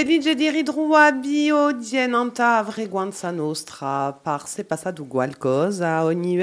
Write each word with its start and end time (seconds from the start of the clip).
Felice 0.00 0.34
di 0.34 0.48
ritrovabio 0.48 1.72
dienanta 1.72 2.56
avreguanza 2.56 3.30
nostra 3.30 4.18
ogni 6.06 6.36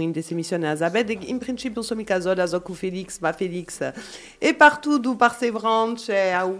in 0.00 0.12
questa 0.12 0.34
emissione 0.34 0.68
a 0.68 0.76
Zabed 0.76 1.16
in 1.22 1.38
principio 1.38 1.80
sono 1.80 2.00
mica 2.00 2.20
sola 2.20 2.46
so 2.46 2.60
con 2.60 2.74
Felix 2.74 3.20
ma 3.20 3.32
Felix 3.32 3.90
è 4.36 4.54
partout 4.54 5.00
du 5.00 5.16
par 5.16 5.34
se 5.34 5.50
branche 5.50 6.30
a 6.30 6.44
un 6.44 6.58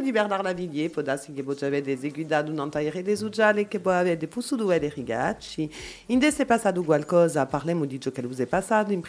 di 0.00 0.10
Bernard 0.10 0.42
Lavillier 0.42 0.90
che 0.90 1.44
avete 1.66 1.92
eseguitato 1.92 2.50
un'antaire 2.50 3.02
des 3.02 3.22
che 3.68 3.78
possuto 4.26 4.64
due 4.64 4.78
rigacci. 4.92 5.72
In 6.06 6.18
se 6.32 6.44
passato 6.44 6.82
qualcosa 6.82 7.46
parliamo 7.46 7.84
di 7.84 8.00
ciò 8.00 8.10
che 8.10 8.22
passato 8.46 8.92
in 8.92 9.00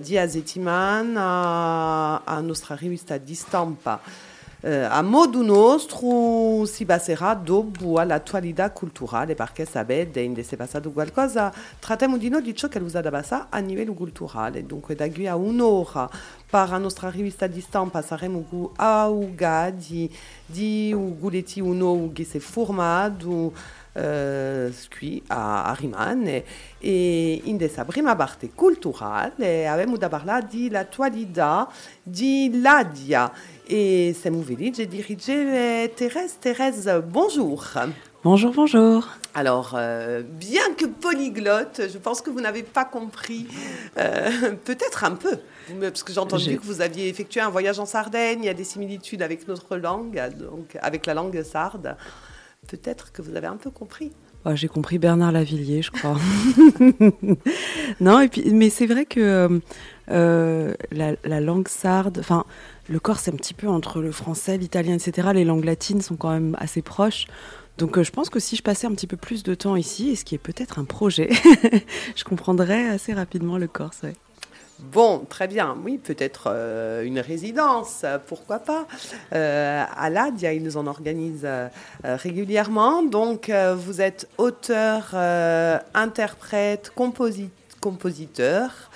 di 0.00 0.18
Azetiman 0.18 1.16
a, 1.16 2.22
a 2.24 2.40
nostra 2.40 2.74
rivista 2.74 3.16
di 3.16 3.34
stampa. 3.34 4.00
Uh, 4.60 4.86
a 4.88 5.02
modo 5.02 5.40
nostro 5.40 6.66
si 6.66 6.84
baserà 6.84 7.32
dopo 7.34 8.00
culturale 8.72 9.36
perché 9.36 9.64
sapete 9.64 10.18
in 10.18 10.34
se 10.42 10.56
passato 10.56 10.90
qualcosa. 10.90 11.54
Trattiamo 11.78 12.18
di 12.18 12.28
noi 12.28 12.42
di 12.42 12.56
ciò 12.56 12.66
che 12.66 12.80
da 13.00 13.08
bassa 13.08 13.46
a 13.50 13.60
livello 13.60 13.94
culturale 13.94 14.66
dunque 14.66 14.96
da 14.96 15.08
qui 15.08 15.28
a 15.28 15.36
un'ora 15.36 16.10
per 16.50 16.70
la 16.70 16.78
nostra 16.78 17.08
rivista 17.08 17.46
di 17.46 17.60
stampa 17.60 18.02
saremo 18.02 18.72
a 18.76 19.06
Uga 19.06 19.70
di, 19.70 20.10
di 20.44 20.92
Uguletti 20.92 21.60
uno 21.60 22.10
che 22.12 22.24
si 22.24 22.40
qui 24.90 25.22
a, 25.28 25.74
Rimane 25.76 26.44
e 26.78 27.40
in 27.44 27.56
questa 27.56 27.84
prima 27.84 28.14
parte 28.14 28.50
culturale 28.54 29.66
abbiamo 29.66 29.96
da 29.96 30.08
parlare 30.08 30.46
dell'attualità 30.50 31.68
di 32.02 32.60
Ladia 32.60 33.32
e 33.66 34.16
siamo 34.18 34.42
felici 34.42 34.86
di 34.86 34.96
dirigere 34.96 35.92
Thérèse. 35.94 36.36
Thérèse, 36.40 37.02
bonjour. 37.02 37.64
Bonjour, 38.24 38.52
bonjour. 38.52 39.06
Alors, 39.34 39.74
euh, 39.74 40.22
bien 40.22 40.74
que 40.76 40.86
polyglotte, 40.86 41.82
je 41.88 41.98
pense 41.98 42.20
que 42.20 42.30
vous 42.30 42.40
n'avez 42.40 42.64
pas 42.64 42.84
compris, 42.84 43.46
euh, 43.96 44.30
peut-être 44.64 45.04
un 45.04 45.12
peu, 45.12 45.38
parce 45.80 46.02
que 46.02 46.12
j'ai 46.12 46.18
entendu 46.18 46.58
que 46.58 46.64
vous 46.64 46.80
aviez 46.80 47.08
effectué 47.08 47.40
un 47.40 47.48
voyage 47.48 47.78
en 47.78 47.86
Sardaigne, 47.86 48.40
il 48.42 48.46
y 48.46 48.48
a 48.48 48.54
des 48.54 48.64
similitudes 48.64 49.22
avec 49.22 49.46
notre 49.46 49.76
langue, 49.76 50.20
donc 50.36 50.76
avec 50.80 51.06
la 51.06 51.14
langue 51.14 51.42
sarde 51.42 51.96
peut-être 52.66 53.12
que 53.12 53.22
vous 53.22 53.36
avez 53.36 53.46
un 53.46 53.56
peu 53.56 53.70
compris. 53.70 54.12
J'ai 54.54 54.68
compris 54.68 54.98
Bernard 54.98 55.32
Lavillier, 55.32 55.82
je 55.82 55.90
crois. 55.90 56.16
non, 58.00 58.26
mais 58.52 58.70
c'est 58.70 58.86
vrai 58.86 59.04
que 59.04 59.60
euh, 60.10 60.74
la, 60.90 61.16
la, 61.24 61.40
langue 61.40 61.68
sarde, 61.68 62.18
enfin, 62.18 62.44
le 62.88 62.98
corps, 62.98 63.18
c'est 63.18 63.32
un 63.32 63.36
petit 63.36 63.54
peu 63.54 63.68
entre 63.68 64.00
le 64.00 64.10
français, 64.10 64.56
l'italien, 64.56 64.94
etc. 64.94 65.28
Les 65.34 65.44
langues 65.44 65.64
latines 65.64 66.00
sont 66.00 66.16
quand 66.16 66.30
même 66.30 66.56
assez 66.58 66.82
proches. 66.82 67.26
Donc 67.76 67.98
euh, 67.98 68.02
je 68.02 68.10
pense 68.10 68.30
que 68.30 68.40
si 68.40 68.56
je 68.56 68.62
passais 68.62 68.86
un 68.86 68.92
petit 68.92 69.06
peu 69.06 69.16
plus 69.16 69.42
de 69.42 69.54
temps 69.54 69.76
ici, 69.76 70.10
et 70.10 70.16
ce 70.16 70.24
qui 70.24 70.34
est 70.34 70.38
peut-être 70.38 70.78
un 70.78 70.84
projet, 70.84 71.28
je 72.16 72.24
comprendrais 72.24 72.88
assez 72.88 73.12
rapidement 73.12 73.58
le 73.58 73.68
corse. 73.68 74.02
Ouais. 74.02 74.14
Bon, 74.80 75.24
très 75.28 75.48
bien. 75.48 75.76
Oui, 75.84 75.98
peut-être 75.98 76.44
euh, 76.46 77.02
une 77.02 77.18
résidence, 77.18 78.04
pourquoi 78.26 78.60
pas. 78.60 78.86
Euh, 79.32 79.84
à 79.96 80.08
l'ADIA, 80.08 80.52
ils 80.52 80.62
nous 80.62 80.76
en 80.76 80.86
organisent 80.86 81.42
euh, 81.44 81.68
régulièrement. 82.04 83.02
Donc, 83.02 83.50
vous 83.76 84.00
êtes 84.00 84.28
auteur, 84.38 85.14
interprète, 85.94 86.92
composi 86.94 87.50
compositeur. 87.80 88.90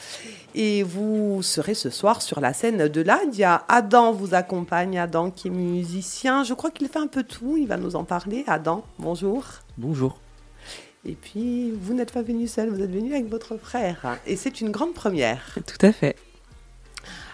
Et 0.57 0.83
vous 0.83 1.41
serez 1.43 1.75
ce 1.75 1.89
soir 1.89 2.21
sur 2.21 2.41
la 2.41 2.53
scène 2.53 2.89
de 2.89 3.01
l'ADIA. 3.01 3.65
Adam 3.69 4.13
vous 4.13 4.35
accompagne, 4.35 4.99
Adam 4.99 5.31
qui 5.31 5.49
est 5.49 5.53
musicien. 5.53 6.43
Je 6.43 6.53
crois 6.53 6.71
qu'il 6.71 6.89
fait 6.89 6.99
un 6.99 7.07
peu 7.07 7.23
tout. 7.23 7.57
Il 7.57 7.69
va 7.69 7.77
nous 7.77 7.95
en 7.95 8.03
parler. 8.05 8.45
Adam, 8.49 8.85
bonjour. 8.99 9.45
Bonjour. 9.79 10.22
Et 11.05 11.15
puis, 11.15 11.73
vous 11.73 11.95
n'êtes 11.95 12.13
pas 12.13 12.23
venu 12.23 12.47
seul, 12.47 12.69
vous 12.69 12.81
êtes 12.81 12.93
venu 12.93 13.13
avec 13.13 13.29
votre 13.29 13.57
frère. 13.57 14.19
Et 14.27 14.37
c'est 14.37 14.61
une 14.61 14.71
grande 14.71 14.95
première. 14.95 15.59
Tout 15.67 15.85
à 15.87 15.93
fait. 15.93 16.17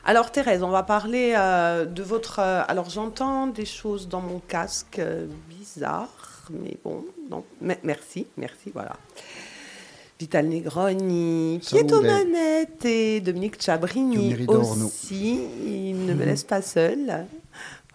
Alors 0.05 0.33
Thérèse, 0.33 0.63
on 0.63 0.71
va 0.71 0.83
parler 0.83 1.35
euh, 1.37 1.85
de 1.85 2.03
votre... 2.03 2.39
Euh, 2.39 2.63
alors 2.67 2.89
j'entends 2.89 3.47
des 3.47 3.67
choses 3.67 4.09
dans 4.09 4.23
mon 4.23 4.39
casque 4.39 4.99
euh, 4.99 5.27
bizarres, 5.51 6.49
mais 6.51 6.79
bon, 6.83 7.05
non. 7.31 7.45
Merci, 7.83 8.27
merci, 8.39 8.71
voilà. 8.73 8.97
Vital 10.19 10.49
Negroni, 10.49 11.61
qui 11.63 11.77
est 11.77 11.93
aux 11.93 12.01
manettes, 12.01 12.87
et 12.87 13.21
Dominique 13.21 13.63
Chabrini 13.63 14.47
aussi. 14.49 15.43
Il 15.67 16.07
ne 16.07 16.15
me 16.15 16.25
laisse 16.25 16.43
pas 16.43 16.63
seul. 16.63 17.27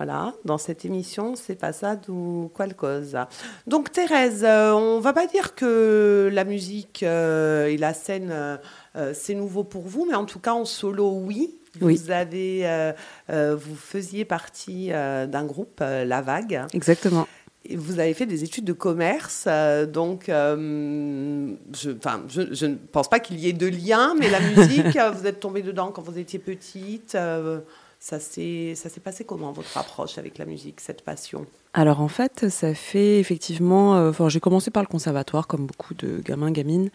Voilà, 0.06 0.34
dans 0.44 0.58
cette 0.58 0.84
émission, 0.84 1.38
c'est 1.38 1.56
pas 1.56 1.72
ça 1.72 1.96
ou 2.10 2.52
qualcosa. 2.54 3.30
Donc 3.68 3.90
Thérèse, 3.90 4.44
euh, 4.44 4.74
on 4.74 5.00
va 5.00 5.14
pas 5.14 5.28
dire 5.28 5.56
que 5.56 6.30
la 6.30 6.44
musique 6.44 7.04
euh, 7.04 7.68
et 7.68 7.78
la 7.78 7.94
scène, 7.94 8.30
euh, 8.30 9.14
c'est 9.14 9.34
nouveau 9.34 9.64
pour 9.64 9.84
vous, 9.84 10.06
mais 10.06 10.16
en 10.16 10.26
tout 10.26 10.40
cas 10.40 10.56
en 10.56 10.66
solo, 10.66 11.10
oui. 11.24 11.56
Oui. 11.80 11.96
Vous 11.96 12.12
avez, 12.12 12.94
vous 13.30 13.76
faisiez 13.76 14.26
partie 14.26 14.90
d'un 14.90 15.46
groupe, 15.46 15.80
La 15.80 16.22
Vague. 16.22 16.66
Exactement. 16.74 17.26
Vous 17.72 18.00
avez 18.00 18.14
fait 18.14 18.26
des 18.26 18.44
études 18.44 18.66
de 18.66 18.74
commerce, 18.74 19.46
euh, 19.48 19.86
donc 19.86 20.28
euh, 20.28 21.54
je, 21.74 21.92
je, 22.28 22.54
je, 22.54 22.66
ne 22.66 22.76
pense 22.76 23.10
pas 23.10 23.22
qu'il 23.22 23.40
y 23.40 23.48
ait 23.48 23.54
de 23.54 23.68
lien, 23.68 24.16
mais 24.20 24.30
la 24.30 24.42
musique, 24.56 24.98
vous 25.16 25.26
êtes 25.26 25.40
tombée 25.40 25.62
dedans 25.62 25.92
quand 25.92 26.02
vous 26.02 26.20
étiez 26.20 26.40
petite. 26.40 27.16
Euh, 27.16 27.62
ça 28.04 28.20
s'est 28.20 29.02
passé 29.02 29.24
comment 29.24 29.54
votre 29.54 29.78
approche 29.78 30.18
avec 30.18 30.38
la 30.38 30.44
musique, 30.44 30.82
cette 30.82 31.04
passion? 31.04 31.46
Alors 31.74 32.02
en 32.02 32.10
fait, 32.10 32.50
ça 32.50 32.74
fait 32.74 33.18
effectivement. 33.18 33.96
Euh, 33.96 34.28
j'ai 34.28 34.42
commencé 34.42 34.72
par 34.72 34.84
le 34.84 34.88
conservatoire, 34.88 35.48
comme 35.48 35.66
beaucoup 35.66 35.94
de 35.94 36.20
gamins, 36.20 36.52
gamines. 36.52 36.90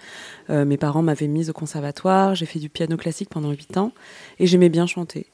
Euh, 0.51 0.67
mes 0.67 0.77
parents 0.77 1.01
m'avaient 1.01 1.27
mise 1.27 1.49
au 1.49 1.55
conservatoire. 1.55 2.35
J'ai 2.35 2.45
fait 2.45 2.59
du 2.59 2.69
piano 2.69 2.99
classique 2.99 3.31
pendant 3.31 3.51
8 3.51 3.79
ans 3.79 3.93
et 4.39 4.47
j'aimais 4.47 4.69
bien 4.69 4.87
chanter. 4.87 5.27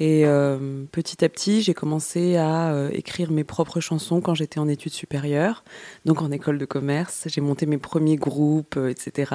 Et 0.00 0.26
euh, 0.26 0.84
petit 0.90 1.24
à 1.24 1.28
petit, 1.28 1.62
j'ai 1.62 1.72
commencé 1.72 2.36
à 2.36 2.72
euh, 2.72 2.90
écrire 2.92 3.30
mes 3.30 3.44
propres 3.44 3.80
chansons 3.80 4.20
quand 4.20 4.34
j'étais 4.34 4.58
en 4.58 4.66
études 4.66 4.92
supérieures, 4.92 5.62
donc 6.04 6.20
en 6.20 6.32
école 6.32 6.58
de 6.58 6.64
commerce. 6.64 7.24
J'ai 7.28 7.40
monté 7.40 7.66
mes 7.66 7.78
premiers 7.78 8.16
groupes, 8.16 8.76
euh, 8.76 8.88
etc. 8.88 9.32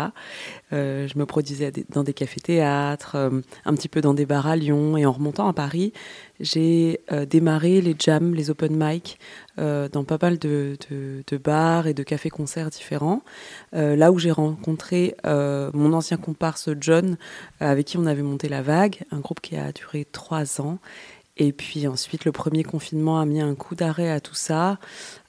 je 0.71 1.17
me 1.17 1.25
produisais 1.25 1.71
dans 1.89 2.03
des 2.03 2.13
cafés-théâtres, 2.13 3.15
euh, 3.15 3.41
un 3.63 3.73
petit 3.73 3.87
peu 3.87 4.01
dans 4.01 4.13
des 4.13 4.25
bars 4.25 4.47
à 4.47 4.57
Lyon. 4.57 4.97
Et 4.97 5.05
en 5.05 5.13
remontant 5.13 5.47
à 5.47 5.53
Paris, 5.53 5.93
j'ai 6.39 7.01
euh, 7.11 7.25
démarré 7.25 7.81
les 7.81 7.95
jams, 7.97 8.33
les 8.33 8.49
open 8.49 8.75
mic 8.75 9.19
euh, 9.57 9.89
dans 9.89 10.03
pas 10.03 10.17
mal 10.21 10.37
de, 10.37 10.77
bars 11.43 11.87
et 11.87 11.93
de 11.93 12.03
cafés-concerts 12.03 12.69
différents. 12.69 13.21
Euh, 13.73 13.95
là 13.95 14.11
où 14.11 14.19
j'ai 14.19 14.31
rencontré 14.31 15.15
mon 15.25 15.93
ancien 15.93 16.17
comparse 16.17 16.69
John, 16.79 17.17
avec 17.59 17.87
qui 17.87 17.97
on 17.97 18.05
avait 18.05 18.21
monté 18.21 18.49
La 18.49 18.61
Vague, 18.61 19.03
un 19.11 19.19
groupe 19.19 19.41
qui 19.41 19.55
a 19.55 19.71
duré 19.71 20.05
trois 20.05 20.61
ans. 20.61 20.79
Et 21.37 21.53
puis 21.53 21.87
ensuite, 21.87 22.25
le 22.25 22.33
premier 22.33 22.63
confinement 22.63 23.19
a 23.19 23.25
mis 23.25 23.39
un 23.39 23.55
coup 23.55 23.75
d'arrêt 23.75 24.11
à 24.11 24.19
tout 24.19 24.35
ça, 24.35 24.77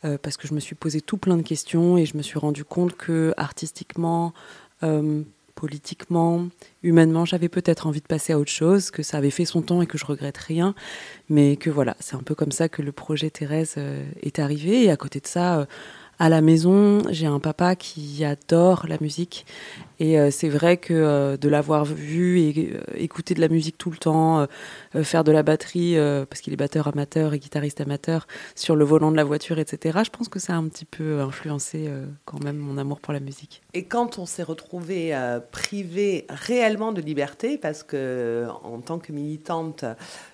parce 0.03 0.37
que 0.37 0.49
je 0.49 0.55
me 0.55 0.61
suis 0.61 0.75
posé 0.75 1.01
tout 1.01 1.19
plein 1.19 1.37
de 1.37 1.43
questions 1.43 1.97
et 1.97 2.07
je 2.07 2.17
me 2.17 2.23
suis 2.23 2.39
rendu 2.39 2.65
compte 2.65 2.97
que 2.97 3.33
artistiquement, 3.37 4.33
politiquement, 5.61 6.49
humainement, 6.83 7.27
j'avais 7.27 7.51
peut-être 7.51 7.87
envie 7.87 8.01
de 8.01 8.07
passer 8.07 8.33
à 8.33 8.39
autre 8.39 8.51
chose, 8.51 8.91
que 8.91 9.03
ça 9.03 9.19
avait 9.19 9.29
fait 9.29 9.45
son 9.45 9.61
temps 9.61 9.83
et 9.83 9.87
que 9.87 9.99
je 9.99 10.07
regrette 10.07 10.39
rien, 10.39 10.75
mais 11.29 11.57
que 11.57 11.69
voilà, 11.69 11.99
c'est 12.01 12.17
un 12.17 12.23
peu 12.23 12.35
comme 12.35 12.51
ça 12.51 12.71
que 12.71 12.81
le 12.81 12.93
projet 12.93 13.29
Thérèse 13.29 13.75
euh, 13.77 14.03
est 14.23 14.39
arrivé. 14.39 14.85
Et 14.85 14.91
à 14.91 14.97
côté 14.97 15.21
de 15.21 15.27
ça, 15.27 15.59
euh, 15.59 15.67
à 16.19 16.31
la 16.31 16.41
maison, 16.43 17.03
j'ai 17.11 17.27
un 17.27 17.41
papa 17.41 17.77
qui 17.77 18.25
adore 18.25 18.87
la 18.89 18.97
musique. 19.03 19.45
Et 20.01 20.19
euh, 20.19 20.31
c'est 20.31 20.51
vrai 20.51 20.77
que 20.77 21.37
de 21.37 21.49
l'avoir 21.49 21.87
vu 21.87 22.41
et 22.41 22.73
euh, 22.75 22.81
écouter 22.95 23.35
de 23.35 23.41
la 23.41 23.49
musique 23.49 23.77
tout 23.77 23.91
le 23.91 23.97
temps, 23.97 24.47
faire 25.03 25.25
de 25.25 25.33
la 25.33 25.43
batterie, 25.43 25.97
euh, 25.97 26.27
parce 26.27 26.41
qu'il 26.41 26.53
est 26.53 26.57
batteur 26.57 26.89
amateur 26.89 27.35
et 27.35 27.39
guitariste 27.39 27.81
amateur, 27.81 28.27
sur 28.55 28.77
le 28.77 28.85
volant 28.85 29.11
de 29.11 29.17
la 29.17 29.25
voiture, 29.25 29.59
etc., 29.59 30.01
je 30.05 30.11
pense 30.11 30.29
que 30.29 30.39
ça 30.39 30.55
a 30.55 30.57
un 30.57 30.69
petit 30.69 30.85
peu 30.85 31.21
influencé 31.21 31.87
euh, 31.87 32.07
quand 32.25 32.43
même 32.43 32.57
mon 32.57 32.77
amour 32.79 33.01
pour 33.01 33.13
la 33.13 33.21
musique. 33.21 33.63
Et 33.75 33.85
quand 33.85 34.19
on 34.19 34.27
s'est 34.27 34.43
retrouvé 34.43 35.15
euh, 35.15 35.41
privé 35.41 36.27
réellement 36.29 36.93
de 36.93 37.01
liberté, 37.01 37.59
parce 37.59 37.83
que 37.83 38.47
en 38.65 38.81
tant 38.81 38.99
que 38.99 39.13
militante, 39.13 39.85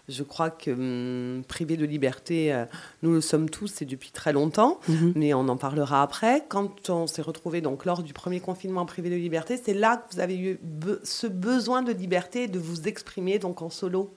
je 0.09 0.23
crois 0.23 0.51
que 0.51 0.71
hum, 0.71 1.43
privé 1.45 1.77
de 1.77 1.85
liberté, 1.85 2.53
euh, 2.53 2.65
nous 3.03 3.13
le 3.13 3.21
sommes 3.21 3.51
tous 3.51 3.83
et 3.83 3.85
depuis 3.85 4.11
très 4.11 4.33
longtemps, 4.33 4.81
-hmm. 4.89 5.13
mais 5.17 5.35
on 5.35 5.49
en 5.49 5.57
parlera 5.57 6.03
après. 6.03 6.45
Quand 6.49 6.91
on 6.91 7.07
s'est 7.07 7.23
retrouvé 7.23 7.61
donc 7.61 7.85
lors 7.85 8.03
du 8.03 8.13
premier 8.13 8.41
confinement 8.41 8.87
privé 8.87 9.11
de 9.11 9.17
liberté, 9.17 9.61
c'est 9.63 9.75
là 9.75 9.97
que 9.97 10.15
vous 10.15 10.21
avez 10.21 10.39
eu 10.39 10.59
be 10.63 11.01
ce 11.03 11.27
besoin 11.27 11.83
de 11.83 11.93
liberté 11.93 12.49
de 12.49 12.59
vous 12.59 12.89
exprimer 12.89 13.39
donc 13.39 13.63
en 13.63 13.71
solo? 13.71 14.15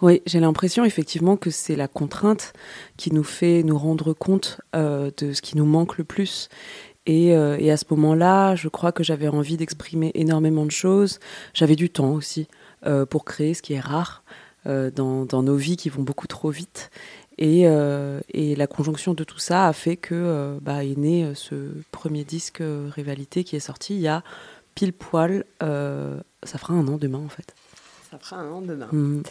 Oui, 0.00 0.22
j'ai 0.26 0.40
l'impression 0.40 0.84
effectivement 0.84 1.36
que 1.36 1.50
c'est 1.50 1.76
la 1.76 1.88
contrainte 1.88 2.52
qui 2.96 3.12
nous 3.12 3.24
fait 3.24 3.62
nous 3.62 3.78
rendre 3.78 4.12
compte 4.12 4.60
euh, 4.74 5.10
de 5.16 5.32
ce 5.32 5.42
qui 5.42 5.56
nous 5.56 5.64
manque 5.64 5.98
le 5.98 6.04
plus. 6.04 6.48
Et, 7.06 7.36
euh, 7.36 7.56
et 7.58 7.70
à 7.70 7.76
ce 7.76 7.84
moment-là, 7.90 8.54
je 8.54 8.68
crois 8.68 8.92
que 8.92 9.02
j'avais 9.02 9.28
envie 9.28 9.56
d'exprimer 9.56 10.12
énormément 10.14 10.64
de 10.64 10.70
choses. 10.70 11.18
J'avais 11.52 11.76
du 11.76 11.90
temps 11.90 12.12
aussi 12.12 12.48
euh, 12.86 13.06
pour 13.06 13.24
créer, 13.24 13.54
ce 13.54 13.62
qui 13.62 13.74
est 13.74 13.80
rare. 13.80 14.22
dans, 14.64 15.24
dans, 15.24 15.42
nos 15.42 15.56
vies 15.56 15.76
qui 15.76 15.88
vont 15.88 16.02
beaucoup 16.02 16.28
trop 16.28 16.50
vite. 16.50 16.90
Et, 17.38 17.62
et, 17.62 18.54
la 18.54 18.66
conjonction 18.68 19.14
de 19.14 19.24
tout 19.24 19.40
ça 19.40 19.66
a 19.66 19.72
fait 19.72 19.96
que 19.96 20.58
bah, 20.62 20.84
est 20.84 20.96
né 20.96 21.32
ce 21.34 21.54
premier 21.90 22.22
disque 22.22 22.62
Rivalité 22.94 23.42
qui 23.42 23.56
est 23.56 23.60
sorti 23.60 23.94
il 23.94 24.02
y 24.02 24.06
a 24.06 24.22
pile 24.76 24.92
poil, 24.92 25.44
ça 25.60 26.58
fera 26.58 26.74
un 26.74 26.86
an 26.86 26.96
demain 26.96 27.18
en 27.18 27.28
fait. 27.28 27.56
Ça 28.12 28.18
fera 28.18 28.36
un 28.36 28.52
an 28.52 28.60
demain. 28.60 28.88
Mmh. 28.92 29.22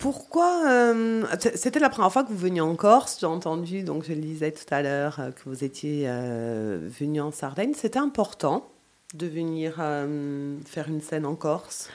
Pourquoi 0.00 0.62
euh, 0.66 1.26
C'était 1.54 1.78
la 1.78 1.90
première 1.90 2.10
fois 2.10 2.24
que 2.24 2.30
vous 2.30 2.38
veniez 2.38 2.62
en 2.62 2.74
Corse. 2.74 3.18
J'ai 3.20 3.26
entendu, 3.26 3.82
donc 3.82 4.04
je 4.04 4.14
le 4.14 4.20
disais 4.20 4.50
tout 4.50 4.64
à 4.72 4.80
l'heure, 4.80 5.20
euh, 5.20 5.30
que 5.30 5.42
vous 5.44 5.62
étiez 5.62 6.04
euh, 6.06 6.78
venu 6.98 7.20
en 7.20 7.30
Sardaigne. 7.30 7.74
C'était 7.76 7.98
important 7.98 8.66
de 9.12 9.26
venir 9.26 9.74
faire 10.66 10.88
une 10.88 11.00
scène 11.00 11.26
en 11.26 11.34
Corse? 11.34 11.90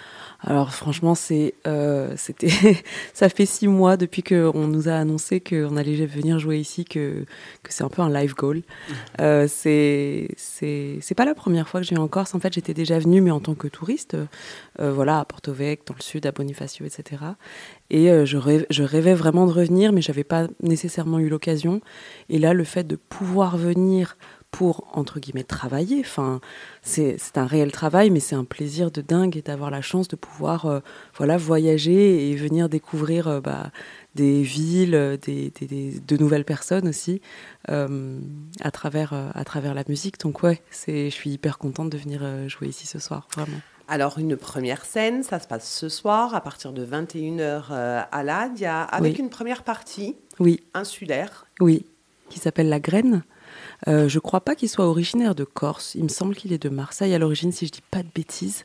Alors 0.48 0.72
franchement, 0.74 1.16
c'est, 1.16 1.56
euh, 1.66 2.14
c'était, 2.18 2.50
ça 3.14 3.30
fait 3.30 3.48
six 3.48 3.68
mois 3.68 3.98
depuis 3.98 4.22
qu'on 4.22 4.68
nous 4.68 4.88
a 4.88 4.94
annoncé 4.94 5.42
qu'on 5.42 5.76
allait 5.76 6.06
venir 6.06 6.38
jouer 6.38 6.60
ici 6.60 6.86
que, 6.86 7.26
que 7.64 7.74
c'est 7.74 7.84
un 7.84 7.90
peu 7.90 8.04
un 8.04 8.12
live 8.12 8.36
goal. 8.36 8.62
Euh, 9.20 9.48
c'est, 9.50 10.28
c'est, 10.38 11.00
c'est 11.02 11.16
pas 11.16 11.26
la 11.26 11.34
première 11.34 11.68
fois 11.68 11.82
que 11.82 11.88
viens 11.88 12.00
en 12.00 12.08
Corse. 12.08 12.36
En 12.36 12.40
fait, 12.40 12.54
j'étais 12.54 12.76
déjà 12.76 13.00
venue, 13.00 13.22
mais 13.22 13.32
en 13.32 13.40
tant 13.40 13.56
que 13.56 13.68
touriste, 13.68 14.16
euh, 14.80 14.92
voilà, 14.92 15.20
à 15.20 15.26
Porto 15.26 15.52
Vecchio, 15.52 15.84
dans 15.88 15.96
le 15.98 16.04
sud, 16.04 16.28
à 16.28 16.32
Bonifacio, 16.32 16.86
etc. 16.86 17.24
Et 17.90 18.08
je, 18.26 18.38
rêvais, 18.38 18.68
je 18.70 18.84
rêvais 18.84 19.16
vraiment 19.16 19.48
de 19.48 19.52
revenir, 19.52 19.94
mais 19.94 20.02
j'avais 20.02 20.24
pas 20.24 20.48
nécessairement 20.62 21.20
eu 21.20 21.30
l'occasion. 21.30 21.82
Et 22.30 22.38
là, 22.38 22.54
le 22.54 22.64
fait 22.64 22.84
de 22.84 22.96
pouvoir 22.96 23.58
venir 23.58 24.16
pour, 24.56 24.88
entre 24.94 25.20
guillemets, 25.20 25.44
travailler. 25.44 26.00
Enfin, 26.00 26.40
c'est 26.82 27.20
un 27.36 27.46
réel 27.46 27.74
travail, 27.74 28.10
mais 28.10 28.22
c'est 28.22 28.38
un 28.38 28.46
plaisir 28.46 28.90
de 28.90 29.02
dingue 29.02 29.36
et 29.36 29.42
d'avoir 29.42 29.70
la 29.70 29.82
chance 29.82 30.08
de 30.08 30.16
pouvoir 30.16 30.66
euh, 30.66 30.80
voilà, 31.18 31.36
voyager 31.36 32.32
et 32.32 32.36
venir 32.38 32.70
découvrir 32.70 33.28
euh, 33.28 33.42
bah, 33.42 33.72
des 34.16 34.44
villes, 34.44 34.96
euh, 34.96 35.18
des, 35.18 35.52
de 35.60 36.18
nouvelles 36.18 36.46
personnes 36.46 36.88
aussi 36.88 37.22
à, 37.68 38.72
travers, 38.72 39.12
à 39.12 39.44
travers 39.44 39.74
la 39.74 39.84
musique. 39.90 40.22
Donc 40.22 40.42
ouais, 40.42 40.62
je 40.88 41.10
suis 41.10 41.32
hyper 41.32 41.58
contente 41.58 41.90
de 41.90 41.98
venir 41.98 42.48
jouer 42.48 42.70
ici 42.70 42.88
ce 42.88 43.00
soir, 43.00 43.28
vraiment. 43.36 43.58
Alors, 43.90 44.20
une 44.20 44.38
première 44.38 44.86
scène, 44.86 45.22
ça 45.22 45.40
se 45.40 45.48
passe 45.48 45.70
ce 45.70 45.90
soir 45.90 46.34
à 46.34 46.40
partir 46.40 46.72
de 46.72 46.86
21h 46.86 47.74
à 48.10 48.24
l'Adia, 48.24 48.84
avec 48.84 49.20
une 49.20 49.30
première 49.30 49.64
partie 49.64 50.16
oui. 50.40 50.64
insulaire. 50.74 51.46
Oui, 51.60 51.86
qui 52.30 52.40
s'appelle 52.40 52.70
La 52.70 52.80
Graine. 52.80 53.24
Euh, 53.88 54.08
je 54.08 54.18
ne 54.18 54.22
crois 54.22 54.42
pas 54.42 54.56
qu'il 54.56 54.70
soit 54.70 54.86
originaire 54.86 55.36
de 55.36 55.44
Corse. 55.44 55.96
Il 55.96 56.04
me 56.04 56.10
semble 56.10 56.36
qu'il 56.36 56.54
est 56.54 56.62
de 56.62 56.70
Marseille 56.70 57.14
à 57.14 57.20
l'origine, 57.20 57.52
si 57.52 57.68
je 57.68 57.72
dis 57.72 57.84
pas 57.92 58.04
de 58.04 58.10
bêtises. 58.14 58.64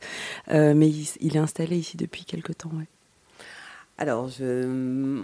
Euh, 0.50 0.74
mais 0.74 0.88
il, 0.88 1.36
est 1.36 1.40
installé 1.40 1.76
ici 1.76 1.96
depuis 1.96 2.24
quelque 2.24 2.52
temps. 2.52 2.70
Alors, 3.98 4.28
je... 4.28 5.22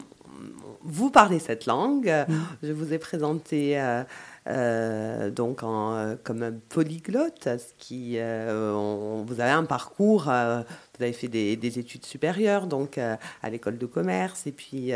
vous 0.83 1.11
parlez 1.11 1.39
cette 1.39 1.67
langue. 1.67 2.13
Mm. 2.29 2.35
Je 2.63 2.73
vous 2.73 2.93
ai 2.93 2.99
présenté 2.99 3.81
euh, 3.81 4.03
euh, 4.49 5.31
donc 5.31 5.63
euh, 5.63 6.17
comme 6.23 6.43
un 6.43 6.53
polyglotte, 6.53 7.45
ce 7.45 7.75
qui, 7.79 8.15
euh, 8.17 9.23
vous 9.27 9.41
avez 9.41 9.51
un 9.51 9.65
parcours, 9.65 10.25
vous 10.25 11.03
avez 11.03 11.13
fait 11.13 11.29
des, 11.29 11.79
études 11.79 12.07
supérieures 12.07 12.67
donc 12.67 12.99
à 12.99 13.51
l'école 13.51 13.77
de 13.77 13.87
commerce 13.87 14.47
et 14.47 14.53
puis 14.53 14.93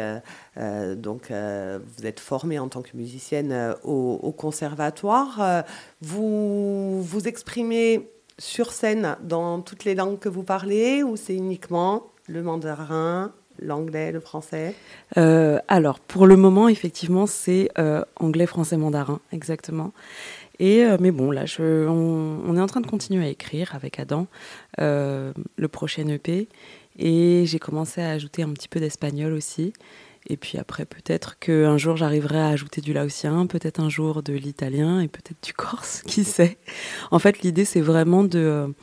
donc 0.57 1.31
vous 1.31 2.07
êtes 2.07 2.21
formée 2.21 2.59
en 2.59 2.69
tant 2.69 2.83
que 2.83 2.97
musicienne 2.97 3.75
au 3.83 4.33
conservatoire. 4.33 5.65
vous 6.01 7.03
vous 7.03 7.29
exprimez 7.29 8.09
sur 8.39 8.73
scène 8.73 9.17
dans 9.23 9.61
toutes 9.61 9.85
les 9.85 9.95
langues 9.95 10.19
que 10.19 10.29
vous 10.29 10.45
parlez 10.45 11.03
ou 11.03 11.17
c'est 11.17 11.35
uniquement 11.35 12.07
le 12.27 12.43
mandarin, 12.43 13.35
l'anglais, 13.61 14.13
le 14.13 14.21
français 14.21 14.75
euh, 15.17 15.59
Alors, 15.69 16.01
pour 16.01 16.27
le 16.27 16.37
moment, 16.37 16.69
effectivement, 16.69 17.27
c'est 17.27 17.71
euh, 17.79 18.03
anglais, 18.17 18.47
français, 18.47 18.77
mandarin, 18.77 19.21
exactement. 19.33 19.93
Et, 20.59 20.85
euh, 20.85 20.97
mais 21.01 21.11
bon, 21.11 21.31
là, 21.31 21.47
je, 21.47 21.87
on, 21.89 22.57
est 22.57 22.61
en 22.61 22.67
train 22.67 22.81
de 22.81 22.87
continuer 22.87 23.25
à 23.25 23.29
écrire 23.29 23.75
avec 23.75 23.99
Adam 23.99 24.27
le 24.79 25.69
prochain 25.69 26.07
EP. 26.09 26.49
Et 26.99 27.45
j'ai 27.47 27.59
commencé 27.59 28.03
à 28.03 28.11
ajouter 28.11 28.43
un 28.43 28.51
petit 28.51 28.69
peu 28.69 28.81
d'espagnol 28.81 29.33
aussi. 29.33 29.73
Et 30.29 30.37
puis 30.37 30.59
après, 30.59 30.85
peut-être 30.85 31.39
qu'un 31.39 31.79
jour, 31.79 31.97
j'arriverai 31.97 32.39
à 32.39 32.49
ajouter 32.49 32.83
du 32.83 32.93
laotien, 32.93 33.47
peut-être 33.47 33.81
un 33.81 33.89
jour 33.89 34.23
de 34.23 34.35
l'italien 34.35 35.01
et 35.01 35.09
peut-être 35.09 35.43
du 35.43 35.55
corse, 35.55 36.03
qui 36.07 36.25
sait? 36.25 36.59
En 37.11 37.19
fait, 37.19 37.41
l'idée, 37.41 37.65
c'est 37.65 37.81
vraiment 37.81 38.23
de 38.23 38.75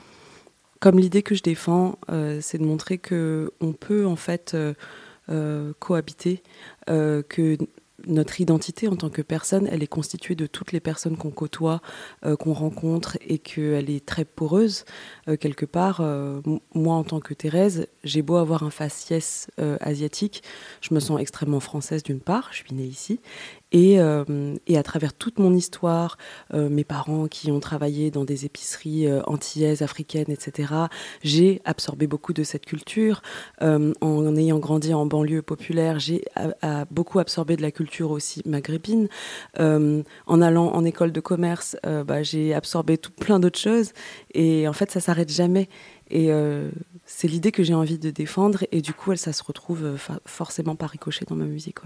comme 0.80 1.00
l'idée 1.00 1.24
que 1.24 1.36
je 1.36 1.44
défends, 1.44 1.98
euh, 2.10 2.40
c'est 2.42 2.58
de 2.58 2.66
montrer 2.66 2.98
que 2.98 3.52
on 3.62 3.74
peut 3.74 4.06
en 4.06 4.16
fait 4.16 4.54
euh, 4.54 4.74
euh, 5.30 5.74
cohabiter, 5.80 6.44
que 6.88 7.58
notre 8.06 8.40
identité 8.40 8.88
en 8.88 8.96
tant 8.96 9.10
que 9.10 9.22
personne, 9.22 9.68
elle 9.70 9.84
est 9.84 9.88
constituée 9.88 10.36
de 10.36 10.46
toutes 10.46 10.72
les 10.72 10.80
personnes 10.80 11.18
qu'on 11.18 11.32
côtoie, 11.32 11.82
qu'on 12.40 12.54
rencontre 12.54 13.18
et 13.28 13.40
qu'elle 13.40 13.90
est 13.90 14.06
très 14.06 14.24
poreuse. 14.24 14.86
quelque 15.42 15.66
part, 15.66 16.02
moi 16.74 16.96
en 16.96 17.04
tant 17.04 17.20
que 17.20 17.34
Thérèse, 17.34 17.88
j'ai 18.06 18.22
beau 18.22 18.38
avoir 18.38 18.64
un 18.64 18.70
faciès 18.70 19.50
asiatique, 19.82 20.44
je 20.80 20.94
me 20.94 21.02
sens 21.02 21.20
extrêmement 21.20 21.60
française 21.60 22.04
d'une 22.04 22.22
part, 22.22 22.50
je 22.52 22.58
suis 22.58 22.74
née 22.74 22.86
ici, 22.86 23.20
et, 23.72 24.00
euh, 24.00 24.56
et, 24.66 24.78
à 24.78 24.84
travers 24.84 25.14
toute 25.14 25.40
mon 25.40 25.54
histoire, 25.54 26.18
euh, 26.54 26.70
mes 26.70 26.86
parents 26.86 27.28
qui 27.28 27.52
ont 27.52 27.60
travaillé 27.60 28.12
dans 28.12 28.24
des 28.24 28.46
épiceries 28.46 29.08
euh, 29.08 29.22
antillaises, 29.28 29.82
africaines, 29.82 30.30
etc., 30.32 30.74
j'ai 31.22 31.62
absorbé 31.66 32.08
beaucoup 32.08 32.32
de 32.34 32.44
cette 32.44 32.66
culture. 32.66 33.22
en 33.62 34.36
ayant 34.36 34.60
grandi 34.60 34.94
en 34.94 35.06
banlieue 35.06 35.42
populaire, 35.42 36.00
j'ai 36.00 36.24
beaucoup 36.92 37.20
absorbé 37.20 37.56
de 37.58 37.62
la 37.62 37.72
culture 37.72 38.12
aussi 38.12 38.42
maghrébine. 38.46 39.08
en 39.58 40.42
allant 40.42 40.68
en 40.74 40.86
école 40.86 41.12
de 41.12 41.20
commerce, 41.20 41.76
bah, 41.84 42.24
j'ai 42.24 42.54
absorbé 42.54 42.98
tout 42.98 43.12
plein 43.12 43.40
d'autres 43.40 43.60
choses. 43.60 43.92
Et 44.34 44.68
en 44.68 44.74
fait, 44.74 44.92
ça 44.92 45.00
s'arrête 45.00 45.32
jamais. 45.32 45.70
Et 46.10 46.30
c'est 47.06 47.28
l'idée 47.28 47.52
que 47.52 47.64
j'ai 47.64 47.74
envie 47.74 48.00
de 48.00 48.12
défendre. 48.12 48.66
Et 48.72 48.82
du 48.82 48.94
coup, 48.94 49.12
elle, 49.12 49.18
ça 49.18 49.34
se 49.34 49.44
retrouve 49.44 49.98
forcément 50.26 50.76
par 50.76 50.90
ricochet 50.90 51.26
dans 51.26 51.36
ma 51.36 51.46
musique. 51.46 51.80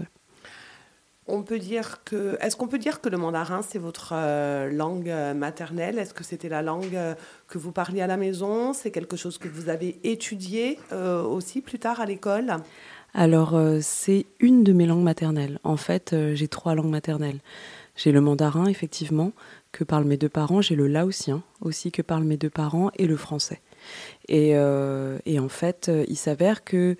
On 1.28 1.42
peut 1.42 1.60
dire 1.60 2.02
que, 2.04 2.36
est-ce 2.40 2.56
qu'on 2.56 2.66
peut 2.66 2.80
dire 2.80 3.00
que 3.00 3.08
le 3.08 3.16
mandarin 3.16 3.62
c'est 3.62 3.78
votre 3.78 4.12
euh, 4.12 4.68
langue 4.70 5.08
euh, 5.08 5.34
maternelle? 5.34 5.98
Est-ce 5.98 6.14
que 6.14 6.24
c'était 6.24 6.48
la 6.48 6.62
langue 6.62 6.96
euh, 6.96 7.14
que 7.46 7.58
vous 7.58 7.70
parliez 7.70 8.00
à 8.00 8.08
la 8.08 8.16
maison? 8.16 8.72
C'est 8.72 8.90
quelque 8.90 9.16
chose 9.16 9.38
que 9.38 9.46
vous 9.46 9.68
avez 9.68 10.00
étudié 10.02 10.78
aussi 10.92 11.60
plus 11.60 11.78
tard 11.78 12.00
à 12.00 12.06
l'école? 12.06 12.56
Alors 13.14 13.56
c'est 13.82 14.26
une 14.40 14.64
de 14.64 14.72
mes 14.72 14.86
langues 14.86 15.04
maternelles. 15.04 15.60
En 15.62 15.76
fait, 15.76 16.14
j'ai 16.34 16.48
trois 16.48 16.74
langues 16.74 16.90
maternelles. 16.90 17.38
J'ai 17.94 18.10
le 18.10 18.20
mandarin 18.20 18.66
effectivement 18.66 19.32
que 19.70 19.84
parlent 19.84 20.06
mes 20.06 20.16
deux 20.16 20.30
parents. 20.30 20.62
J'ai 20.62 20.76
le 20.76 20.88
laotien 20.88 21.42
aussi 21.60 21.92
que 21.92 22.02
parlent 22.02 22.24
mes 22.24 22.38
deux 22.38 22.50
parents 22.50 22.90
et 22.96 23.06
le 23.06 23.16
français. 23.16 23.60
Et, 24.28 24.50
et 24.52 25.38
en 25.38 25.48
fait, 25.48 25.90
il 26.08 26.16
s'avère 26.16 26.64
que 26.64 26.96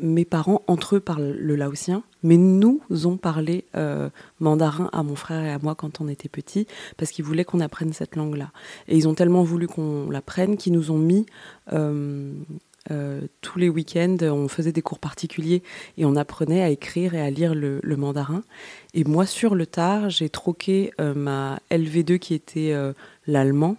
mes 0.00 0.24
parents, 0.24 0.62
entre 0.66 0.96
eux, 0.96 1.00
parlent 1.00 1.36
le 1.38 1.56
laotien, 1.56 2.02
mais 2.22 2.36
nous 2.36 2.80
ont 3.04 3.16
parlé 3.16 3.64
euh, 3.76 4.10
mandarin 4.40 4.90
à 4.92 5.02
mon 5.02 5.16
frère 5.16 5.44
et 5.44 5.50
à 5.50 5.58
moi 5.58 5.74
quand 5.74 6.00
on 6.00 6.08
était 6.08 6.28
petits, 6.28 6.66
parce 6.96 7.10
qu'ils 7.10 7.24
voulaient 7.24 7.44
qu'on 7.44 7.60
apprenne 7.60 7.92
cette 7.92 8.16
langue-là. 8.16 8.50
Et 8.88 8.96
ils 8.96 9.08
ont 9.08 9.14
tellement 9.14 9.42
voulu 9.42 9.68
qu'on 9.68 10.10
l'apprenne 10.10 10.56
qu'ils 10.56 10.72
nous 10.72 10.90
ont 10.90 10.98
mis 10.98 11.26
euh, 11.72 12.32
euh, 12.90 13.20
tous 13.40 13.58
les 13.58 13.68
week-ends, 13.68 14.16
on 14.22 14.48
faisait 14.48 14.72
des 14.72 14.82
cours 14.82 14.98
particuliers 14.98 15.62
et 15.98 16.04
on 16.04 16.16
apprenait 16.16 16.62
à 16.62 16.68
écrire 16.68 17.14
et 17.14 17.20
à 17.20 17.30
lire 17.30 17.54
le, 17.54 17.80
mandarin. 17.96 18.42
Et 18.94 19.04
moi, 19.04 19.26
sur 19.26 19.54
le 19.54 19.66
tard, 19.66 20.10
j'ai 20.10 20.28
troqué 20.28 20.92
ma 20.98 21.58
LV2 21.70 22.18
qui 22.18 22.34
était 22.34 22.72
l'allemand 23.26 23.76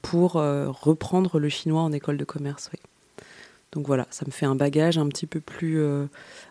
pour 0.00 0.32
reprendre 0.32 1.38
le 1.38 1.50
chinois 1.50 1.82
en 1.82 1.92
école 1.92 2.16
de 2.16 2.24
commerce. 2.24 2.70
Donc 3.72 3.86
voilà, 3.86 4.06
ça 4.10 4.24
me 4.26 4.30
fait 4.30 4.44
un 4.44 4.54
bagage 4.54 4.98
un 4.98 5.08
petit 5.08 5.26
peu 5.26 5.40
plus, 5.40 5.80
euh, 5.80 6.06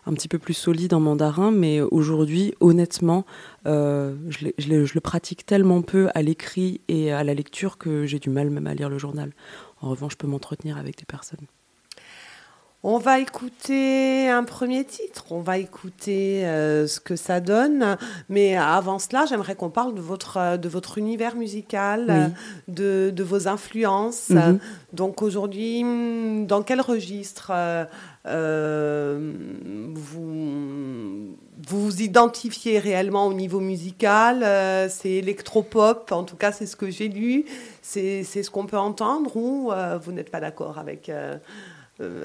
un 0.06 0.12
petit 0.12 0.26
peu 0.26 0.38
plus 0.38 0.54
solide 0.54 0.92
en 0.92 0.98
mandarin, 1.00 1.52
mais 1.52 1.80
aujourd'hui, 1.80 2.52
honnêtement, 2.60 3.24
euh, 3.66 4.16
je, 4.28 4.48
le 4.94 5.00
pratique 5.00 5.46
tellement 5.46 5.82
peu 5.82 6.08
à 6.14 6.22
l'écrit 6.22 6.80
et 6.88 7.12
à 7.12 7.22
la 7.22 7.34
lecture 7.34 7.78
que 7.78 8.06
j'ai 8.06 8.18
du 8.18 8.28
mal 8.28 8.50
même 8.50 8.66
à 8.66 8.74
lire 8.74 8.88
le 8.88 8.98
journal. 8.98 9.32
En 9.80 9.90
revanche, 9.90 10.12
je 10.12 10.16
peux 10.18 10.26
m'entretenir 10.26 10.76
avec 10.78 10.98
des 10.98 11.04
personnes. 11.04 11.46
On 12.84 12.98
va 12.98 13.20
écouter 13.20 14.28
un 14.28 14.42
premier 14.42 14.84
titre, 14.84 15.26
on 15.30 15.38
va 15.38 15.58
écouter 15.58 16.44
euh, 16.44 16.88
ce 16.88 16.98
que 16.98 17.14
ça 17.14 17.38
donne, 17.38 17.96
mais 18.28 18.56
avant 18.56 18.98
cela, 18.98 19.24
j'aimerais 19.24 19.54
qu'on 19.54 19.70
parle 19.70 19.94
de 19.94 20.00
votre, 20.00 20.36
euh, 20.36 20.56
de 20.56 20.68
votre 20.68 20.98
univers 20.98 21.36
musical, 21.36 22.32
de, 22.66 23.22
vos 23.22 23.46
influences. 23.46 24.30
Mhm. 24.30 24.58
Donc 24.92 25.22
aujourd'hui, 25.22 25.84
dans 26.44 26.64
quel 26.64 26.80
registre 26.80 27.52
euh, 28.26 29.32
vous, 29.94 31.36
vous 31.68 32.02
identifiez 32.02 32.80
réellement 32.80 33.28
au 33.28 33.32
niveau 33.32 33.60
musical 33.60 34.44
C'est 34.90 35.10
électropop, 35.10 36.10
en 36.10 36.24
tout 36.24 36.36
cas 36.36 36.50
c'est 36.50 36.66
ce 36.66 36.74
que 36.74 36.90
j'ai 36.90 37.06
lu, 37.06 37.44
c'est 37.80 38.24
ce 38.24 38.50
qu'on 38.50 38.66
peut 38.66 38.76
entendre, 38.76 39.36
ou 39.36 39.70
vous 40.02 40.10
n'êtes 40.10 40.32
pas 40.32 40.40
d'accord 40.40 40.78
avec 40.78 41.08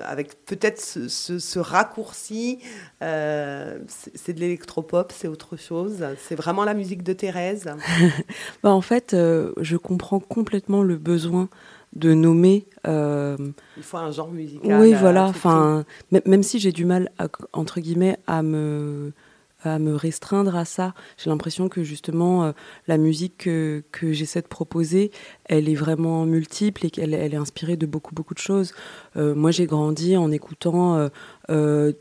avec 0.06 0.46
peut-être 0.46 0.80
ce, 0.80 1.60
raccourci. 1.60 2.60
c'est 3.00 4.34
de 4.34 4.40
l'électropop, 4.40 5.12
c'est 5.16 5.28
autre 5.28 5.58
chose. 5.58 6.06
C'est 6.20 6.36
vraiment 6.36 6.64
la 6.64 6.74
musique 6.74 7.04
de 7.04 7.14
Thérèse. 7.14 7.66
bah, 8.64 8.72
en 8.72 8.82
fait, 8.82 9.12
je 9.14 9.78
comprends 9.78 10.20
complètement 10.20 10.84
le 10.84 10.98
besoin 10.98 11.50
de 11.96 12.14
nommer. 12.14 12.66
Il 12.86 13.54
faut 13.84 13.98
un 13.98 14.12
genre 14.12 14.32
musical. 14.32 14.80
Oui, 14.80 14.94
voilà. 14.94 15.26
Enfin, 15.26 15.86
même 16.12 16.44
si 16.44 16.60
j'ai 16.60 16.72
du 16.72 16.86
mal, 16.86 17.12
entre 17.54 17.80
guillemets, 17.80 18.18
à 18.28 18.42
me 18.44 19.14
me 19.80 19.96
restreindre 19.96 20.56
à 20.56 20.66
ça. 20.66 20.94
J'ai 21.18 21.30
l'impression 21.30 21.70
que 21.70 21.84
justement 21.84 22.44
euh, 22.44 22.52
la 22.88 22.98
musique 22.98 23.38
que, 23.38 23.84
j'essaie 24.02 24.42
de 24.42 24.48
proposer, 24.48 25.12
elle 25.46 25.70
est 25.70 25.76
vraiment 25.76 26.26
multiple 26.26 26.86
et 26.86 26.90
qu'elle 26.90 27.14
elle 27.14 27.34
est 27.34 27.38
inspirée 27.38 27.78
de 27.78 27.86
beaucoup 27.86 28.16
beaucoup 28.16 28.34
de 28.34 28.40
choses. 28.40 28.74
Euh, 29.16 29.36
moi 29.36 29.52
j'ai 29.52 29.66
grandi 29.66 30.18
en 30.18 30.32
écoutant 30.32 31.10
euh, 31.50 31.92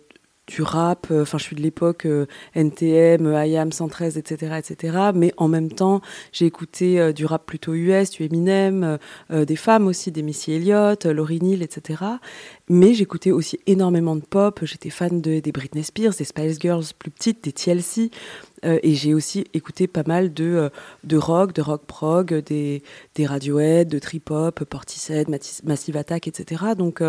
du 0.47 0.62
rap, 0.62 1.09
euh, 1.11 1.23
enfin 1.23 1.38
je 1.38 1.45
suis 1.45 1.57
de 1.57 1.62
l'époque 1.62 2.07
euh, 2.07 2.26
NTM, 2.55 3.33
IAM 3.33 3.73
113, 3.73 4.17
etc., 4.17 4.55
etc. 4.59 4.99
Mais 5.15 5.33
en 5.37 5.49
même 5.49 5.73
temps, 5.73 6.00
j'ai 6.33 6.47
écouté 6.47 7.00
euh, 7.00 7.12
du 7.12 7.26
rap 7.26 7.47
plutôt 7.47 7.75
US, 7.75 8.11
du 8.11 8.25
Eminem, 8.25 8.99
des 9.31 9.57
femmes 9.57 9.87
aussi, 9.87 10.12
des 10.12 10.23
Missy 10.23 10.53
Elliott, 10.53 11.05
Laurie 11.05 11.41
Neal, 11.41 11.62
etc. 11.62 12.03
Mais 12.69 12.95
j'écoutais 12.95 13.31
aussi 13.31 13.59
énormément 13.67 14.17
de 14.17 14.23
pop. 14.23 14.61
J'étais 14.62 14.91
fan 14.91 15.21
de, 15.21 15.41
des 15.41 15.53
Britney 15.53 15.83
Spears, 15.83 16.15
des 16.15 16.25
Spice 16.25 16.59
Girls 16.61 16.85
plus 16.99 17.11
petites, 17.11 17.45
des 17.45 17.53
TLC. 17.53 18.11
et 18.62 18.95
j'ai 18.95 19.15
aussi 19.15 19.45
écouté 19.55 19.87
pas 19.87 20.03
mal 20.07 20.33
de, 20.33 20.71
de 21.05 21.17
rock, 21.17 21.53
de 21.53 21.62
rock 21.62 21.83
prog, 21.87 22.35
des, 22.35 22.83
des 23.15 23.26
Radiohead, 23.26 23.88
de 23.88 23.99
trip-hop, 23.99 24.65
Portishead, 24.65 25.29
Massive 25.65 25.97
Attack, 25.97 26.29
etc. 26.29 26.65
Donc 26.76 27.03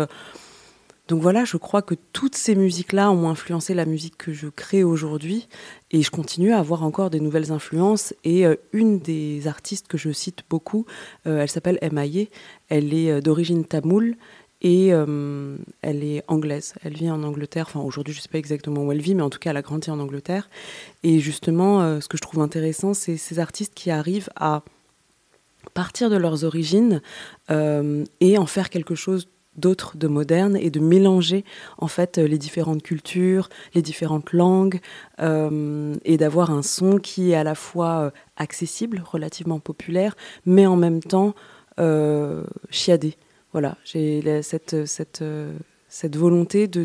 donc 1.08 1.22
voilà, 1.22 1.46
je 1.46 1.56
crois 1.56 1.80
que 1.80 1.94
toutes 2.12 2.34
ces 2.34 2.54
musiques-là 2.54 3.10
ont 3.10 3.30
influencé 3.30 3.72
la 3.72 3.86
musique 3.86 4.18
que 4.18 4.34
je 4.34 4.46
crée 4.46 4.84
aujourd'hui 4.84 5.48
et 5.90 6.02
je 6.02 6.10
continue 6.10 6.52
à 6.52 6.58
avoir 6.58 6.82
encore 6.82 7.08
des 7.08 7.18
nouvelles 7.18 7.50
influences. 7.50 8.12
Et 8.24 8.44
euh, 8.44 8.56
une 8.74 8.98
des 8.98 9.48
artistes 9.48 9.88
que 9.88 9.96
je 9.96 10.12
cite 10.12 10.42
beaucoup, 10.50 10.84
euh, 11.26 11.40
elle 11.40 11.48
s'appelle 11.48 11.78
Emaye, 11.80 12.28
elle 12.68 12.92
est 12.92 13.10
euh, 13.10 13.20
d'origine 13.22 13.64
tamoule 13.64 14.16
et 14.60 14.88
elle 14.88 16.02
est 16.02 16.24
anglaise. 16.26 16.74
Elle 16.82 16.94
vit 16.94 17.08
en 17.08 17.22
Angleterre, 17.22 17.66
enfin 17.68 17.78
aujourd'hui 17.78 18.12
je 18.12 18.18
ne 18.18 18.22
sais 18.22 18.28
pas 18.28 18.38
exactement 18.38 18.82
où 18.82 18.90
elle 18.90 19.00
vit, 19.00 19.14
mais 19.14 19.22
en 19.22 19.30
tout 19.30 19.38
cas 19.38 19.50
elle 19.50 19.56
a 19.56 19.62
grandi 19.62 19.88
en 19.88 20.00
Angleterre. 20.00 20.50
Et 21.04 21.20
justement, 21.20 22.00
ce 22.00 22.08
que 22.08 22.16
je 22.16 22.22
trouve 22.22 22.40
intéressant, 22.40 22.92
c'est 22.92 23.16
ces 23.16 23.38
artistes 23.38 23.72
qui 23.74 23.92
arrivent 23.92 24.30
à 24.34 24.64
partir 25.74 26.10
de 26.10 26.16
leurs 26.16 26.42
origines 26.42 27.02
et 27.48 28.36
en 28.36 28.46
faire 28.46 28.68
quelque 28.68 28.96
chose 28.96 29.28
d'autres 29.58 29.96
de 29.96 30.08
modernes 30.08 30.56
et 30.56 30.70
de 30.70 30.80
mélanger 30.80 31.44
en 31.78 31.88
fait 31.88 32.18
les 32.18 32.38
différentes 32.38 32.82
cultures, 32.82 33.48
les 33.74 33.82
différentes 33.82 34.32
langues 34.32 34.80
euh, 35.20 35.94
et 36.04 36.16
d'avoir 36.16 36.50
un 36.50 36.62
son 36.62 36.98
qui 36.98 37.32
est 37.32 37.34
à 37.34 37.44
la 37.44 37.54
fois 37.54 38.00
euh, 38.00 38.10
accessible, 38.36 39.02
relativement 39.04 39.58
populaire, 39.58 40.16
mais 40.46 40.66
en 40.66 40.76
même 40.76 41.02
temps 41.02 41.34
euh, 41.78 42.44
chiadé. 42.70 43.16
Voilà, 43.52 43.76
j'ai 43.84 44.42
cette, 44.42 44.86
cette, 44.86 45.24
cette 45.88 46.16
volonté 46.16 46.68
de 46.68 46.84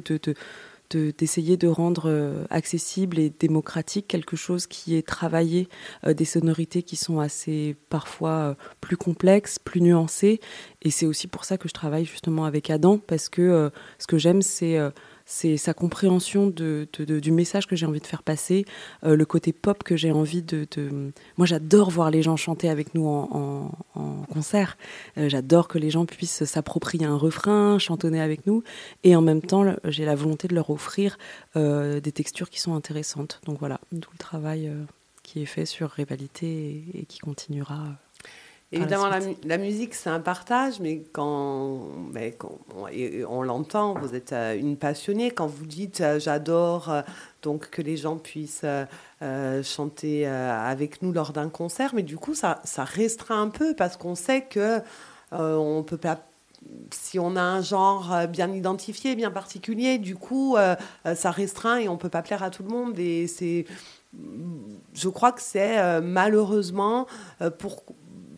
d'essayer 0.95 1.57
de, 1.57 1.67
rendre 1.67 2.03
euh, 2.07 2.45
accessible 2.49 3.19
et 3.19 3.29
démocratique 3.29 4.07
quelque 4.07 4.35
chose 4.35 4.67
qui 4.67 4.95
est 4.95 5.07
travaillé, 5.07 5.67
euh, 6.05 6.13
des 6.13 6.25
sonorités 6.25 6.83
qui 6.83 6.95
sont 6.95 7.19
assez 7.19 7.75
parfois 7.89 8.29
euh, 8.29 8.53
plus 8.81 8.97
complexes, 8.97 9.59
plus 9.59 9.81
nuancées. 9.81 10.39
Et 10.81 10.91
c'est 10.91 11.05
aussi 11.05 11.27
pour 11.27 11.45
ça 11.45 11.57
que 11.57 11.67
je 11.67 11.73
travaille 11.73 12.05
justement 12.05 12.45
avec 12.45 12.69
Adam, 12.69 12.97
parce 12.97 13.29
que 13.29 13.71
ce 13.97 14.07
que 14.07 14.17
j'aime, 14.17 14.41
c'est 14.41 14.77
c'est 15.25 15.57
sa 15.57 15.73
compréhension 15.73 16.47
de, 16.47 16.87
du 16.97 17.31
message 17.31 17.67
que 17.67 17.75
j'ai 17.75 17.85
envie 17.85 17.99
de 17.99 18.07
faire 18.07 18.23
passer, 18.23 18.65
euh, 19.03 19.15
le 19.15 19.25
côté 19.25 19.53
pop 19.53 19.83
que 19.83 19.95
j'ai 19.95 20.11
envie 20.11 20.41
de, 20.41 20.67
Moi, 21.37 21.45
j'adore 21.45 21.89
voir 21.89 22.11
les 22.11 22.21
gens 22.21 22.35
chanter 22.35 22.69
avec 22.69 22.93
nous 22.93 23.07
en, 23.07 23.71
concert. 24.33 24.77
Euh, 25.17 25.29
j'adore 25.29 25.67
que 25.67 25.77
les 25.77 25.89
gens 25.89 26.05
puissent 26.05 26.43
s'approprier 26.45 27.05
un 27.05 27.15
refrain, 27.15 27.77
chantonner 27.77 28.21
avec 28.21 28.47
nous, 28.47 28.63
et 29.03 29.15
en 29.15 29.21
même 29.21 29.41
temps, 29.41 29.63
j'ai 29.85 30.05
la 30.05 30.15
volonté 30.15 30.47
de 30.47 30.55
leur 30.55 30.69
offrir 30.69 31.17
euh, 31.55 31.99
des 31.99 32.11
textures 32.11 32.49
qui 32.49 32.59
sont 32.59 32.73
intéressantes. 32.73 33.39
Donc 33.45 33.59
voilà, 33.59 33.79
tout 33.89 34.11
le 34.11 34.17
travail 34.17 34.71
qui 35.21 35.41
est 35.41 35.45
fait 35.45 35.65
sur 35.65 35.91
Rivalité 35.91 36.83
et 36.93 37.05
qui 37.05 37.19
continuera 37.19 37.95
Évidemment, 38.73 39.09
la, 39.43 39.57
musique, 39.59 39.93
c'est 39.93 40.09
un 40.09 40.19
partage, 40.19 40.79
mais 40.79 41.03
quand, 41.11 41.81
on, 43.27 43.41
l'entend, 43.43 43.93
vous 43.93 44.15
êtes 44.15 44.33
euh, 44.33 44.57
une 44.57 44.77
passionnée. 44.77 45.29
Quand 45.29 45.45
vous 45.45 45.67
dites 45.67 46.01
euh, 46.01 46.19
j'adore 46.19 46.89
euh, 46.89 47.01
donc 47.43 47.69
que 47.69 47.81
les 47.83 47.97
gens 47.97 48.17
puissent 48.17 48.65
chanter 49.63 50.25
avec 50.25 51.01
nous 51.01 51.11
lors 51.11 51.33
d'un 51.33 51.49
concert, 51.49 51.93
mais 51.93 52.03
du 52.03 52.17
coup, 52.17 52.33
ça, 52.33 52.61
ça 52.63 52.83
restreint 52.83 53.41
un 53.41 53.49
peu 53.49 53.73
parce 53.75 53.95
qu'on 53.95 54.15
sait 54.15 54.41
que 54.41 54.79
on 55.31 55.83
peut 55.83 55.97
pas 55.97 56.19
si 56.91 57.19
on 57.19 57.35
a 57.35 57.41
un 57.41 57.61
genre 57.61 58.27
bien 58.29 58.49
identifié, 58.51 59.15
bien 59.15 59.29
particulier, 59.29 59.97
du 59.97 60.15
coup, 60.15 60.55
ça 61.15 61.31
restreint 61.31 61.77
et 61.77 61.89
on 61.89 61.97
peut 61.97 62.09
pas 62.09 62.21
plaire 62.21 62.43
à 62.43 62.49
tout 62.49 62.63
le 62.63 62.69
monde. 62.69 62.97
Et 62.97 63.27
c'est, 63.27 63.65
je 64.93 65.09
crois 65.09 65.33
que 65.33 65.41
c'est 65.41 66.01
malheureusement 66.01 67.05
pour 67.59 67.83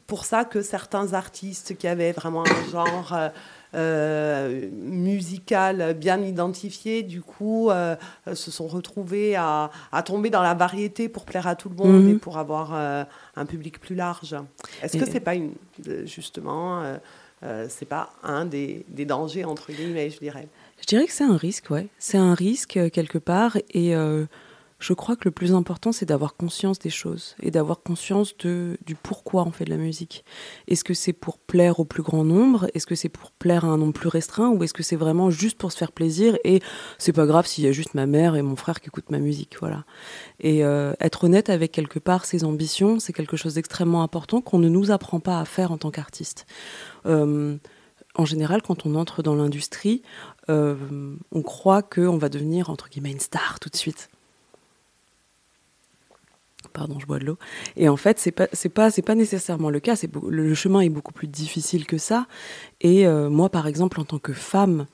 pour 0.08 0.26
ça 0.26 0.46
que 0.46 0.62
certains 0.62 1.14
artistes 1.14 1.78
qui 1.78 1.88
avaient 1.88 2.12
vraiment 2.12 2.44
un 2.44 2.72
genre 2.72 3.14
euh, 3.14 3.30
euh, 3.74 4.70
musical 4.72 5.96
bien 5.96 6.22
identifié, 6.22 7.04
du 7.04 7.22
coup, 7.22 7.70
euh, 7.70 7.96
se 8.34 8.50
sont 8.50 8.68
retrouvés 8.68 9.36
à, 9.36 9.70
tomber 10.06 10.30
dans 10.30 10.44
la 10.44 10.54
variété 10.54 11.10
pour 11.10 11.26
plaire 11.26 11.48
à 11.48 11.56
tout 11.56 11.70
le 11.70 11.76
monde 11.76 12.04
mhm. 12.04 12.10
et 12.12 12.14
pour 12.16 12.38
avoir 12.38 12.74
un 12.74 13.46
public 13.46 13.80
plus 13.80 13.96
large. 13.96 14.36
Est-ce 14.82 14.98
que 14.98 15.06
c'est 15.06 15.20
pas 15.20 15.36
une, 15.36 15.54
justement, 16.06 16.84
c'est 17.68 17.88
pas 17.88 18.14
un 18.24 18.46
des, 18.46 18.86
des, 18.88 19.06
dangers 19.06 19.44
entre 19.44 19.74
guillemets, 19.74 20.10
je 20.10 20.20
dirais? 20.20 20.48
Je 20.80 20.86
dirais 20.86 21.06
que 21.06 21.12
c'est 21.12 21.26
un 21.26 21.38
risque, 21.38 21.70
ouais. 21.70 21.88
C'est 22.00 22.18
un 22.18 22.34
risque 22.34 22.80
quelque 22.92 23.18
part 23.18 23.58
et 23.74 23.94
je 24.78 24.94
crois 24.94 25.16
que 25.16 25.24
le 25.26 25.32
plus 25.32 25.54
important, 25.54 25.92
c'est 25.92 26.06
d'avoir 26.06 26.36
conscience 26.36 26.80
des 26.80 26.90
choses 26.90 27.36
et 27.42 27.50
d'avoir 27.50 27.82
conscience 27.82 28.36
du 28.38 28.96
pourquoi 29.02 29.44
on 29.44 29.52
fait 29.52 29.64
de 29.66 29.70
la 29.70 29.78
musique. 29.78 30.26
Est-ce 30.68 30.84
que 30.84 30.94
c'est 30.94 31.14
pour 31.14 31.38
plaire 31.40 31.80
au 31.80 31.86
plus 31.86 32.04
grand 32.04 32.26
nombre? 32.26 32.68
Est-ce 32.74 32.86
que 32.86 32.96
c'est 32.96 33.10
pour 33.10 33.32
plaire 33.32 33.64
à 33.64 33.70
un 33.70 33.78
nombre 33.78 33.94
plus 33.94 34.10
restreint? 34.10 34.50
Ou 34.50 34.64
est-ce 34.64 34.74
que 34.74 34.84
c'est 34.84 34.98
vraiment 34.98 35.30
juste 35.32 35.58
pour 35.58 35.72
se 35.72 35.78
faire 35.78 35.94
plaisir 35.94 36.38
Et 36.44 36.62
c'est 36.98 37.14
pas 37.14 37.26
grave 37.26 37.48
s'il 37.48 37.64
y 37.64 37.68
a 37.68 37.72
juste 37.72 37.94
ma 37.94 38.06
mère 38.06 38.36
et 38.36 38.42
mon 38.42 38.58
frère 38.58 38.82
qui 38.82 38.88
écoutent 38.88 39.12
ma 39.12 39.20
musique, 39.20 39.56
voilà. 39.60 39.86
Et 40.42 40.66
euh, 40.66 40.94
être 41.00 41.24
honnête 41.24 41.50
avec 41.50 41.72
quelque 41.72 42.00
part 42.00 42.26
ses 42.26 42.44
ambitions, 42.44 43.00
c'est 43.00 43.14
quelque 43.14 43.38
chose 43.38 43.54
d'extrêmement 43.54 44.04
important 44.04 44.42
qu'on 44.42 44.60
ne 44.60 44.70
nous 44.70 44.92
apprend 44.92 45.22
pas 45.22 45.40
à 45.40 45.46
faire 45.46 45.72
en 45.72 45.78
tant 45.78 45.92
qu'artiste. 45.92 46.46
Euh, 47.06 47.56
en 48.16 48.26
général, 48.26 48.62
quand 48.62 48.86
on 48.86 48.96
entre 48.96 49.24
dans 49.24 49.36
l'industrie, 49.36 50.02
euh, 50.50 51.16
on 51.32 51.42
croit 51.42 51.82
qu'on 51.82 52.18
va 52.18 52.30
devenir, 52.30 52.70
entre 52.70 52.90
guillemets, 52.90 53.12
une 53.12 53.20
star 53.20 53.60
tout 53.60 53.70
de 53.70 53.76
suite 53.76 54.10
pardon, 56.76 57.00
je 57.00 57.08
bois 57.08 57.18
de 57.18 57.26
l'eau. 57.26 57.38
Et 57.78 57.90
en 57.90 57.98
fait, 57.98 58.20
c'est 58.20 58.32
pas, 58.32 58.48
c'est 58.54 58.70
pas, 58.70 58.92
c'est 58.92 59.02
pas 59.02 59.16
nécessairement 59.16 59.70
le 59.72 59.80
cas. 59.80 59.96
C'est 59.96 60.12
le 60.30 60.54
chemin 60.54 60.82
est 60.82 60.90
beaucoup 60.90 61.14
plus 61.14 61.28
difficile 61.28 61.88
que 61.88 61.98
ça. 61.98 62.28
Et 62.82 63.08
euh, 63.08 63.30
moi, 63.30 63.50
par 63.50 63.66
exemple, 63.66 64.00
en 64.00 64.04
tant 64.04 64.20
que 64.20 64.34
femme 64.34 64.86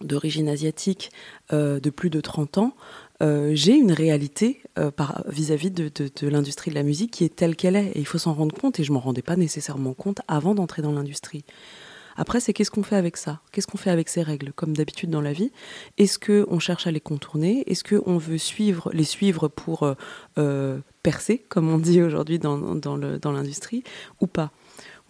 d'origine 0.00 0.48
asiatique 0.48 1.10
euh, 1.52 1.80
de 1.80 1.90
plus 1.90 2.08
de 2.08 2.20
30 2.20 2.58
ans, 2.58 2.74
euh, 3.22 3.52
j'ai 3.54 3.74
une 3.74 3.92
réalité 3.92 4.62
par, 4.96 5.22
vis-à-vis 5.28 5.70
de, 5.70 5.90
de, 5.94 6.28
l'industrie 6.28 6.70
de 6.70 6.74
la 6.74 6.82
musique 6.82 7.10
qui 7.10 7.24
est 7.24 7.36
telle 7.36 7.56
qu'elle 7.56 7.76
est. 7.76 7.88
Et 7.88 7.98
il 7.98 8.06
faut 8.06 8.18
s'en 8.18 8.32
rendre 8.32 8.54
compte. 8.56 8.80
Et 8.80 8.84
je 8.84 8.92
m'en 8.92 9.00
rendais 9.00 9.22
pas 9.22 9.36
nécessairement 9.36 9.92
compte 9.92 10.22
avant 10.28 10.54
d'entrer 10.54 10.82
dans 10.82 10.92
l'industrie. 10.92 11.44
Après, 12.16 12.40
c'est 12.40 12.52
qu'est-ce 12.52 12.70
qu'on 12.70 12.82
fait 12.82 12.96
avec 12.96 13.16
ça? 13.16 13.40
Qu'est-ce 13.52 13.66
qu'on 13.66 13.78
fait 13.78 13.90
avec 13.90 14.08
ces 14.08 14.22
règles? 14.22 14.52
Comme 14.52 14.76
d'habitude 14.76 15.10
dans 15.10 15.20
la 15.20 15.32
vie, 15.32 15.50
est-ce 15.98 16.18
qu'on 16.18 16.58
cherche 16.58 16.86
à 16.86 16.90
les 16.90 17.00
contourner? 17.00 17.64
Est-ce 17.66 17.84
qu'on 17.84 18.18
veut 18.18 18.38
suivre, 18.38 18.90
les 18.92 19.04
suivre 19.04 19.48
pour 19.48 19.86
percer, 21.02 21.44
comme 21.48 21.68
on 21.68 21.78
dit 21.78 22.02
aujourd'hui 22.02 22.38
dans, 22.38 22.58
dans 22.58 23.32
l'industrie, 23.32 23.84
ou 24.20 24.26
pas? 24.26 24.50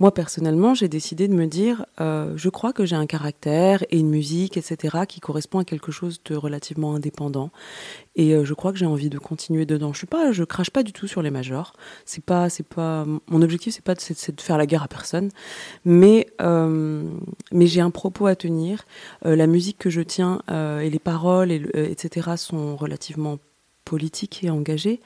Moi, 0.03 0.13
personnellement, 0.13 0.75
j'ai 0.75 0.89
décidé 0.89 1.29
de 1.29 1.33
me 1.33 1.47
dire, 1.47 1.87
euh, 2.01 2.33
je 2.35 2.49
crois 2.49 2.73
que 2.73 2.85
j'ai 2.85 2.97
un 2.97 3.07
caractère 3.07 3.85
et 3.89 4.01
une 4.01 4.11
musique, 4.11 4.57
etc., 4.57 5.05
qui 5.07 5.21
correspond 5.21 5.61
à 5.61 5.65
quelque 5.65 5.93
chose 5.93 6.21
de 6.25 6.35
relativement 6.35 6.97
indépendant. 6.97 7.53
Et 8.17 8.35
euh, 8.35 8.45
je 8.45 8.53
crois 8.53 8.73
que 8.73 8.79
j'ai 8.79 8.85
envie 8.85 9.11
de 9.11 9.19
continuer 9.19 9.65
dedans. 9.65 9.93
Je 9.93 9.99
suis 9.99 10.09
pas, 10.09 10.33
je 10.33 10.43
crache 10.43 10.71
pas 10.71 10.83
du 10.83 10.93
tout 10.93 11.07
sur 11.07 11.23
les 11.23 11.31
majors. 11.31 11.73
C'est 12.05 12.25
pas, 12.25 12.49
c'est 12.49 12.67
pas, 12.67 13.07
mon 13.29 13.43
objectif, 13.43 13.75
c'est 13.75 13.85
pas 13.85 13.95
de, 13.95 14.01
de, 14.01 14.41
faire 14.41 14.59
la 14.59 14.67
guerre 14.67 14.83
à 14.83 14.89
personne, 14.89 15.31
mais 15.85 16.27
euh, 16.41 17.09
mais 17.53 17.69
j'ai 17.69 17.81
un 17.81 17.93
propos 17.93 18.27
à 18.27 18.35
tenir. 18.35 18.85
la 19.23 19.47
musique 19.47 19.79
que 19.79 19.89
je 19.89 20.01
tiens 20.01 20.43
et 20.51 20.91
les 20.91 20.99
paroles, 20.99 21.53
et, 21.53 21.63
etc., 21.93 22.31
sont 22.37 22.75
relativement 22.75 23.39
politique 23.85 24.43
et 24.45 24.51
engagée. 24.51 25.01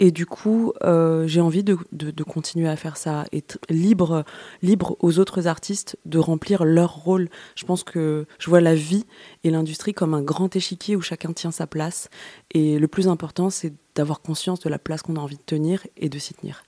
Et 0.00 0.10
du 0.10 0.26
coup, 0.26 0.72
euh, 0.82 1.26
j'ai 1.26 1.40
envie 1.40 1.64
de, 1.64 1.76
de, 1.92 2.24
continuer 2.24 2.68
à 2.68 2.76
faire 2.76 2.96
ça, 2.96 3.24
être 3.32 3.58
libre, 3.68 4.24
libre 4.62 4.96
aux 5.00 5.18
autres 5.18 5.46
artistes 5.46 5.98
de 6.06 6.18
remplir 6.18 6.64
leur 6.64 6.94
rôle. 6.94 7.28
Je 7.56 7.64
pense 7.64 7.84
que 7.84 8.26
je 8.38 8.48
vois 8.48 8.60
la 8.60 8.74
vie 8.74 9.04
et 9.44 9.50
l'industrie 9.50 9.92
comme 9.92 10.14
un 10.14 10.22
grand 10.22 10.54
échiquier 10.54 10.96
où 10.96 11.00
chacun 11.00 11.32
tient 11.32 11.50
sa 11.50 11.66
place. 11.66 12.08
Et 12.52 12.78
le 12.78 12.88
plus 12.88 13.08
important, 13.08 13.50
c'est 13.50 13.72
d'avoir 13.94 14.20
conscience 14.22 14.60
de 14.60 14.68
la 14.68 14.78
place 14.78 15.02
qu'on 15.02 15.16
a 15.16 15.20
envie 15.20 15.36
de 15.36 15.42
tenir 15.42 15.86
et 15.96 16.08
de 16.08 16.18
s'y 16.18 16.34
tenir. 16.34 16.62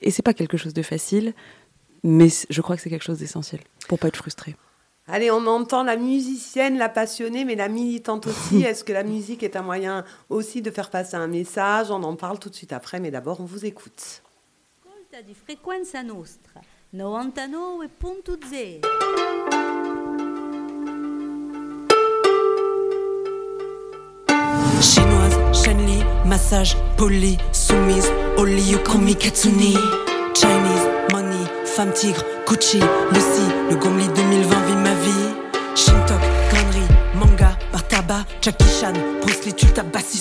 Et 0.00 0.10
c'est 0.10 0.22
pas 0.22 0.34
quelque 0.34 0.56
chose 0.56 0.74
de 0.74 0.82
facile, 0.82 1.34
mais 2.02 2.28
je 2.50 2.60
crois 2.60 2.76
que 2.76 2.82
c'est 2.82 2.90
quelque 2.90 3.04
chose 3.04 3.18
d'essentiel 3.18 3.60
pour 3.88 3.98
pas 3.98 4.08
être 4.08 4.16
frustré. 4.16 4.54
Allez, 5.06 5.30
on 5.30 5.46
entend 5.46 5.82
la 5.82 5.96
musicienne, 5.96 6.78
la 6.78 6.88
passionnée, 6.88 7.44
mais 7.44 7.56
la 7.56 7.68
militante 7.68 8.26
aussi. 8.26 8.62
Est-ce 8.64 8.84
que 8.84 8.92
la 8.92 9.02
musique 9.02 9.42
est 9.42 9.54
un 9.54 9.62
moyen 9.62 10.02
aussi 10.30 10.62
de 10.62 10.70
faire 10.70 10.88
passer 10.88 11.16
un 11.16 11.26
message? 11.26 11.90
On 11.90 12.02
en 12.02 12.16
parle 12.16 12.38
tout 12.38 12.48
de 12.48 12.54
suite 12.54 12.72
après, 12.72 13.00
mais 13.00 13.10
d'abord, 13.10 13.40
on 13.40 13.44
vous 13.44 13.66
écoute. 13.66 14.22
di 15.24 15.34
frequenza 15.34 16.02
nostra 16.02 16.60
99.0 16.92 18.80
Chinoise, 24.80 25.38
Shenli, 25.52 26.02
massage, 26.26 26.76
poli, 26.96 27.38
soumise, 27.52 28.10
Oli, 28.38 28.72
Yokomi, 28.72 29.14
Katsuni. 29.14 29.76
Chinese, 30.34 30.88
money, 31.12 31.46
femme 31.64 31.92
tigre, 31.92 32.24
Gucci, 32.44 32.80
Lucy, 33.12 33.46
le 33.70 33.76
Gomli 33.76 34.08
2020 34.08 34.23
Jackie 38.44 38.78
Chan, 38.78 38.92
Bruce 39.22 39.46
Lee, 39.46 39.54
tu 39.54 39.64
tabassi 39.72 40.18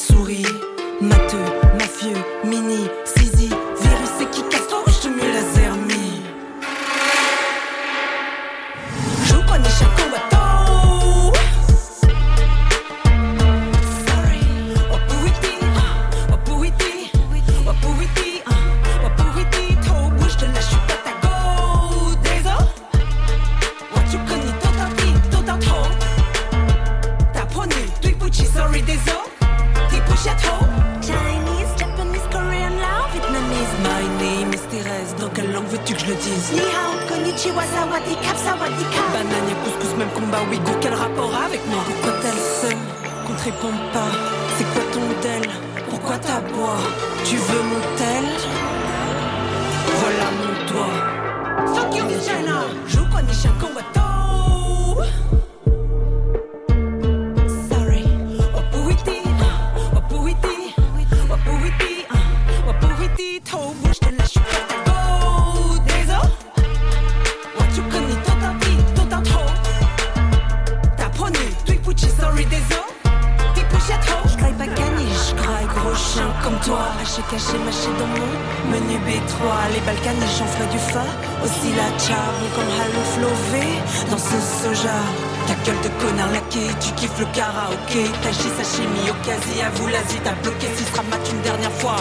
Ta 85.48 85.56
gueule 85.66 85.82
de 85.82 85.90
connard 86.02 86.32
laqué, 86.32 86.68
tu 86.80 86.92
kiffes 86.94 87.20
le 87.20 87.26
karaoké. 87.34 88.04
Tachi, 88.22 88.50
sashimi, 88.58 89.10
okasi, 89.10 89.62
à 89.62 89.70
vous 89.76 89.88
l'Asie, 89.88 90.20
t'as 90.24 90.34
bloqué 90.42 90.68
si 90.76 90.84
sera 90.84 91.04
mat 91.04 91.24
une 91.32 91.42
dernière 91.42 91.72
fois. 91.74 91.98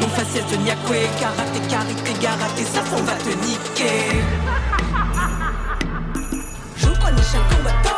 Mon 0.00 0.08
faciès 0.08 0.44
de 0.50 0.56
Nyakwe, 0.56 1.08
karaté, 1.20 1.60
karité, 1.68 2.12
garaté, 2.20 2.64
ça 2.64 2.80
on 2.92 3.02
va 3.02 3.14
te 3.14 3.32
niquer. 3.46 4.22
Je 6.76 6.86
connais 6.86 7.26
chaque 7.30 7.48
combattant. 7.56 7.95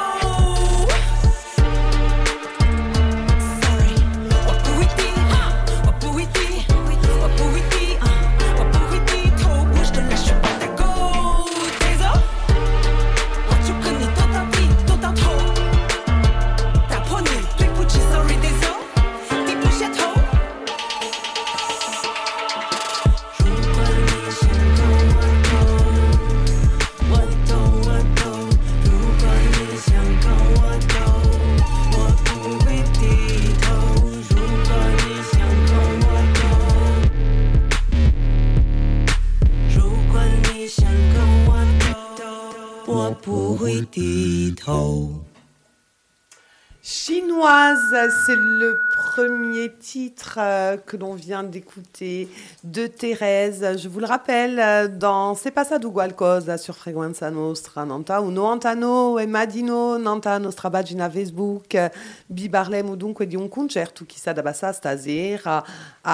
C'est 48.27 48.37
le 48.37 48.81
premier 48.91 49.73
titre 49.73 50.39
euh, 50.39 50.77
que 50.77 50.97
l'on 50.97 51.15
vient 51.15 51.43
d'écouter 51.43 52.29
de 52.65 52.87
Thérèse. 52.87 53.79
Je 53.79 53.89
vous 53.89 54.01
le 54.01 54.07
rappelle, 54.07 54.59
euh, 54.59 54.89
dans 54.89 55.35
C'est 55.35 55.51
pas 55.51 55.65
ça 55.65 55.79
qualcosa 55.79 56.59
sur 56.59 56.77
Frequenza 56.77 57.31
Nostra, 57.31 57.85
Nanta, 57.85 58.21
uno 58.21 58.47
antano 58.47 59.19
e 59.19 59.27
madino, 59.27 59.97
Nanta 59.97 60.39
nostra 60.39 60.71
pagina 60.71 61.09
Facebook, 61.09 61.75
eh, 61.75 61.91
vi 62.29 62.49
parleremo 62.49 62.95
dunque 62.95 63.27
di 63.27 63.37
un 63.37 63.49
concerto 63.49 64.05
da 64.35 64.43
passare 64.43 64.75
stasera 64.75 65.65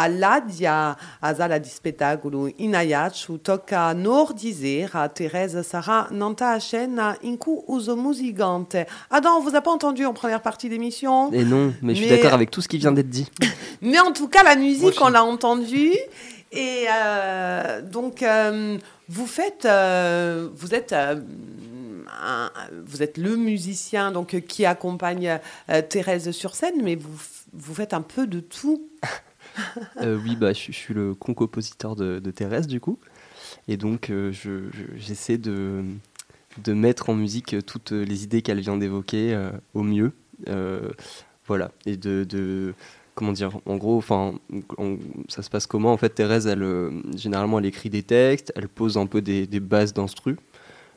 all'Adia, 0.02 0.96
a 1.20 1.34
sala 1.34 1.58
di 1.58 1.68
spettacolo 1.68 2.50
in 2.56 2.74
Ajaccio, 2.74 3.38
tocca 3.40 3.92
nord 3.92 4.34
di 4.36 4.52
sera. 4.52 5.08
Thérèse 5.08 5.62
sarà 5.62 6.08
Nanta 6.10 6.50
a 6.50 6.58
scena 6.58 7.16
in 7.22 7.36
cui 7.38 7.56
uso 7.68 7.94
musicante. 7.96 8.86
Adam, 9.10 9.36
on 9.36 9.40
vous 9.42 9.54
a 9.54 9.60
pas 9.60 9.70
entendu 9.70 10.04
en 10.04 10.12
première 10.12 10.42
partie 10.42 10.68
d'émission 10.68 11.30
Et 11.32 11.44
non, 11.44 11.72
mais 11.82 11.94
je 11.94 12.00
suis 12.00 12.10
d'accord 12.10 12.32
avec 12.34 12.50
tout 12.50 12.60
ce 12.60 12.68
qui 12.68 12.78
vient 12.78 12.92
d'être 12.92 13.08
dit. 13.08 13.28
Mais 13.82 14.00
en 14.00 14.12
tout 14.12 14.28
cas, 14.28 14.42
la 14.42 14.56
musique, 14.56 14.98
on 15.00 15.08
l'a 15.08 15.22
entendue. 15.24 15.92
Et 16.52 16.86
euh, 16.90 17.82
donc, 17.82 18.22
euh, 18.22 18.78
vous 19.08 19.26
faites, 19.26 19.64
euh, 19.66 20.48
vous 20.54 20.74
êtes, 20.74 20.92
un- 20.92 21.20
vous 22.86 23.02
êtes 23.02 23.18
le 23.18 23.36
musicien 23.36 24.10
donc 24.12 24.40
qui 24.46 24.64
accompagne 24.64 25.38
euh, 25.70 25.82
Thérèse 25.82 26.30
sur 26.30 26.54
scène, 26.54 26.80
mais 26.82 26.94
vous, 26.94 27.10
vous 27.52 27.74
faites 27.74 27.92
un 27.92 28.02
peu 28.02 28.26
de 28.26 28.40
tout. 28.40 28.88
Euh, 30.02 30.18
oui, 30.22 30.36
bah, 30.36 30.52
je, 30.52 30.72
suis 30.72 30.94
le 30.94 31.14
concompositeur 31.14 31.96
de, 31.96 32.18
de 32.18 32.30
Thérèse, 32.30 32.66
du 32.66 32.80
coup. 32.80 32.98
Et 33.68 33.76
donc, 33.76 34.10
euh, 34.10 34.32
je- 34.32 34.70
je- 34.72 34.96
j'essaie 34.96 35.38
de, 35.38 35.84
de 36.62 36.72
mettre 36.72 37.10
en 37.10 37.14
musique 37.14 37.56
toutes 37.66 37.92
les 37.92 38.24
idées 38.24 38.42
qu'elle 38.42 38.60
vient 38.60 38.76
d'évoquer 38.76 39.34
euh, 39.34 39.50
au 39.74 39.82
mieux. 39.82 40.12
Euh, 40.48 40.90
voilà. 41.46 41.70
Et 41.86 41.96
de. 41.96 42.24
de- 42.24 42.74
comment 43.14 43.32
dire 43.32 43.58
En 43.66 43.76
gros, 43.76 43.96
enfin, 43.96 44.34
ça 45.28 45.42
se 45.42 45.50
passe 45.50 45.66
comment? 45.66 45.92
En 45.92 45.96
fait, 45.96 46.10
Thérèse, 46.10 46.46
elle, 46.48 46.62
euh, 46.64 46.90
généralement, 47.16 47.60
elle 47.60 47.66
écrit 47.66 47.90
des 47.90 48.02
textes, 48.02 48.52
elle 48.56 48.68
pose 48.68 48.98
un 48.98 49.06
peu 49.06 49.22
des, 49.22 49.46
des 49.46 49.60
bases 49.60 49.94
d'instru. 49.94 50.36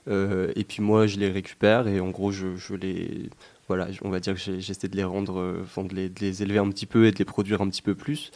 Euh, 0.07 0.51
et 0.55 0.63
puis 0.63 0.81
moi, 0.81 1.05
je 1.05 1.17
les 1.19 1.29
récupère 1.29 1.87
et 1.87 1.99
en 1.99 2.09
gros, 2.09 2.31
je 2.31 2.73
les. 2.75 3.29
Voilà, 3.67 3.87
on 4.01 4.09
va 4.09 4.21
dire 4.21 4.33
que 4.35 4.59
j'essaie 4.59 4.87
de 4.87 4.95
les 4.95 5.03
rendre, 5.03 5.39
euh, 5.39 5.59
enfin, 5.63 5.83
de 5.83 5.93
les, 5.93 6.09
de 6.09 6.21
les 6.21 6.41
élever 6.41 6.59
un 6.59 6.69
petit 6.69 6.85
peu 6.85 7.05
et 7.05 7.11
de 7.11 7.17
les 7.17 7.25
produire 7.25 7.61
un 7.61 7.69
petit 7.69 7.81
peu 7.81 7.95
plus. 7.95 8.31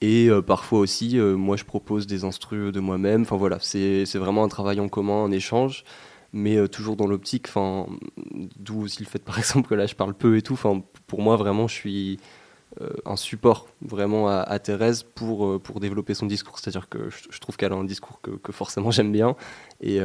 Et 0.00 0.28
euh, 0.28 0.42
parfois 0.42 0.80
aussi, 0.80 1.18
euh, 1.18 1.36
moi, 1.36 1.56
je 1.56 1.64
propose 1.64 2.08
des 2.08 2.24
instrus 2.24 2.72
de 2.72 2.80
moi-même. 2.80 3.22
Enfin 3.22 3.36
voilà, 3.36 3.58
c'est 3.60 4.04
vraiment 4.16 4.42
un 4.42 4.48
travail 4.48 4.80
en 4.80 4.88
commun, 4.88 5.24
un 5.24 5.30
échange, 5.30 5.84
mais 6.32 6.68
toujours 6.68 6.96
dans 6.96 7.06
l'optique. 7.06 7.46
Enfin, 7.48 7.86
d'où 8.56 8.82
aussi 8.82 9.04
le 9.04 9.08
fait, 9.08 9.20
par 9.20 9.38
exemple, 9.38 9.68
que 9.68 9.74
là, 9.76 9.86
je 9.86 9.94
parle 9.94 10.14
peu 10.14 10.36
et 10.36 10.42
tout. 10.42 10.54
Enfin, 10.54 10.82
pour 11.06 11.22
moi, 11.22 11.36
vraiment, 11.36 11.68
je 11.68 11.74
suis 11.74 12.20
un 13.04 13.16
support 13.16 13.68
vraiment 13.82 14.28
à, 14.28 14.36
à 14.36 14.58
Thérèse 14.58 15.02
pour, 15.02 15.60
pour 15.60 15.78
développer 15.78 16.14
son 16.14 16.26
discours. 16.26 16.58
C'est-à-dire 16.58 16.88
que 16.88 17.10
je, 17.10 17.38
trouve 17.38 17.56
qu'elle 17.56 17.72
a 17.72 17.76
un 17.76 17.84
discours 17.84 18.20
que, 18.22 18.30
que 18.30 18.50
forcément 18.50 18.90
j'aime 18.90 19.12
bien 19.12 19.36
et, 19.82 19.98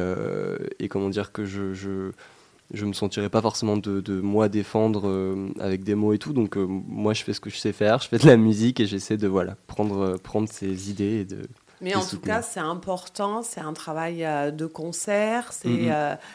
et 0.78 0.88
comment 0.88 1.08
dire 1.08 1.32
que 1.32 1.46
je, 1.46 2.12
je 2.72 2.84
me 2.84 2.92
sentirais 2.92 3.30
pas 3.30 3.40
forcément 3.40 3.76
de, 3.76 4.00
de 4.00 4.20
moi 4.20 4.48
défendre 4.48 5.08
euh, 5.08 5.48
avec 5.58 5.84
des 5.84 5.94
mots 5.94 6.12
et 6.12 6.18
tout. 6.18 6.32
Donc 6.32 6.56
euh, 6.56 6.66
moi 6.68 7.14
je 7.14 7.24
fais 7.24 7.32
ce 7.32 7.40
que 7.40 7.50
je 7.50 7.56
sais 7.56 7.72
faire, 7.72 8.00
je 8.00 8.08
fais 8.08 8.18
de 8.18 8.26
la 8.26 8.36
musique 8.36 8.80
et 8.80 8.86
j'essaie 8.86 9.16
de 9.16 9.26
voilà 9.26 9.56
prendre, 9.66 10.00
euh, 10.00 10.16
prendre 10.16 10.48
ces 10.50 10.90
idées 10.90 11.20
et 11.20 11.24
de 11.24 11.48
Mais 11.80 11.94
en 11.94 12.04
tout 12.04 12.20
cas, 12.20 12.42
c'est 12.42 12.60
important, 12.60 13.42
c'est 13.42 13.60
un 13.60 13.72
travail 13.72 14.26
de 14.52 14.66
concert, 14.66 15.52
c'est 15.52 15.90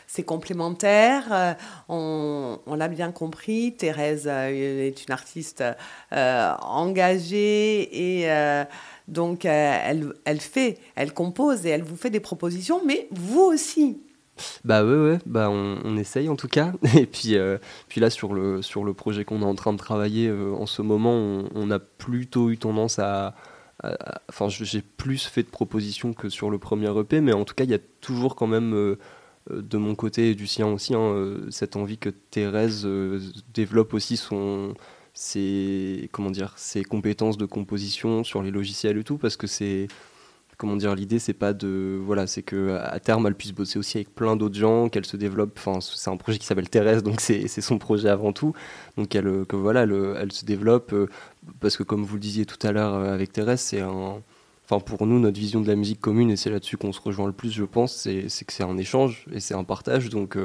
c'est 0.08 0.24
complémentaire. 0.24 1.56
on 1.88 2.60
on 2.66 2.76
l'a 2.76 2.88
bien 2.88 3.12
compris, 3.12 3.76
Thérèse 3.76 4.28
est 4.28 5.06
une 5.06 5.14
artiste 5.14 5.64
engagée 6.12 8.22
et 8.22 8.64
donc 9.08 9.46
elle, 9.46 10.14
elle 10.24 10.40
fait, 10.40 10.80
elle 10.96 11.14
compose 11.14 11.66
et 11.66 11.70
elle 11.70 11.84
vous 11.84 11.98
fait 11.98 12.10
des 12.10 12.22
propositions, 12.22 12.82
mais 12.86 13.08
vous 13.12 13.42
aussi. 13.42 14.00
Bah 14.64 14.84
ouais, 14.84 14.96
ouais, 14.96 15.20
bah 15.26 15.50
on, 15.50 15.98
essaye 15.98 16.30
en 16.30 16.36
tout 16.36 16.48
cas. 16.48 16.74
Et 16.98 17.06
puis, 17.06 17.36
euh, 17.36 17.58
puis 17.88 18.02
là, 18.02 18.10
sur 18.10 18.34
le, 18.34 18.62
sur 18.62 18.84
le 18.84 18.94
projet 18.94 19.26
qu'on 19.26 19.42
est 19.42 19.46
en 19.46 19.56
train 19.56 19.74
de 19.74 19.78
travailler 19.78 20.28
euh, 20.28 20.54
en 20.54 20.66
ce 20.66 20.82
moment, 20.82 21.44
on, 21.54 21.72
a 21.72 21.80
plutôt 21.80 22.50
eu 22.50 22.58
tendance 22.58 23.00
à. 23.00 23.36
Enfin, 24.30 24.48
j'ai 24.48 24.82
plus 24.82 25.26
fait 25.26 25.44
de 25.44 25.50
propositions 25.50 26.14
que 26.14 26.30
sur 26.30 26.50
le 26.50 26.58
premier 26.58 26.98
EP, 26.98 27.20
mais 27.20 27.34
en 27.34 27.44
tout 27.44 27.54
cas, 27.54 27.66
il 27.66 27.70
y 27.70 27.74
a 27.74 27.80
toujours 28.00 28.36
quand 28.36 28.48
même, 28.48 28.74
euh, 28.74 28.98
de 29.52 29.78
mon 29.78 29.94
côté 29.94 30.30
et 30.30 30.36
du 30.36 30.48
sien 30.48 30.68
aussi, 30.68 30.96
hein, 30.96 31.36
cette 31.50 31.76
envie 31.76 31.98
que 31.98 32.10
Thérèse 32.10 32.88
développe 33.54 33.94
aussi 33.94 34.18
son. 34.18 34.74
Ses, 35.16 36.10
comment 36.12 36.32
dire, 36.32 36.54
ses 36.58 36.84
compétences 36.84 37.38
de 37.38 37.46
composition 37.46 38.24
sur 38.24 38.42
les 38.42 38.50
logiciels 38.50 38.98
et 38.98 39.04
tout, 39.04 39.20
parce 39.20 39.38
que 39.38 39.46
c'est, 39.46 39.88
comment 40.64 40.78
dire, 40.78 40.96
l'idée 40.96 41.20
c'est 41.20 41.34
pas 41.34 41.52
de 41.52 42.00
voilà, 42.02 42.26
c'est 42.26 42.42
que 42.42 42.78
à 42.82 42.98
terme 43.02 43.28
elle 43.28 43.36
puisse 43.36 43.52
bosser 43.52 43.78
aussi 43.78 43.98
avec 43.98 44.16
plein 44.16 44.38
d'autres 44.38 44.56
gens, 44.56 44.88
qu'elle 44.88 45.06
se 45.06 45.18
développe. 45.18 45.56
Enfin, 45.58 45.82
c'est 45.82 46.10
un 46.10 46.16
projet 46.16 46.40
qui 46.40 46.46
s'appelle 46.46 46.70
Thérèse, 46.70 47.04
donc 47.04 47.20
c'est 47.20 47.50
son 47.50 47.78
projet 47.80 48.08
avant 48.08 48.32
tout. 48.32 48.54
Donc 48.96 49.14
elle, 49.14 49.28
euh, 49.28 49.44
que 49.44 49.58
voilà, 49.58 49.82
elle, 49.82 50.16
elle 50.22 50.32
se 50.32 50.46
développe 50.46 50.94
euh, 50.94 51.10
parce 51.60 51.76
que 51.76 51.84
comme 51.84 52.06
vous 52.06 52.14
le 52.14 52.22
disiez 52.22 52.46
tout 52.46 52.66
à 52.66 52.72
l'heure 52.72 52.94
euh, 52.94 53.14
avec 53.14 53.34
Thérèse, 53.34 53.60
c'est 53.60 53.82
un 53.82 54.22
Enfin, 54.66 54.80
pour 54.80 55.06
nous, 55.06 55.20
notre 55.20 55.38
vision 55.38 55.60
de 55.60 55.68
la 55.68 55.76
musique 55.76 56.00
commune, 56.00 56.32
et 56.32 56.38
c'est 56.38 56.50
là-dessus 56.50 56.78
qu'on 56.78 56.94
se 56.94 57.02
rejoint 57.02 57.28
le 57.28 57.34
plus, 57.34 57.52
je 57.52 57.66
pense, 57.66 57.94
c'est 57.94 58.46
que 58.46 58.54
c'est 58.54 58.64
un 58.64 58.78
échange 58.78 59.26
et 59.34 59.42
c'est 59.42 59.54
un 59.54 59.66
partage. 59.66 60.08
Donc, 60.08 60.38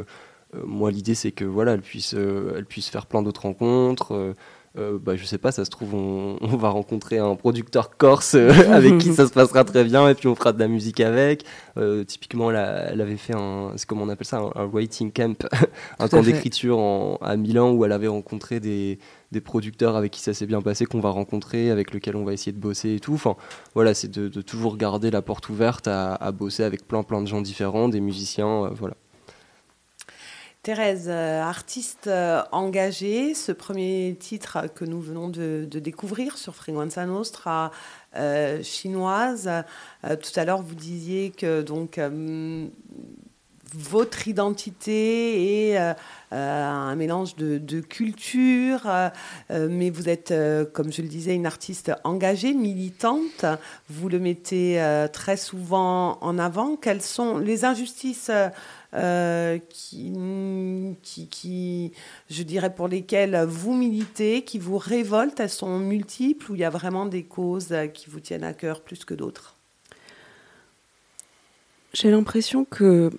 moi, 0.64 0.90
l'idée, 0.90 1.14
c'est 1.14 1.30
que 1.30 1.44
voilà, 1.44 1.74
elle 1.74 1.82
puisse, 1.82 2.14
elle 2.14 2.66
puisse 2.66 2.88
faire 2.88 3.06
plein 3.06 3.22
d'autres 3.22 3.42
rencontres. 3.42 4.34
Euh, 4.78 4.98
bah, 5.00 5.16
je 5.16 5.24
sais 5.24 5.38
pas, 5.38 5.52
ça 5.52 5.64
se 5.64 5.70
trouve, 5.70 5.94
on, 5.94 6.38
on 6.40 6.56
va 6.56 6.68
rencontrer 6.68 7.18
un 7.18 7.34
producteur 7.34 7.96
corse 7.96 8.34
euh, 8.34 8.50
avec 8.72 8.98
qui 8.98 9.12
ça 9.12 9.26
se 9.26 9.32
passera 9.32 9.64
très 9.64 9.84
bien 9.84 10.08
et 10.08 10.14
puis 10.14 10.28
on 10.28 10.34
fera 10.34 10.52
de 10.52 10.58
la 10.58 10.68
musique 10.68 11.00
avec. 11.00 11.44
Euh, 11.76 12.04
typiquement, 12.04 12.50
elle, 12.50 13.00
avait 13.00 13.16
fait 13.16 13.34
un, 13.34 13.72
c'est 13.76 13.86
comment 13.86 14.04
on 14.04 14.08
appelle 14.08 14.26
ça, 14.26 14.38
un, 14.38 14.52
un 14.54 14.66
writing 14.66 15.12
camp, 15.12 15.46
un 15.98 16.08
camp 16.08 16.22
d'écriture 16.22 16.78
à 17.20 17.36
Milan 17.36 17.72
où 17.72 17.84
elle 17.84 17.92
avait 17.92 18.08
rencontré 18.08 18.60
des, 18.60 18.98
des 19.32 19.40
producteurs 19.40 19.96
avec 19.96 20.12
qui 20.12 20.20
ça 20.20 20.32
s'est 20.34 20.46
bien 20.46 20.62
passé, 20.62 20.86
qu'on 20.86 21.00
va 21.00 21.10
rencontrer, 21.10 21.70
avec 21.70 21.92
lesquels 21.92 22.16
on 22.16 22.24
va 22.24 22.32
essayer 22.32 22.52
de 22.52 22.60
bosser 22.60 22.94
et 22.94 23.00
tout. 23.00 23.14
Enfin, 23.14 23.36
voilà, 23.74 23.94
c'est 23.94 24.10
de, 24.10 24.28
de 24.28 24.42
toujours 24.42 24.76
garder 24.76 25.10
la 25.10 25.22
porte 25.22 25.48
ouverte 25.48 25.88
à, 25.88 26.14
à 26.14 26.32
bosser 26.32 26.62
avec 26.62 26.86
plein 26.86 27.02
plein 27.02 27.20
de 27.20 27.26
gens 27.26 27.40
différents, 27.40 27.88
des 27.88 28.00
musiciens, 28.00 28.64
euh, 28.64 28.70
voilà. 28.72 28.94
Thérèse, 30.68 31.06
euh, 31.08 31.40
artiste 31.40 32.08
euh, 32.08 32.42
engagée, 32.52 33.32
ce 33.32 33.52
premier 33.52 34.14
titre 34.20 34.66
que 34.74 34.84
nous 34.84 35.00
venons 35.00 35.30
de, 35.30 35.64
découvrir 35.64 36.36
sur 36.36 36.54
Frequenza 36.54 37.06
Nostra, 37.06 37.70
euh, 38.16 38.62
chinoise. 38.62 39.50
Tout 40.02 40.32
à 40.36 40.44
l'heure, 40.44 40.60
vous 40.60 40.74
disiez 40.74 41.30
que 41.30 41.62
donc 41.62 41.98
votre 43.72 44.28
identité 44.28 45.70
est 45.70 45.94
un 46.32 46.94
mélange 46.96 47.34
de, 47.36 47.80
culture, 47.80 48.90
mais 49.50 49.88
vous 49.88 50.10
êtes, 50.10 50.34
comme 50.74 50.92
je 50.92 51.00
le 51.00 51.08
disais, 51.08 51.34
une 51.34 51.46
artiste 51.46 51.92
engagée, 52.04 52.52
militante. 52.52 53.46
Vous 53.88 54.10
le 54.10 54.18
mettez 54.18 55.06
très 55.14 55.38
souvent 55.38 56.18
en 56.20 56.38
avant. 56.38 56.76
Quelles 56.76 57.02
sont 57.02 57.38
les 57.38 57.64
injustices 57.64 58.30
euh, 58.94 59.58
qui, 59.68 60.12
qui, 61.02 61.26
qui, 61.28 61.92
je 62.30 62.42
dirais, 62.42 62.74
pour 62.74 62.88
lesquelles 62.88 63.44
vous 63.46 63.74
militez, 63.74 64.42
qui 64.42 64.58
vous 64.58 64.78
révoltent 64.78 65.40
Elles 65.40 65.50
sont 65.50 65.78
multiples 65.78 66.50
ou 66.50 66.54
il 66.54 66.60
y 66.60 66.64
a 66.64 66.70
vraiment 66.70 67.04
des 67.04 67.24
causes 67.24 67.74
qui 67.92 68.08
vous 68.08 68.20
tiennent 68.20 68.44
à 68.44 68.54
cœur 68.54 68.80
plus 68.80 69.04
que 69.04 69.14
d'autres? 69.14 69.56
J'ai 71.92 72.10
l'impression 72.10 72.64
que, 72.64 73.10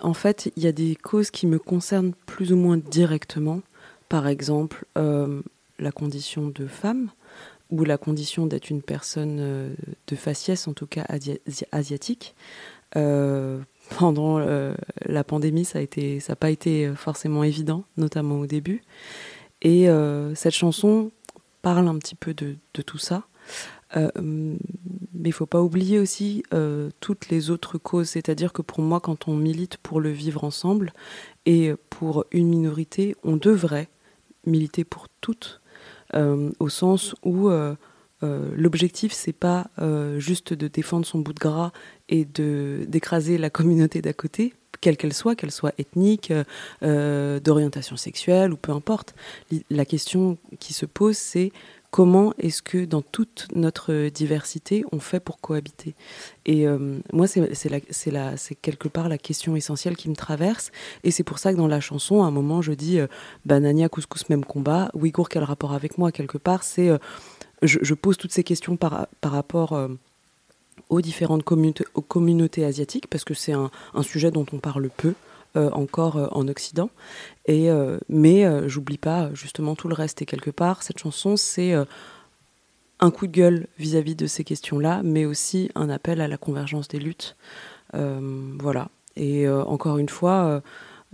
en 0.00 0.14
fait, 0.14 0.50
il 0.56 0.62
y 0.62 0.66
a 0.66 0.72
des 0.72 0.96
causes 0.96 1.30
qui 1.30 1.46
me 1.46 1.58
concernent 1.58 2.12
plus 2.26 2.52
ou 2.52 2.56
moins 2.56 2.78
directement. 2.78 3.60
Par 4.08 4.28
exemple, 4.28 4.86
euh, 4.96 5.42
la 5.78 5.92
condition 5.92 6.48
de 6.48 6.66
femme 6.66 7.10
ou 7.70 7.84
la 7.84 7.98
condition 7.98 8.46
d'être 8.46 8.70
une 8.70 8.80
personne 8.80 9.38
euh, 9.40 9.74
de 10.06 10.16
faciès, 10.16 10.68
en 10.68 10.72
tout 10.72 10.86
cas 10.86 11.04
asiatique. 11.72 12.34
Pendant 13.96 14.38
euh, 14.38 14.74
la 15.06 15.24
pandémie, 15.24 15.64
ça 15.64 15.80
n'a 15.80 16.36
pas 16.36 16.50
été 16.50 16.92
forcément 16.94 17.44
évident, 17.44 17.84
notamment 17.96 18.40
au 18.40 18.46
début. 18.46 18.82
Et 19.62 19.88
euh, 19.88 20.34
cette 20.34 20.54
chanson 20.54 21.10
parle 21.62 21.88
un 21.88 21.98
petit 21.98 22.14
peu 22.14 22.34
de, 22.34 22.56
tout 22.72 22.98
ça. 22.98 23.24
Euh, 23.96 24.10
mais 24.16 25.30
il 25.30 25.32
faut 25.32 25.46
pas 25.46 25.62
oublier 25.62 25.98
aussi 25.98 26.42
euh, 26.52 26.90
toutes 27.00 27.28
les 27.30 27.50
autres 27.50 27.78
causes. 27.78 28.10
C'est-à-dire 28.10 28.52
que 28.52 28.62
pour 28.62 28.80
moi, 28.80 29.00
quand 29.00 29.28
on 29.28 29.34
milite 29.34 29.78
pour 29.78 30.00
le 30.00 30.10
vivre 30.10 30.44
ensemble 30.44 30.92
et 31.46 31.72
pour 31.90 32.24
une 32.30 32.48
minorité, 32.48 33.16
on 33.24 33.36
devrait 33.36 33.88
militer 34.46 34.84
pour 34.84 35.08
toutes, 35.20 35.60
euh, 36.14 36.50
au 36.58 36.68
sens 36.68 37.14
où 37.24 37.50
euh, 38.24 38.50
l'objectif 38.56 39.12
c'est 39.12 39.32
pas 39.32 39.68
euh, 39.78 40.18
juste 40.18 40.52
de 40.52 40.66
défendre 40.66 41.06
son 41.06 41.20
bout 41.20 41.32
de 41.32 41.38
gras 41.38 41.70
et 42.08 42.24
de 42.24 42.84
d'écraser 42.88 43.38
la 43.38 43.48
communauté 43.48 44.02
d'à 44.02 44.12
côté, 44.12 44.54
quelle 44.80 44.96
qu'elle 44.96 45.12
soit, 45.12 45.36
qu'elle 45.36 45.52
soit 45.52 45.72
ethnique, 45.78 46.32
euh, 46.82 47.38
d'orientation 47.38 47.96
sexuelle 47.96 48.52
ou 48.52 48.56
peu 48.56 48.72
importe. 48.72 49.14
La 49.70 49.84
question 49.84 50.36
qui 50.58 50.72
se 50.74 50.84
pose 50.84 51.16
c'est 51.16 51.52
comment 51.92 52.34
est-ce 52.38 52.60
que 52.60 52.84
dans 52.84 53.02
toute 53.02 53.46
notre 53.54 54.08
diversité, 54.08 54.84
on 54.90 54.98
fait 54.98 55.20
pour 55.20 55.40
cohabiter? 55.40 55.94
Et 56.44 56.66
euh, 56.66 56.98
moi, 57.12 57.26
c'est 57.28 58.54
quelque 58.60 58.88
part 58.88 59.08
la 59.08 59.16
question 59.16 59.54
essentielle 59.54 59.96
qui 59.96 60.10
me 60.10 60.16
traverse. 60.16 60.70
Et 61.04 61.12
c'est 61.12 61.22
pour 61.22 61.38
ça 61.38 61.52
que 61.52 61.56
dans 61.56 61.68
la 61.68 61.80
chanson, 61.80 62.22
à 62.24 62.26
un 62.26 62.30
moment, 62.30 62.62
je 62.62 62.72
dis 62.72 62.98
Banania, 63.46 63.88
couscous, 63.88 64.28
même 64.28 64.44
combat. 64.44 64.90
Ouïghour, 64.92 65.28
quel 65.28 65.44
rapport 65.44 65.72
avec 65.72 65.98
moi 65.98 66.10
Quelque 66.10 66.36
part, 66.36 66.64
c'est. 66.64 66.90
Je, 67.62 67.94
pose 67.94 68.16
toutes 68.16 68.32
ces 68.32 68.44
questions 68.44 68.76
par, 68.76 69.08
par 69.20 69.32
rapport. 69.32 69.72
euh, 69.72 69.88
aux 70.88 71.00
différentes 71.02 71.42
communautés, 71.42 72.64
asiatiques, 72.64 73.08
parce 73.08 73.24
que 73.24 73.34
c'est 73.34 73.52
un, 73.52 73.70
sujet 74.02 74.30
dont 74.30 74.46
on 74.52 74.58
parle 74.58 74.88
peu 74.88 75.14
euh, 75.56 75.70
encore 75.72 76.16
euh, 76.16 76.28
en 76.30 76.48
Occident. 76.48 76.88
Et, 77.46 77.68
mais 78.08 78.68
j'oublie 78.68 78.98
pas 78.98 79.30
justement 79.34 79.74
tout 79.74 79.88
le 79.88 79.94
reste. 79.94 80.22
Et 80.22 80.26
quelque 80.26 80.50
part, 80.50 80.82
cette 80.82 80.98
chanson, 80.98 81.36
c'est 81.36 81.74
un 83.00 83.10
coup 83.10 83.26
de 83.26 83.32
gueule 83.32 83.66
vis-à-vis 83.78 84.14
de 84.14 84.26
ces 84.26 84.44
questions-là, 84.44 85.02
mais 85.02 85.24
aussi 85.24 85.70
un 85.74 85.88
appel 85.88 86.20
à 86.20 86.28
la 86.28 86.36
convergence 86.36 86.88
des 86.88 86.98
luttes. 86.98 87.36
Voilà. 87.92 88.88
Et 89.16 89.48
encore 89.48 89.98
une 89.98 90.10
fois, 90.10 90.62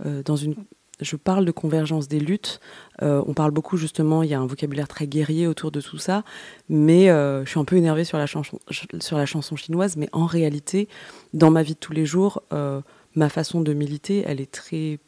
dans 0.03 0.35
une 0.35 0.55
je 1.01 1.15
parle 1.15 1.45
de 1.45 1.51
convergence 1.51 2.07
des 2.07 2.19
luttes. 2.19 2.59
Euh, 3.01 3.21
on 3.27 3.33
parle 3.33 3.51
beaucoup 3.51 3.77
justement, 3.77 4.23
il 4.23 4.29
y 4.29 4.33
a 4.33 4.39
un 4.39 4.45
vocabulaire 4.45 4.87
très 4.87 5.07
guerrier 5.07 5.47
autour 5.47 5.71
de 5.71 5.81
tout 5.81 5.97
ça, 5.97 6.23
mais 6.69 7.09
euh, 7.09 7.43
je 7.45 7.49
suis 7.49 7.59
un 7.59 7.65
peu 7.65 7.75
énervée 7.75 8.03
sur 8.05 8.17
la, 8.17 8.25
chanson, 8.25 8.59
sur 8.99 9.17
la 9.17 9.25
chanson 9.25 9.55
chinoise, 9.55 9.97
mais 9.97 10.09
en 10.11 10.25
réalité, 10.25 10.87
dans 11.33 11.51
ma 11.51 11.63
vie 11.63 11.73
de 11.73 11.79
tous 11.79 11.93
les 11.93 12.05
jours, 12.05 12.43
euh, 12.53 12.81
ma 13.15 13.29
façon 13.29 13.61
de 13.61 13.73
militer, 13.73 14.23
elle 14.25 14.39
est 14.39 14.51
très 14.51 14.99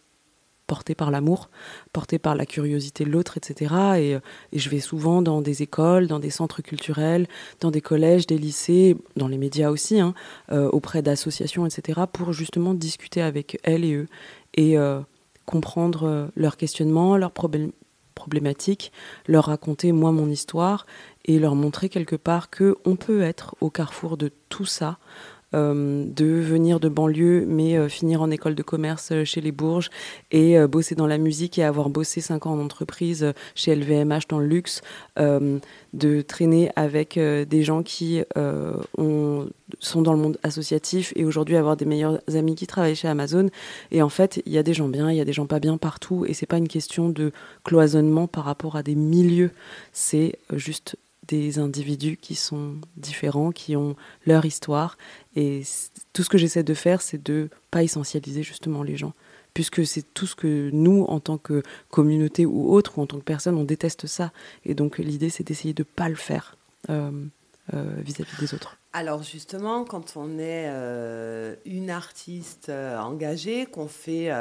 portée 0.65 0.95
par 0.95 1.11
l'amour, 1.11 1.49
portée 1.93 2.19
par 2.19 2.35
la 2.35 2.45
curiosité 2.45 3.05
de 3.05 3.09
l'autre, 3.09 3.37
etc. 3.37 4.21
Et, 4.51 4.59
je 4.59 4.69
vais 4.69 4.81
souvent 4.81 5.21
dans 5.21 5.41
des 5.41 5.61
écoles, 5.61 6.07
dans 6.07 6.19
des 6.19 6.29
centres 6.29 6.61
culturels, 6.61 7.25
dans 7.61 7.71
des 7.71 7.79
collèges, 7.79 8.27
des 8.27 8.37
lycées, 8.37 8.97
dans 9.15 9.29
les 9.29 9.37
médias 9.37 9.69
aussi, 9.69 10.01
hein, 10.01 10.13
auprès 10.49 11.01
d'associations, 11.01 11.65
etc., 11.65 12.01
pour 12.11 12.33
justement 12.33 12.73
discuter 12.73 13.21
avec 13.21 13.61
elles 13.63 13.85
et 13.85 13.93
eux. 13.93 14.07
Et 14.55 14.75
comprendre 15.47 16.29
leurs 16.35 16.57
questionnements, 16.57 17.17
leurs 17.17 17.31
problématiques, 18.13 18.91
leur 19.25 19.45
raconter 19.45 19.91
moi 19.91 20.11
mon 20.11 20.29
histoire 20.29 20.85
et 21.25 21.39
leur 21.39 21.55
montrer 21.55 21.89
quelque 21.89 22.15
part 22.15 22.49
que 22.49 22.75
on 22.85 22.95
peut 22.95 23.21
être 23.21 23.55
au 23.61 23.69
carrefour 23.69 24.17
de 24.17 24.31
tout 24.49 24.65
ça, 24.65 24.89
euh, 24.91 25.36
de 25.53 26.25
venir 26.25 26.79
de 26.79 26.89
banlieue, 26.89 27.45
mais 27.47 27.77
euh, 27.77 27.87
finir 27.89 28.21
en 28.21 28.29
école 28.29 28.55
de 28.55 28.63
commerce 28.63 29.09
euh, 29.11 29.23
chez 29.23 29.41
les 29.41 29.51
Bourges 29.51 29.89
et 30.31 30.57
euh, 30.57 30.67
bosser 30.67 30.95
dans 30.95 31.07
la 31.07 31.17
musique 31.17 31.57
et 31.57 31.63
avoir 31.63 31.89
bossé 31.89 32.21
cinq 32.21 32.45
ans 32.45 32.53
en 32.53 32.59
entreprise 32.59 33.23
euh, 33.23 33.31
chez 33.55 33.75
LVMH 33.75 34.27
dans 34.29 34.39
le 34.39 34.47
luxe, 34.47 34.81
euh, 35.19 35.59
de 35.93 36.21
traîner 36.21 36.69
avec 36.75 37.17
euh, 37.17 37.45
des 37.45 37.63
gens 37.63 37.81
qui 37.81 38.21
euh, 38.37 38.73
ont, 38.97 39.49
sont 39.79 40.01
dans 40.01 40.13
le 40.13 40.19
monde 40.19 40.37
associatif 40.43 41.13
et 41.15 41.25
aujourd'hui 41.25 41.55
avoir 41.55 41.77
des 41.77 41.85
meilleurs 41.85 42.19
amis 42.33 42.55
qui 42.55 42.67
travaillent 42.67 42.95
chez 42.95 43.07
Amazon. 43.07 43.49
Et 43.91 44.01
en 44.01 44.09
fait, 44.09 44.41
il 44.45 44.51
y 44.51 44.57
a 44.57 44.63
des 44.63 44.73
gens 44.73 44.89
bien, 44.89 45.09
il 45.11 45.17
y 45.17 45.21
a 45.21 45.25
des 45.25 45.33
gens 45.33 45.47
pas 45.47 45.59
bien 45.59 45.77
partout 45.77 46.25
et 46.25 46.33
c'est 46.33 46.45
pas 46.45 46.57
une 46.57 46.67
question 46.67 47.09
de 47.09 47.31
cloisonnement 47.63 48.27
par 48.27 48.43
rapport 48.43 48.75
à 48.75 48.83
des 48.83 48.95
milieux, 48.95 49.51
c'est 49.93 50.39
euh, 50.51 50.57
juste 50.57 50.97
des 51.27 51.59
individus 51.59 52.17
qui 52.17 52.35
sont 52.35 52.75
différents, 52.95 53.51
qui 53.51 53.75
ont 53.75 53.95
leur 54.25 54.45
histoire. 54.45 54.97
Et 55.35 55.63
tout 56.13 56.23
ce 56.23 56.29
que 56.29 56.37
j'essaie 56.37 56.63
de 56.63 56.73
faire, 56.73 57.01
c'est 57.01 57.21
de 57.21 57.49
pas 57.71 57.83
essentialiser 57.83 58.43
justement 58.43 58.83
les 58.83 58.97
gens. 58.97 59.13
Puisque 59.53 59.85
c'est 59.85 60.13
tout 60.13 60.27
ce 60.27 60.35
que 60.35 60.69
nous, 60.71 61.03
en 61.05 61.19
tant 61.19 61.37
que 61.37 61.63
communauté 61.89 62.45
ou 62.45 62.71
autre, 62.71 62.97
ou 62.97 63.01
en 63.01 63.07
tant 63.07 63.17
que 63.17 63.23
personne, 63.23 63.55
on 63.55 63.63
déteste 63.63 64.05
ça. 64.05 64.31
Et 64.65 64.75
donc 64.75 64.99
l'idée, 64.99 65.29
c'est 65.29 65.43
d'essayer 65.43 65.73
de 65.73 65.83
pas 65.83 66.09
le 66.09 66.15
faire 66.15 66.55
euh, 66.89 67.11
euh, 67.73 67.95
vis-à-vis 67.97 68.37
des 68.39 68.53
autres. 68.53 68.77
Alors 68.99 69.21
justement, 69.21 69.83
quand 69.83 70.13
on 70.15 70.39
est 70.39 70.65
euh, 70.69 71.53
une 71.65 71.91
artiste 71.91 72.69
euh, 72.69 72.97
engagée, 72.97 73.67
qu'on 73.67 73.87
fait, 73.87 74.31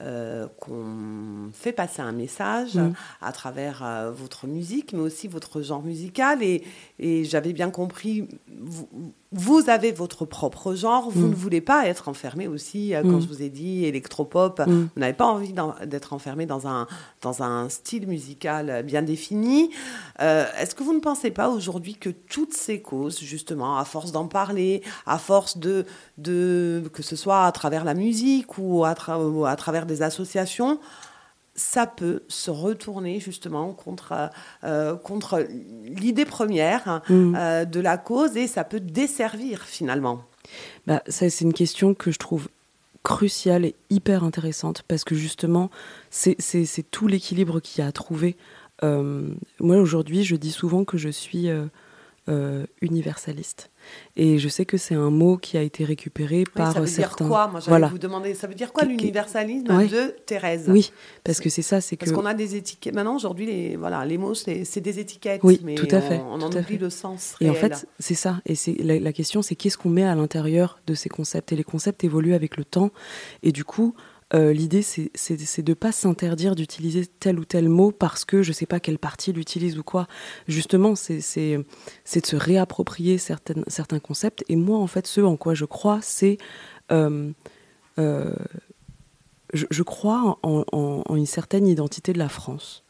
euh, 0.00 0.46
qu'on 0.60 1.50
fait 1.52 1.72
passer 1.72 2.02
un 2.02 2.12
message 2.12 2.78
à 3.20 3.32
travers 3.32 4.12
votre 4.16 4.46
musique, 4.46 4.92
mais 4.92 5.00
aussi 5.00 5.26
votre 5.26 5.60
genre 5.60 5.82
musical, 5.82 6.40
et, 6.44 6.62
et 6.98 7.24
j'avais 7.24 7.52
bien 7.52 7.70
compris, 7.70 8.26
vous, 8.60 8.88
vous 9.32 9.68
avez 9.68 9.92
votre 9.92 10.24
propre 10.24 10.74
genre, 10.74 11.10
vous 11.10 11.26
Mm. 11.26 11.30
ne 11.30 11.34
voulez 11.34 11.60
pas 11.60 11.86
être 11.86 12.08
enfermé 12.08 12.46
aussi, 12.48 12.94
euh, 12.94 13.02
quand 13.02 13.18
Mm. 13.18 13.20
je 13.22 13.26
vous 13.28 13.42
ai 13.42 13.48
dit 13.50 13.84
électropop, 13.84 14.60
Mm. 14.66 14.72
vous 14.94 15.00
n'avez 15.00 15.12
pas 15.12 15.26
envie 15.26 15.52
d'être 15.84 16.12
enfermé 16.14 16.46
dans 16.46 16.66
un, 16.66 16.86
dans 17.22 17.42
un 17.42 17.68
style 17.68 18.06
musical 18.06 18.82
bien 18.84 19.02
défini. 19.02 19.70
Euh, 20.22 20.46
Est-ce 20.58 20.74
que 20.74 20.82
vous 20.82 20.94
ne 20.94 21.00
pensez 21.00 21.30
pas 21.30 21.48
aujourd'hui 21.50 21.94
que 21.96 22.08
toutes 22.10 22.54
ces 22.54 22.80
causes, 22.80 23.20
justement, 23.20 23.76
à 23.78 23.84
force 23.84 24.10
d'en 24.12 24.26
parler, 24.26 24.82
à 25.04 25.18
force 25.18 25.58
de, 25.58 25.84
de 26.18 26.82
que 26.92 27.02
ce 27.02 27.16
soit 27.16 27.44
à 27.44 27.52
travers 27.52 27.84
la 27.84 27.94
musique 27.94 28.56
ou 28.58 28.84
à, 28.84 28.94
tra- 28.94 29.22
ou 29.22 29.44
à 29.44 29.54
travers 29.56 29.84
des 29.86 30.02
associations, 30.02 30.78
ça 31.56 31.86
peut 31.86 32.22
se 32.28 32.50
retourner 32.50 33.18
justement 33.18 33.72
contre, 33.72 34.30
euh, 34.64 34.94
contre 34.96 35.44
l'idée 35.84 36.24
première 36.26 37.00
Mm. 37.08 37.34
euh, 37.36 37.64
de 37.64 37.80
la 37.80 37.96
cause 37.98 38.36
et 38.36 38.46
ça 38.46 38.62
peut 38.64 38.80
desservir 38.80 39.62
finalement. 39.62 40.22
Bah, 40.86 41.02
ça, 41.08 41.28
c'est 41.30 41.44
une 41.44 41.52
question 41.54 41.94
que 41.94 42.12
je 42.12 42.18
trouve 42.18 42.48
cruciale 43.02 43.64
et 43.64 43.74
hyper 43.90 44.22
intéressante 44.24 44.82
parce 44.88 45.04
que 45.04 45.14
justement, 45.14 45.70
c'est 46.10 46.36
c'est- 46.40 46.64
c'est 46.66 46.82
tout 46.90 47.06
l'équilibre 47.08 47.60
qu'il 47.60 47.82
y 47.82 47.84
a 47.84 47.88
à 47.88 47.92
trouver. 47.92 48.36
Euh, 48.82 49.28
moi, 49.60 49.76
aujourd'hui, 49.76 50.22
je 50.24 50.36
dis 50.36 50.50
souvent 50.52 50.84
que 50.84 50.98
je 50.98 51.08
suis 51.08 51.48
euh, 52.28 52.66
universaliste. 52.80 53.70
Et 54.16 54.38
je 54.38 54.48
sais 54.48 54.64
que 54.66 54.76
c'est 54.76 54.96
un 54.96 55.10
mot 55.10 55.36
qui 55.36 55.56
a 55.56 55.62
été 55.62 55.84
récupéré 55.84 56.38
Oui, 56.38 56.44
par 56.54 56.72
ça 56.72 56.80
veut 56.80 56.86
certains. 56.86 57.24
dire 57.24 57.28
quoi 57.28 57.46
Moi, 57.48 57.60
Voilà. 57.66 57.86
vous 57.88 57.98
demander, 57.98 58.34
ça 58.34 58.46
veut 58.48 58.54
dire 58.54 58.72
quoi 58.72 58.84
l'universalisme 58.84 59.70
Ouais. 59.76 59.86
de 59.86 60.14
Thérèse 60.26 60.64
Oui, 60.68 60.90
parce 61.22 61.40
que 61.40 61.48
c'est 61.48 61.62
ça, 61.62 61.80
c'est 61.80 61.96
que. 61.96 62.04
Parce 62.04 62.16
qu'on 62.16 62.26
a 62.26 62.34
des 62.34 62.56
étiquettes. 62.56 62.94
Maintenant, 62.94 63.14
aujourd'hui, 63.16 63.46
les, 63.46 63.76
voilà, 63.76 64.04
les 64.04 64.18
mots, 64.18 64.34
c'est 64.34 64.80
des 64.80 64.98
étiquettes. 64.98 65.40
Oui, 65.44 65.60
mais 65.62 65.76
tout 65.76 65.86
à 65.90 66.00
fait, 66.00 66.18
On, 66.18 66.34
on 66.34 66.42
en 66.42 66.50
oublie 66.50 66.78
le 66.78 66.90
sens 66.90 67.36
Et 67.40 67.48
en 67.48 67.52
réel. 67.52 67.74
fait, 67.74 67.86
c'est 68.00 68.14
ça. 68.14 68.40
Et 68.44 68.54
c'est 68.56 68.74
la, 68.82 68.98
la 68.98 69.12
question, 69.12 69.40
c'est 69.42 69.54
qu'est-ce 69.54 69.78
qu'on 69.78 69.90
met 69.90 70.04
à 70.04 70.14
l'intérieur 70.16 70.80
de 70.88 70.94
ces 70.94 71.08
concepts? 71.08 71.52
Et 71.52 71.56
les 71.56 71.64
concepts 71.64 72.02
évoluent 72.02 72.34
avec 72.34 72.56
le 72.56 72.64
temps. 72.64 72.90
Et 73.44 73.52
du 73.52 73.64
coup, 73.64 73.94
euh, 74.34 74.52
l'idée, 74.52 74.82
c'est 74.82 75.62
de 75.62 75.74
pas 75.74 75.92
s'interdire 75.92 76.56
d'utiliser 76.56 77.06
tel 77.06 77.38
ou 77.38 77.44
tel 77.44 77.68
mot 77.68 77.92
parce 77.92 78.24
que 78.24 78.42
je 78.42 78.52
sais 78.52 78.66
pas 78.66 78.80
quelle 78.80 78.98
partie 78.98 79.32
l'utilise 79.32 79.78
ou 79.78 79.82
quoi. 79.84 80.08
Justement, 80.48 80.94
c'est 80.96 81.18
de 81.18 82.26
se 82.26 82.36
réapproprier 82.36 83.18
certaines, 83.18 83.62
certains 83.68 84.00
concepts. 84.00 84.44
Et 84.48 84.56
moi, 84.56 84.78
en 84.78 84.86
fait, 84.88 85.06
ce 85.06 85.20
en 85.20 85.36
quoi 85.36 85.54
je 85.54 85.64
crois, 85.64 86.00
c'est 86.02 86.38
euh, 86.90 87.30
euh, 87.98 88.34
je, 89.54 89.66
je 89.70 89.82
crois 89.84 90.38
en, 90.42 90.64
en- 90.72 91.02
en 91.06 91.16
une 91.16 91.26
certaine 91.26 91.66
identité 91.68 92.12
de 92.12 92.18
la 92.18 92.28
France 92.28 92.82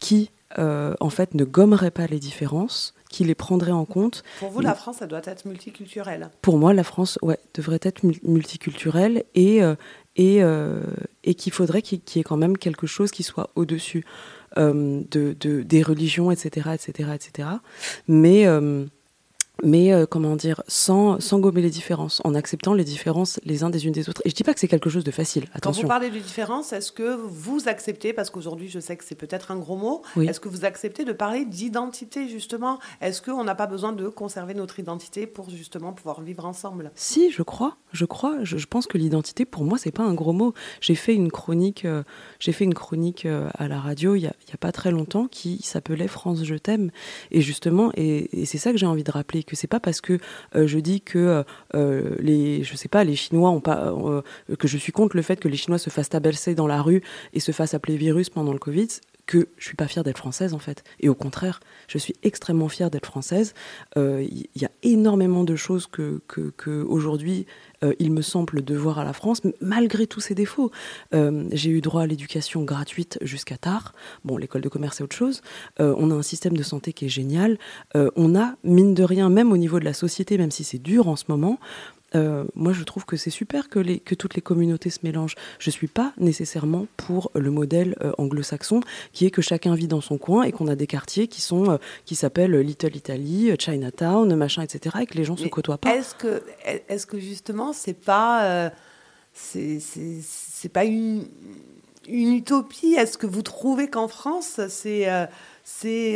qui, 0.00 0.30
en 0.58 1.10
fait, 1.10 1.34
ne 1.34 1.44
gommerait 1.44 1.92
pas 1.92 2.06
les 2.08 2.18
différences, 2.18 2.92
qui 3.08 3.22
les 3.24 3.36
prendrait 3.36 3.70
en 3.72 3.84
compte. 3.84 4.24
Pour 4.40 4.50
vous, 4.50 4.60
la 4.60 4.74
France, 4.74 4.96
ça 4.98 5.06
doit 5.06 5.20
être 5.24 5.44
multiculturel. 5.46 6.30
Pour 6.42 6.58
moi, 6.58 6.74
la 6.74 6.82
France 6.84 7.18
ouais, 7.22 7.38
devrait 7.54 7.78
être 7.82 8.02
mul- 8.02 8.18
multiculturelle 8.24 9.24
et, 9.36 9.62
euh, 9.62 9.76
et, 10.18 10.42
euh, 10.42 10.82
et 11.24 11.34
qu'il 11.34 11.52
faudrait 11.52 11.80
qu'il 11.80 12.00
y 12.14 12.18
ait 12.18 12.22
quand 12.24 12.36
même 12.36 12.58
quelque 12.58 12.86
chose 12.86 13.10
qui 13.10 13.22
soit 13.22 13.50
au-dessus 13.54 14.04
euh, 14.58 15.00
de, 15.10 15.34
de- 15.40 15.62
des 15.62 15.82
religions, 15.82 16.30
etc., 16.30 16.70
etc., 16.74 17.10
etc. 17.14 17.48
Mais, 18.08 18.46
euh, 18.46 18.84
mais 19.64 19.92
euh, 19.92 20.06
comment 20.06 20.36
dire, 20.36 20.62
sans, 20.68 21.20
sans 21.20 21.38
gommer 21.40 21.62
les 21.62 21.70
différences, 21.70 22.20
en 22.24 22.34
acceptant 22.34 22.74
les 22.74 22.84
différences 22.84 23.40
les 23.44 23.62
uns 23.64 23.70
des 23.70 23.86
unes 23.86 23.92
des 23.92 24.08
autres. 24.08 24.22
Et 24.24 24.30
je 24.30 24.34
dis 24.34 24.44
pas 24.44 24.54
que 24.54 24.60
c'est 24.60 24.68
quelque 24.68 24.90
chose 24.90 25.04
de 25.04 25.10
facile, 25.10 25.44
Quand 25.44 25.50
vous 25.52 25.58
attention. 25.58 25.88
parlez 25.88 26.10
de 26.10 26.18
différence, 26.18 26.72
est-ce 26.72 26.92
que 26.92 27.14
vous 27.16 27.68
acceptez, 27.68 28.12
parce 28.12 28.30
qu'aujourd'hui 28.30 28.68
je 28.68 28.78
sais 28.80 28.96
que 28.96 29.04
c'est 29.04 29.14
peut-être 29.14 29.50
un 29.50 29.56
gros 29.56 29.76
mot, 29.76 30.02
Oui. 30.16 30.26
est-ce 30.28 30.40
que 30.40 30.48
vous 30.48 30.64
acceptez 30.64 31.04
de 31.04 31.12
parler 31.12 31.44
d'identité 31.44 32.28
justement? 32.28 32.78
Est-ce 33.00 33.22
qu'on 33.22 33.44
n'a 33.44 33.54
pas 33.54 33.66
besoin 33.66 33.92
de 33.92 34.08
conserver 34.08 34.54
notre 34.54 34.78
identité 34.80 35.26
pour 35.26 35.50
justement 35.50 35.92
pouvoir 35.92 36.20
vivre 36.20 36.44
ensemble? 36.44 36.90
Si, 36.94 37.30
je 37.30 37.42
crois, 37.42 37.76
je 37.92 38.04
crois. 38.04 38.36
Je, 38.42 38.56
je 38.58 38.66
pense 38.66 38.86
que 38.86 38.98
l'identité, 38.98 39.44
pour 39.44 39.64
moi, 39.64 39.78
c'est 39.78 39.90
pas 39.90 40.02
un 40.04 40.14
gros 40.14 40.32
mot. 40.32 40.54
J'ai 40.80 40.94
fait 40.94 41.14
une 41.14 41.30
chronique, 41.30 41.84
euh, 41.84 42.02
j'ai 42.38 42.52
fait 42.52 42.64
une 42.64 42.74
chronique 42.74 43.26
euh, 43.26 43.48
à 43.58 43.68
la 43.68 43.80
radio 43.80 44.14
il 44.14 44.20
y, 44.20 44.24
y 44.24 44.26
a 44.28 44.56
pas 44.60 44.72
très 44.72 44.90
longtemps 44.90 45.26
qui 45.26 45.60
s'appelait 45.62 46.08
France 46.08 46.44
je 46.44 46.54
t'aime. 46.54 46.90
Et 47.30 47.40
justement, 47.40 47.90
et, 47.96 48.42
et 48.42 48.46
c'est 48.46 48.58
ça 48.58 48.72
que 48.72 48.78
j'ai 48.78 48.86
envie 48.86 49.04
de 49.04 49.10
rappeler, 49.10 49.42
que 49.48 49.56
c'est 49.56 49.66
pas 49.66 49.80
parce 49.80 50.00
que 50.00 50.18
euh, 50.54 50.66
je 50.66 50.78
dis 50.78 51.00
que 51.00 51.44
euh, 51.74 52.14
les, 52.20 52.62
je 52.62 52.76
sais 52.76 52.88
pas, 52.88 53.02
les 53.02 53.16
Chinois 53.16 53.50
ont 53.50 53.60
pas, 53.60 53.86
euh, 53.86 54.22
que 54.58 54.68
je 54.68 54.76
suis 54.76 54.92
contre 54.92 55.16
le 55.16 55.22
fait 55.22 55.40
que 55.40 55.48
les 55.48 55.56
Chinois 55.56 55.78
se 55.78 55.90
fassent 55.90 56.10
tabasser 56.10 56.54
dans 56.54 56.66
la 56.66 56.82
rue 56.82 57.02
et 57.32 57.40
se 57.40 57.50
fassent 57.50 57.74
appeler 57.74 57.96
virus 57.96 58.30
pendant 58.30 58.52
le 58.52 58.58
Covid 58.58 58.88
que 59.26 59.48
je 59.58 59.64
suis 59.64 59.76
pas 59.76 59.86
fière 59.86 60.04
d'être 60.04 60.18
française 60.18 60.54
en 60.54 60.58
fait. 60.58 60.82
Et 61.00 61.08
au 61.08 61.14
contraire, 61.14 61.60
je 61.86 61.98
suis 61.98 62.14
extrêmement 62.22 62.68
fière 62.68 62.90
d'être 62.90 63.06
française. 63.06 63.52
Euh, 63.96 64.26
Il 64.30 64.62
y, 64.62 64.64
a 64.64 64.70
énormément 64.82 65.44
de 65.44 65.54
choses 65.54 65.86
que 65.86 66.22
aujourd'hui 66.88 67.46
euh, 67.84 67.94
il 67.98 68.12
me 68.12 68.22
semble 68.22 68.64
devoir 68.64 68.98
à 68.98 69.04
la 69.04 69.12
France, 69.12 69.42
malgré 69.60 70.06
tous 70.06 70.20
ses 70.20 70.34
défauts. 70.34 70.70
Euh, 71.14 71.44
J'ai 71.52 71.70
eu 71.70 71.80
droit 71.80 72.02
à 72.02 72.06
l'éducation 72.06 72.62
gratuite 72.62 73.18
jusqu'à 73.22 73.56
tard. 73.56 73.94
Bon, 74.24 74.36
l'école 74.36 74.62
de 74.62 74.68
commerce 74.68 74.96
c'est 74.98 75.04
autre 75.04 75.16
chose. 75.16 75.42
Euh, 75.80 75.94
on 75.98 76.10
a 76.10 76.14
un 76.14 76.22
système 76.22 76.56
de 76.56 76.62
santé 76.62 76.92
qui 76.92 77.06
est 77.06 77.08
génial. 77.08 77.58
On 77.94 78.36
a 78.36 78.54
mine 78.64 78.94
de 78.94 79.02
rien, 79.04 79.28
même 79.30 79.52
au 79.52 79.56
niveau 79.56 79.78
de 79.80 79.84
la 79.84 79.92
société, 79.92 80.38
même 80.38 80.50
si 80.50 80.64
c'est 80.64 80.78
dur 80.78 81.08
en 81.08 81.16
ce 81.16 81.24
moment. 81.28 81.58
euh, 82.14 82.44
moi, 82.54 82.72
je 82.72 82.82
trouve 82.84 83.04
que 83.04 83.16
c'est 83.16 83.28
super 83.30 83.68
que, 83.68 83.78
les, 83.78 83.98
que 84.00 84.14
toutes 84.14 84.34
les 84.34 84.40
communautés 84.40 84.88
se 84.88 85.00
mélangent. 85.02 85.34
Je 85.58 85.70
suis 85.70 85.88
pas 85.88 86.12
nécessairement 86.18 86.86
pour 86.96 87.30
le 87.34 87.50
modèle 87.50 87.96
euh, 88.02 88.12
anglo-saxon 88.16 88.80
qui 89.12 89.26
est 89.26 89.30
que 89.30 89.42
chacun 89.42 89.74
vit 89.74 89.88
dans 89.88 90.00
son 90.00 90.16
coin 90.16 90.44
et 90.44 90.52
qu'on 90.52 90.68
a 90.68 90.74
des 90.74 90.86
quartiers 90.86 91.28
qui 91.28 91.40
sont 91.42 91.70
euh, 91.72 91.76
qui 92.06 92.14
s'appellent 92.14 92.56
Little 92.56 92.96
Italy, 92.96 93.50
Chinatown, 93.58 94.34
machin, 94.36 94.62
etc. 94.62 94.96
et 95.02 95.06
que 95.06 95.18
les 95.18 95.24
gens 95.24 95.36
se 95.36 95.44
Mais 95.44 95.50
côtoient 95.50 95.76
pas. 95.78 95.94
Est-ce 95.94 96.14
que, 96.14 96.42
est-ce 96.88 97.06
que 97.06 97.18
justement, 97.18 97.67
c'est 97.72 97.94
pas, 97.94 98.44
euh, 98.44 98.70
pas 100.72 100.84
une, 100.84 101.24
une 102.08 102.34
utopie 102.34 102.94
Est-ce 102.94 103.18
que 103.18 103.26
vous 103.26 103.42
trouvez 103.42 103.88
qu'en 103.88 104.08
France, 104.08 104.60
c'est, 104.68 105.08
euh, 105.10 105.26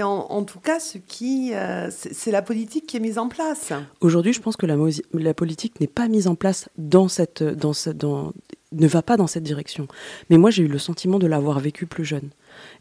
en, 0.02 0.44
tout 0.44 0.60
cas 0.60 0.80
ce 0.80 0.98
qui, 0.98 1.54
euh, 1.54 1.90
c'est, 1.90 2.30
la 2.30 2.42
politique 2.42 2.86
qui 2.86 2.96
est 2.96 3.00
mise 3.00 3.18
en 3.18 3.28
place? 3.28 3.72
Aujourd'hui, 4.00 4.32
je 4.32 4.40
pense 4.40 4.56
que 4.56 4.66
la, 4.66 4.76
la 5.12 5.34
politique 5.34 5.80
n'est 5.80 5.86
pas 5.86 6.08
mise 6.08 6.26
en 6.26 6.34
place 6.34 6.68
dans 6.78 7.08
cette, 7.08 7.42
dans 7.42 7.72
cette, 7.72 7.98
dans, 7.98 8.32
ne 8.72 8.86
va 8.86 9.02
pas 9.02 9.16
dans 9.16 9.26
cette 9.26 9.44
direction. 9.44 9.86
Mais 10.30 10.38
moi, 10.38 10.50
j'ai 10.50 10.62
eu 10.62 10.68
le 10.68 10.78
sentiment 10.78 11.18
de 11.18 11.26
l'avoir 11.26 11.60
vécu 11.60 11.86
plus 11.86 12.04
jeune. 12.04 12.30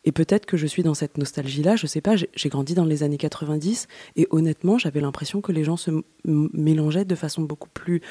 Et 0.03 0.11
peut-être 0.11 0.45
que 0.45 0.57
je 0.57 0.67
suis 0.67 0.83
dans 0.83 0.93
cette 0.93 1.17
nostalgie-là, 1.17 1.75
je 1.75 1.87
sais 1.87 2.01
pas, 2.01 2.15
j'ai 2.15 2.49
grandi 2.49 2.73
dans 2.73 2.85
les 2.85 3.03
années 3.03 3.17
90 3.17 3.87
et 4.15 4.27
honnêtement, 4.31 4.77
j'avais 4.77 5.01
l'impression 5.01 5.41
que 5.41 5.51
les 5.51 5.63
gens 5.63 5.77
se 5.77 5.91
mélangeaient 6.25 7.05
de 7.05 7.15
façon 7.15 7.41
beaucoup 7.41 7.69
plus, 7.73 8.01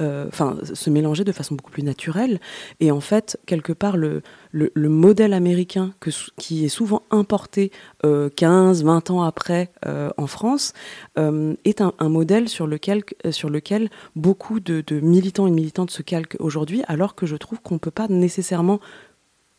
euh, 0.00 0.26
enfin, 0.28 0.58
se 0.62 0.90
mélangeaient 0.90 1.24
de 1.24 1.32
façon 1.32 1.54
beaucoup 1.54 1.70
plus 1.70 1.82
naturelle. 1.82 2.40
Et 2.80 2.90
en 2.90 3.00
fait, 3.00 3.38
quelque 3.46 3.72
part, 3.72 3.96
le, 3.96 4.22
le, 4.52 4.70
le 4.74 4.88
modèle 4.88 5.32
américain 5.32 5.92
qui 6.36 6.64
est 6.64 6.68
souvent 6.68 7.02
importé 7.10 7.70
euh, 8.04 8.28
15, 8.28 8.84
20 8.84 9.10
ans 9.10 9.22
après 9.22 9.70
euh, 9.86 10.10
en 10.16 10.26
France 10.26 10.72
euh, 11.18 11.54
est 11.64 11.80
un, 11.80 11.92
modèle 12.08 12.48
sur 12.48 12.66
lequel, 12.66 13.02
euh, 13.24 13.32
sur 13.32 13.50
lequel 13.50 13.90
beaucoup 14.16 14.60
de, 14.60 14.82
de 14.86 15.00
militants 15.00 15.46
et 15.46 15.50
militantes 15.50 15.90
se 15.90 16.02
calquent 16.02 16.36
aujourd'hui, 16.38 16.82
alors 16.88 17.14
que 17.14 17.26
je 17.26 17.36
trouve 17.36 17.60
qu'on 17.60 17.74
ne 17.74 17.80
peut 17.80 17.90
pas 17.90 18.08
nécessairement 18.08 18.80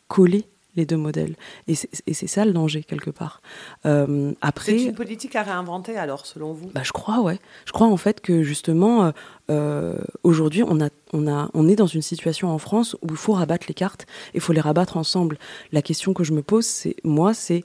coller 0.08 0.44
les 0.74 0.86
deux 0.86 0.96
modèles. 0.96 1.36
Et 1.68 1.74
c'est 1.74 2.26
ça 2.26 2.44
le 2.44 2.52
danger, 2.52 2.82
quelque 2.82 3.10
part. 3.10 3.42
Euh, 3.86 4.32
après. 4.40 4.72
C'est 4.78 4.84
une 4.84 4.94
politique 4.94 5.36
à 5.36 5.42
réinventer 5.42 5.96
alors, 5.96 6.26
selon 6.26 6.52
vous? 6.52 6.70
Bah, 6.74 6.82
je 6.84 6.92
crois, 6.92 7.20
ouais. 7.20 7.38
Je 7.66 7.72
crois 7.72 7.86
en 7.86 7.96
fait 7.96 8.20
que 8.20 8.42
justement, 8.42 9.04
euh, 9.04 9.10
euh, 9.50 9.98
aujourd'hui, 10.22 10.62
on, 10.66 10.80
a, 10.80 10.88
on, 11.12 11.28
a, 11.28 11.50
on 11.54 11.68
est 11.68 11.76
dans 11.76 11.86
une 11.86 12.02
situation 12.02 12.50
en 12.50 12.58
France 12.58 12.96
où 13.02 13.08
il 13.10 13.16
faut 13.16 13.32
rabattre 13.32 13.66
les 13.68 13.74
cartes 13.74 14.06
et 14.32 14.36
il 14.36 14.40
faut 14.40 14.52
les 14.52 14.60
rabattre 14.60 14.96
ensemble. 14.96 15.38
La 15.72 15.82
question 15.82 16.14
que 16.14 16.24
je 16.24 16.32
me 16.32 16.42
pose, 16.42 16.66
c'est 16.66 16.96
moi, 17.04 17.34
c'est 17.34 17.64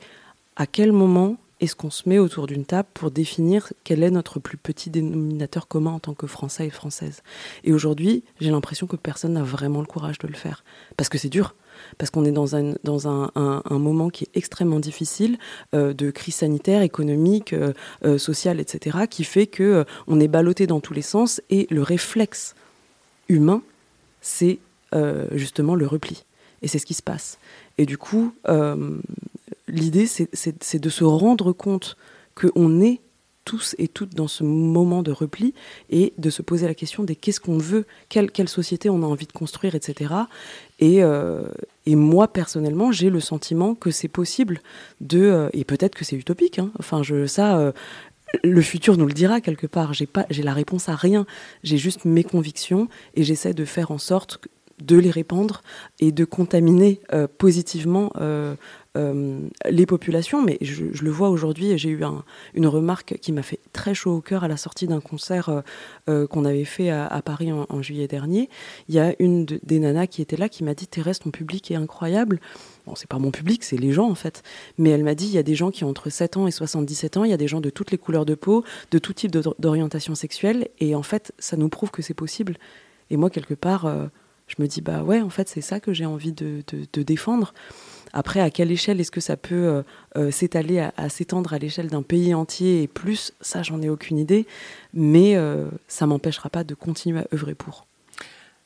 à 0.56 0.66
quel 0.66 0.92
moment 0.92 1.38
est-ce 1.60 1.76
qu'on 1.76 1.90
se 1.90 2.08
met 2.08 2.20
autour 2.20 2.46
d'une 2.46 2.66
table 2.66 2.88
pour 2.94 3.10
définir 3.10 3.74
quel 3.84 4.04
est 4.04 4.12
notre 4.12 4.40
plus 4.40 4.58
petit 4.58 4.90
dénominateur 4.90 5.68
commun 5.68 5.92
en 5.92 6.00
tant 6.00 6.14
que 6.14 6.28
Français 6.28 6.68
et 6.68 6.70
Françaises 6.70 7.24
Et 7.64 7.74
aujourd'hui, 7.74 8.24
j'ai 8.40 8.52
l'impression 8.52 8.86
que 8.86 8.96
personne 8.96 9.34
n'a 9.34 9.44
vraiment 9.44 9.80
le 9.80 9.88
courage 9.88 10.20
de 10.20 10.28
le 10.28 10.36
faire. 10.36 10.64
Parce 10.98 11.10
que 11.10 11.18
c'est 11.18 11.30
dur. 11.30 11.56
Parce 11.98 12.10
qu'on 12.12 12.26
est 12.26 12.32
dans, 12.32 12.56
un, 12.56 12.74
dans 12.84 13.08
un, 13.08 13.32
un- 13.36 13.80
moment 13.80 14.10
qui 14.10 14.26
est 14.26 14.38
extrêmement 14.38 14.80
difficile, 14.80 15.38
euh, 15.76 15.94
de 15.94 16.10
crise 16.12 16.36
sanitaire, 16.36 16.82
économique, 16.82 17.54
euh, 17.54 17.74
euh, 18.06 18.18
sociale, 18.18 18.60
etc., 18.60 19.06
qui 19.10 19.24
fait 19.24 19.48
que 19.48 19.86
on 20.08 20.20
est 20.20 20.28
ballotté 20.28 20.66
dans 20.68 20.80
tous 20.80 20.94
les 20.94 21.02
sens 21.04 21.42
et 21.50 21.68
le 21.70 21.82
réflexe 21.84 22.56
humain, 23.30 23.62
c'est 24.22 24.60
justement 25.34 25.76
le 25.76 25.86
repli. 25.86 26.24
Et 26.62 26.68
c'est 26.68 26.80
ce 26.80 26.86
qui 26.86 26.94
se 26.96 27.04
passe. 27.04 27.38
Et 27.78 27.86
du 27.86 27.98
coup, 27.98 28.34
l'idée, 29.78 30.06
c'est- 30.08 30.80
de 30.80 30.90
se 30.90 31.04
rendre 31.04 31.54
compte 31.54 31.98
qu'on 32.36 32.82
est 32.82 33.02
tous 33.46 33.76
et 33.78 33.88
toutes 33.88 34.14
dans 34.14 34.28
ce 34.28 34.44
moment 34.44 35.04
de 35.04 35.12
repli 35.12 35.54
et 35.90 36.12
de 36.18 36.30
se 36.30 36.42
poser 36.42 36.68
la 36.68 36.74
question 36.76 37.06
des 37.06 37.16
qu'est-ce 37.16 37.40
qu'on 37.40 37.58
veut, 37.58 37.86
quelle, 38.10 38.50
société 38.50 38.90
on 38.90 39.02
a 39.04 39.06
envie 39.06 39.26
de 39.26 39.32
construire, 39.32 39.74
etc. 39.74 40.14
Et, 40.80 41.02
euh, 41.02 41.44
et 41.86 41.96
moi, 41.96 42.28
personnellement, 42.28 42.92
j'ai 42.92 43.10
le 43.10 43.22
sentiment 43.22 43.74
que 43.74 43.90
c'est 43.90 44.10
possible 44.10 44.60
de... 45.00 45.22
euh, 45.22 45.50
et 45.54 45.64
peut-être 45.64 45.96
que 45.96 46.04
c'est 46.04 46.18
utopique, 46.18 46.60
hein, 46.60 46.72
enfin, 46.78 47.02
ça... 47.28 47.58
euh, 47.58 47.72
le 48.44 48.62
futur 48.62 48.98
nous 48.98 49.08
le 49.08 49.14
dira 49.14 49.40
quelque 49.40 49.68
part. 49.68 49.94
J'ai 49.94 50.44
la 50.44 50.54
réponse 50.54 50.90
à 50.90 50.96
rien. 50.98 51.26
J'ai 51.64 51.78
juste 51.78 52.04
mes 52.04 52.26
convictions 52.26 52.90
et 53.16 53.24
j'essaie 53.24 53.54
de 53.54 53.64
faire 53.64 53.92
en 53.92 53.98
sorte 53.98 54.40
de 54.82 54.98
les 54.98 55.10
répandre 55.10 55.62
et 56.02 56.12
de 56.12 56.26
contaminer 56.26 57.00
positivement 57.38 58.12
les 59.70 59.86
populations. 59.86 60.44
Mais 60.44 60.58
je, 60.62 60.84
le 61.04 61.12
vois 61.12 61.30
aujourd'hui. 61.30 61.78
J'ai 61.78 61.90
eu 61.90 62.04
un- 62.04 62.24
une 62.54 62.68
remarque 62.68 63.18
qui 63.22 63.32
m'a 63.32 63.44
fait 63.44 63.60
très 63.74 63.94
chaud 63.94 64.16
au 64.18 64.22
cœur 64.22 64.44
à 64.44 64.48
la 64.48 64.58
sortie 64.58 64.88
d'un 64.88 65.00
concert 65.02 65.50
euh, 65.50 65.62
euh, 66.10 66.28
qu'on 66.28 66.46
avait 66.46 66.66
fait 66.66 66.90
à, 66.90 67.22
Paris 67.24 67.52
en, 67.52 67.82
juillet 67.82 68.08
dernier. 68.08 68.50
Il 68.90 68.96
y 68.96 69.00
a 69.00 69.14
une 69.20 69.46
de- 69.46 69.60
des 69.64 69.80
nanas 69.80 70.08
qui 70.08 70.22
était 70.22 70.38
là 70.38 70.50
qui 70.50 70.64
m'a 70.64 70.74
dit 70.74 70.88
Thérèse, 70.88 71.20
ton 71.20 71.32
public 71.32 71.72
est 71.72 71.76
incroyable. 71.76 72.40
Bon, 72.86 72.96
c'est 72.96 73.10
pas 73.10 73.20
mon 73.20 73.32
public, 73.32 73.64
c'est 73.64 73.78
les 73.78 73.92
gens 73.92 74.10
en 74.10 74.16
fait. 74.16 74.44
Mais 74.78 74.90
elle 74.92 75.04
m'a 75.04 75.16
dit 75.16 75.26
il 75.26 75.34
y 75.34 75.38
a 75.38 75.44
des 75.44 75.56
gens 75.56 75.72
qui 75.72 75.84
ont 75.84 75.90
entre 75.90 76.10
7 76.10 76.38
ans 76.38 76.48
et 76.48 76.52
77 76.52 77.18
ans, 77.18 77.24
il 77.24 77.32
y 77.32 77.34
a 77.34 77.38
des 77.38 77.48
gens 77.48 77.62
de 77.62 77.70
toutes 77.70 77.92
les 77.92 77.98
couleurs 77.98 78.26
de 78.26 78.36
peau, 78.36 78.64
de 78.92 79.00
tout 79.00 79.14
type 79.14 79.32
d'orientation 79.60 80.16
sexuelle. 80.16 80.70
Et 80.80 80.96
en 80.96 81.04
fait, 81.04 81.34
ça 81.40 81.58
nous 81.58 81.70
prouve 81.70 81.92
que 81.92 82.02
c'est 82.02 82.14
possible. 82.14 82.58
Et 83.10 83.18
moi, 83.18 83.30
quelque 83.30 83.54
part, 83.54 83.86
euh, 83.86 84.06
je 84.48 84.56
me 84.60 84.68
dis 84.68 84.82
bah 84.82 85.04
ouais, 85.04 85.22
en 85.22 85.30
fait, 85.30 85.50
c'est 85.50 85.62
ça 85.62 85.80
que 85.80 85.94
j'ai 85.94 86.06
envie 86.06 86.32
de 86.32 86.64
défendre. 87.04 87.54
Après, 88.18 88.40
à 88.40 88.50
quelle 88.50 88.72
échelle 88.72 89.00
est-ce 89.00 89.12
que 89.12 89.22
ça 89.22 89.38
peut 89.38 89.54
euh, 89.54 89.84
euh, 90.18 90.32
s'étaler, 90.32 90.80
à, 90.80 91.08
s'étendre 91.08 91.54
à 91.54 91.60
l'échelle 91.60 91.86
d'un 91.86 92.02
pays 92.02 92.34
entier 92.34 92.82
et 92.82 92.88
plus? 92.88 93.32
Ça, 93.42 93.62
j'en 93.62 93.80
ai 93.80 93.90
aucune 93.90 94.18
idée. 94.18 94.48
Mais 94.92 95.36
euh, 95.36 95.68
ça 95.88 96.08
m'empêchera 96.08 96.50
pas 96.50 96.64
de 96.64 96.74
continuer 96.74 97.20
à 97.20 97.28
œuvrer 97.32 97.54
pour. 97.54 97.87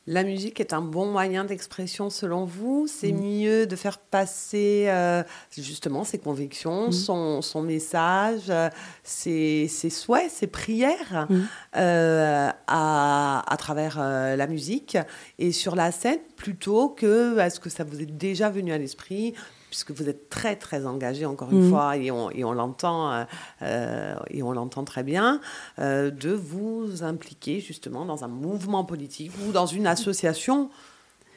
La 0.08 0.24
musique 0.24 0.58
est 0.58 0.72
un 0.72 0.80
bon 0.82 1.06
moyen 1.06 1.44
d'expression 1.44 2.10
selon 2.10 2.44
vous 2.44 2.88
C'est 2.88 3.12
Mm. 3.12 3.20
mieux 3.20 3.66
de 3.68 3.76
faire 3.76 3.98
passer 3.98 4.86
euh, 4.88 5.22
justement 5.56 6.02
ses 6.02 6.18
convictions, 6.18 6.88
Mm. 6.88 6.92
son, 6.92 7.40
son 7.42 7.62
message, 7.62 8.46
euh, 8.50 8.68
ses, 9.04 9.68
ses 9.68 9.90
souhaits, 9.90 10.28
ses 10.30 10.48
prières 10.48 11.26
Mm. 11.30 11.40
euh, 11.76 12.50
à, 12.66 13.44
à 13.46 13.56
travers 13.56 14.00
la 14.00 14.46
musique 14.48 14.98
et 15.38 15.52
sur 15.52 15.76
la 15.76 15.92
scène 15.92 16.18
plutôt 16.36 16.88
que 16.88 17.38
est-ce 17.38 17.60
que 17.60 17.70
ça 17.70 17.84
vous 17.84 18.00
est 18.00 18.06
déjà 18.06 18.50
venu 18.50 18.72
à 18.72 18.78
l'esprit 18.78 19.34
puisque 19.72 19.90
vous 19.92 20.10
êtes 20.10 20.28
très 20.28 20.54
très 20.56 20.84
engagé 20.84 21.24
encore 21.24 21.50
une 21.50 21.64
Mm. 21.64 21.70
fois 21.70 21.96
et 21.96 22.10
on, 22.10 22.30
et 22.30 22.44
on 22.44 22.52
l'entend 22.52 23.10
euh, 23.10 23.24
euh, 23.62 24.14
et 24.28 24.42
on 24.42 24.52
l'entend 24.52 24.84
très 24.84 25.02
bien 25.02 25.40
euh, 25.78 26.10
de 26.10 26.30
vous 26.30 27.02
impliquer 27.02 27.58
justement 27.60 28.04
dans 28.04 28.22
un 28.22 28.28
mouvement 28.28 28.84
politique 28.84 29.32
ou 29.46 29.50
dans 29.50 29.64
une 29.64 29.86
association 29.86 30.68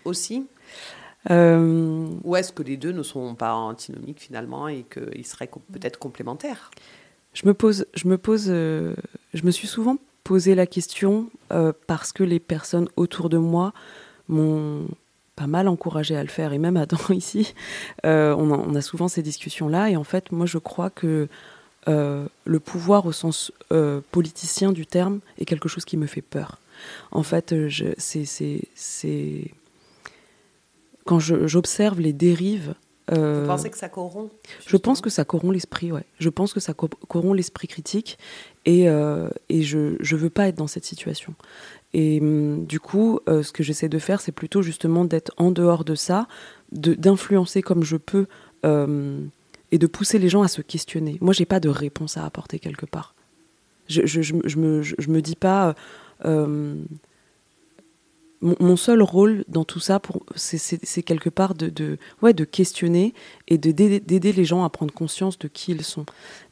aussi? 0.03 0.47
Euh, 1.31 2.09
Ou 2.25 2.35
est-ce 2.35 2.51
que 2.51 2.61
les 2.61 2.75
deux 2.75 2.91
ne 2.91 3.03
sont 3.03 3.35
pas 3.35 3.53
antinomiques 3.53 4.19
finalement 4.19 4.67
et 4.67 4.83
qu'ils 4.83 5.25
seraient 5.25 5.47
co- 5.47 5.61
peut-être 5.71 5.97
complémentaires? 5.97 6.71
Je 7.33 7.47
me 7.47 7.53
pose, 7.53 7.85
je 7.93 8.09
me 8.09 8.17
pose, 8.17 8.47
je 8.47 8.93
me 9.45 9.51
suis 9.51 9.67
souvent 9.67 9.95
posé 10.25 10.55
la 10.55 10.67
question 10.67 11.29
parce 11.87 12.11
que 12.11 12.23
les 12.23 12.41
personnes 12.41 12.89
autour 12.97 13.29
de 13.29 13.37
moi 13.37 13.71
m'ont 14.27 14.87
pas 15.35 15.47
mal 15.47 15.67
encouragé 15.67 16.15
à 16.15 16.21
le 16.23 16.29
faire 16.29 16.53
et 16.53 16.57
même 16.57 16.77
Adam 16.85 16.97
ici, 17.09 17.53
euh, 18.05 18.33
on, 18.37 18.53
a, 18.53 18.57
on 18.57 18.75
a 18.75 18.81
souvent 18.81 19.07
ces 19.07 19.21
discussions-là 19.21 19.89
et 19.89 19.95
en 19.97 20.03
fait, 20.03 20.31
moi, 20.31 20.45
je 20.45 20.57
crois 20.57 20.89
que 20.89 21.27
euh, 21.87 22.27
le 22.45 22.59
pouvoir 22.59 23.05
au 23.05 23.11
sens 23.11 23.51
euh, 23.71 24.01
politicien 24.11 24.71
du 24.71 24.85
terme 24.87 25.19
est 25.37 25.45
quelque 25.45 25.69
chose 25.69 25.85
qui 25.85 25.97
me 25.97 26.07
fait 26.07 26.21
peur. 26.21 26.59
En 27.11 27.23
fait, 27.23 27.53
c'est, 27.97 29.51
quand 31.05 31.19
j'observe 31.19 31.99
les 31.99 32.13
dérives. 32.13 32.73
Vous 33.11 33.45
pensez 33.45 33.69
que 33.69 33.77
ça 33.77 33.87
corrompt 33.87 34.31
je 34.65 34.77
pense 34.77 34.99
que 34.99 35.11
ça 35.11 35.23
corrompt 35.25 35.53
l'esprit, 35.53 35.91
ouais. 35.91 36.05
Je 36.19 36.29
pense 36.29 36.53
que 36.53 36.59
ça 36.59 36.73
co- 36.73 36.89
corrompt 37.07 37.35
l'esprit 37.35 37.67
critique 37.67 38.17
et, 38.65 38.85
et 39.49 39.61
je 39.61 39.77
ne 39.99 40.17
veux 40.17 40.31
pas 40.31 40.47
être 40.47 40.55
dans 40.55 40.67
cette 40.67 40.85
situation. 40.85 41.35
Et 41.97 42.19
hum, 42.21 42.65
du 42.65 42.81
coup, 42.81 43.21
euh, 43.29 43.41
ce 43.41 43.53
que 43.53 43.63
j'essaie 43.63 43.87
de 43.87 43.99
faire, 43.99 44.19
c'est 44.19 44.33
plutôt 44.33 44.61
justement 44.61 45.05
d'être 45.05 45.31
en 45.37 45.49
dehors 45.49 45.85
de 45.85 45.95
ça, 45.95 46.27
d'influencer 46.73 47.61
comme 47.61 47.83
je 47.85 47.95
peux 47.95 48.27
euh, 48.65 49.21
et 49.71 49.77
de 49.77 49.87
pousser 49.87 50.19
les 50.19 50.27
gens 50.27 50.43
à 50.43 50.49
se 50.49 50.61
questionner. 50.61 51.17
Moi, 51.21 51.31
j'ai 51.33 51.45
pas 51.45 51.61
de 51.61 51.69
réponse 51.69 52.17
à 52.17 52.25
apporter 52.25 52.59
quelque 52.59 52.85
part. 52.85 53.15
Je, 53.87 54.05
je, 54.05 54.21
je, 54.21 54.35
je 54.43 54.57
me, 55.09 55.21
dis 55.21 55.37
pas. 55.37 55.73
euh, 56.25 56.75
mon, 58.41 58.55
mon 58.59 58.75
seul 58.75 59.01
rôle 59.01 59.45
dans 59.47 59.63
tout 59.63 59.79
ça, 59.79 60.01
c'est- 60.35 61.03
quelque 61.03 61.29
part 61.29 61.55
de, 61.55 61.69
de, 61.69 61.97
ouais, 62.21 62.33
de 62.33 62.43
questionner 62.43 63.13
et 63.47 63.57
de 63.57 63.71
d'aider 63.71 64.33
les 64.33 64.43
gens 64.45 64.65
à 64.65 64.69
prendre 64.69 64.93
conscience 64.93 65.39
de 65.39 65.47
qui 65.47 65.71
ils 65.71 65.83
sont. 65.83 66.05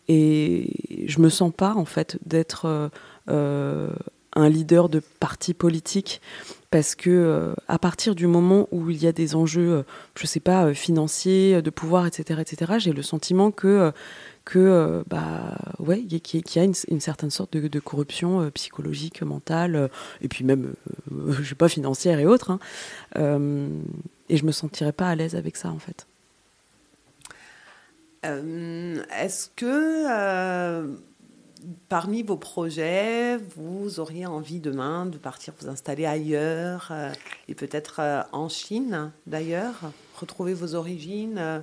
Et 0.07 1.05
je 1.07 1.19
me 1.19 1.29
sens 1.29 1.51
pas 1.55 1.73
en 1.75 1.85
fait 1.85 2.17
d'être 2.25 2.89
euh, 3.29 3.89
un 4.35 4.49
leader 4.49 4.89
de 4.89 5.01
parti 5.19 5.53
politique 5.53 6.21
parce 6.71 6.95
que 6.95 7.09
euh, 7.11 7.53
à 7.67 7.77
partir 7.77 8.15
du 8.15 8.25
moment 8.25 8.67
où 8.71 8.89
il 8.89 9.01
y 9.01 9.05
a 9.05 9.11
des 9.11 9.35
enjeux, 9.35 9.71
euh, 9.71 9.83
je 10.17 10.25
sais 10.25 10.39
pas, 10.39 10.65
euh, 10.65 10.73
financiers, 10.73 11.61
de 11.61 11.69
pouvoir, 11.69 12.07
etc., 12.07 12.41
etc., 12.41 12.73
j'ai 12.79 12.93
le 12.93 13.03
sentiment 13.03 13.51
que 13.51 13.67
euh, 13.67 13.91
que 14.43 14.59
euh, 14.59 15.03
bah 15.07 15.55
ouais, 15.79 16.01
qu'il 16.03 16.41
y, 16.55 16.59
a- 16.59 16.63
une, 16.63 16.99
certaine 16.99 17.29
sorte 17.29 17.55
de, 17.55 17.79
corruption 17.79 18.41
euh, 18.41 18.49
psychologique, 18.49 19.21
mentale, 19.21 19.75
euh, 19.75 19.87
et 20.21 20.27
puis 20.27 20.43
même, 20.43 20.73
euh, 21.11 21.31
je 21.41 21.49
sais 21.49 21.55
pas, 21.55 21.69
financière 21.69 22.19
et 22.19 22.25
autres. 22.25 22.49
hein. 22.51 22.59
Euh, 23.17 23.67
et 24.29 24.37
je 24.37 24.45
me 24.45 24.51
sentirais 24.51 24.93
pas 24.93 25.09
à 25.09 25.15
l'aise 25.15 25.35
avec 25.35 25.55
ça 25.55 25.69
en 25.69 25.79
fait. 25.79 26.07
Euh, 28.25 29.03
Est-ce 29.19 29.49
que 29.55 30.05
euh, 30.09 30.87
parmi 31.89 32.23
vos 32.23 32.37
projets, 32.37 33.37
vous 33.55 33.99
auriez 33.99 34.25
envie 34.25 34.59
demain 34.59 35.05
de 35.05 35.17
partir 35.17 35.53
vous 35.59 35.69
installer 35.69 36.05
ailleurs 36.05 36.89
euh, 36.91 37.11
et 37.47 37.55
peut-être 37.55 37.97
euh, 37.99 38.21
en 38.31 38.49
Chine 38.49 39.11
d'ailleurs, 39.27 39.75
retrouver 40.15 40.53
vos 40.53 40.75
origines 40.75 41.37
euh, 41.37 41.59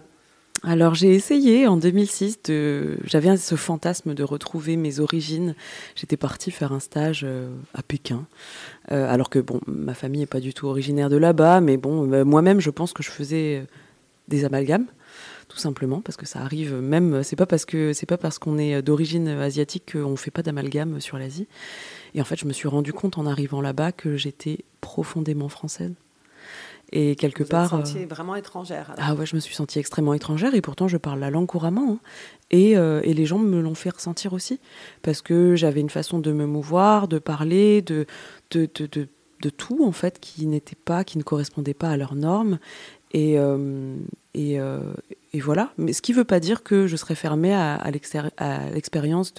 Alors 0.63 0.95
j'ai 0.95 1.15
essayé 1.15 1.67
en 1.67 1.77
2006 1.77 2.43
de, 2.45 2.99
j'avais 3.05 3.37
ce 3.37 3.55
fantasme 3.55 4.15
de 4.15 4.23
retrouver 4.23 4.77
mes 4.77 5.01
origines. 5.01 5.55
J'étais 5.95 6.17
partie 6.17 6.51
faire 6.51 6.73
un 6.73 6.81
stage 6.81 7.27
à 7.75 7.83
Pékin, 7.83 8.27
alors 8.89 9.31
que 9.31 9.39
bon, 9.39 9.61
ma 9.67 9.95
famille 9.95 10.23
est 10.23 10.27
pas 10.27 10.41
du 10.41 10.55
tout 10.55 10.67
originaire 10.67 11.11
de 11.11 11.17
là-bas, 11.17 11.61
mais 11.61 11.77
bon, 11.77 12.25
moi-même 12.25 12.61
je 12.61 12.71
pense 12.71 12.93
que 12.93 13.03
je 13.03 13.11
faisais 13.11 13.67
des 14.29 14.45
amalgames, 14.45 14.87
tout 15.51 15.59
simplement 15.59 16.01
parce 16.01 16.17
que 16.17 16.25
ça 16.27 16.41
arrive. 16.41 16.75
Même 16.77 17.23
c'est 17.25 17.37
pas 17.37 17.45
parce 17.45 17.65
que 17.65 17.93
c'est 17.93 18.07
pas 18.07 18.17
parce 18.17 18.39
qu'on 18.39 18.57
est 18.57 18.81
d'origine 18.83 19.27
asiatique 19.29 19.93
qu'on 19.93 20.17
fait 20.17 20.31
pas 20.31 20.43
d'amalgame 20.43 21.01
sur 21.01 21.19
l'Asie. 21.19 21.49
Et 22.15 22.21
en 22.21 22.25
fait, 22.25 22.37
je 22.39 22.47
me 22.47 22.53
suis 22.53 22.69
rendu 22.69 22.93
compte 22.93 23.19
en 23.19 23.27
arrivant 23.27 23.61
là-bas 23.61 23.93
que 23.93 24.17
j'étais 24.17 24.61
profondément 24.81 25.49
française. 25.49 25.93
Et 26.93 27.15
quelque 27.17 27.43
vous 27.45 27.49
part. 27.49 27.79
êtes 27.81 27.97
euh, 27.97 28.07
vraiment 28.09 28.35
étrangère. 28.37 28.91
alors. 28.97 29.05
ah 29.11 29.15
ouais, 29.15 29.27
je 29.27 29.37
me 29.37 29.41
suis 29.41 29.55
sentie 29.55 29.79
extrêmement 29.79 30.15
étrangère 30.15 30.55
et 30.55 30.61
pourtant 30.61 30.89
je 30.89 30.97
parle 30.97 31.21
la 31.21 31.31
langue 31.31 31.47
couramment. 31.47 31.93
hein. 31.93 31.99
Et, 32.51 32.77
euh, 32.77 33.01
et 33.05 33.15
les 33.15 33.27
gens 33.27 33.39
me 33.39 33.61
l'ont 33.61 33.77
fait 33.77 33.91
ressentir 33.91 34.33
aussi. 34.33 34.59
Parce 35.03 35.23
que 35.23 35.55
j'avais 35.57 35.81
une 35.81 35.91
façon 35.91 36.19
de 36.19 36.33
me 36.33 36.47
mouvoir, 36.47 37.07
de 37.07 37.19
parler, 37.21 37.83
de, 37.83 38.07
de, 38.51 38.69
de, 38.75 38.87
de, 38.87 39.09
de 39.43 39.51
tout 39.51 39.85
en 39.85 39.93
fait 39.93 40.19
qui 40.21 40.47
n'était 40.47 40.75
pas, 40.77 41.05
qui 41.05 41.19
ne 41.19 41.23
correspondait 41.23 41.75
pas 41.75 41.91
à 41.91 41.97
leurs 41.97 42.15
normes. 42.17 42.59
Et, 43.13 43.39
euh, 43.39 43.95
et, 44.35 44.59
euh, 44.61 44.81
et 45.33 45.41
voilà. 45.41 45.73
Mais 45.79 45.93
ce 45.93 46.03
qui 46.03 46.13
ne 46.13 46.17
veut 46.17 46.25
pas 46.25 46.41
dire 46.41 46.63
que 46.63 46.87
je 46.87 46.97
serais 46.97 47.15
fermée 47.15 47.55
à, 47.55 47.91
l'expérience 47.91 49.33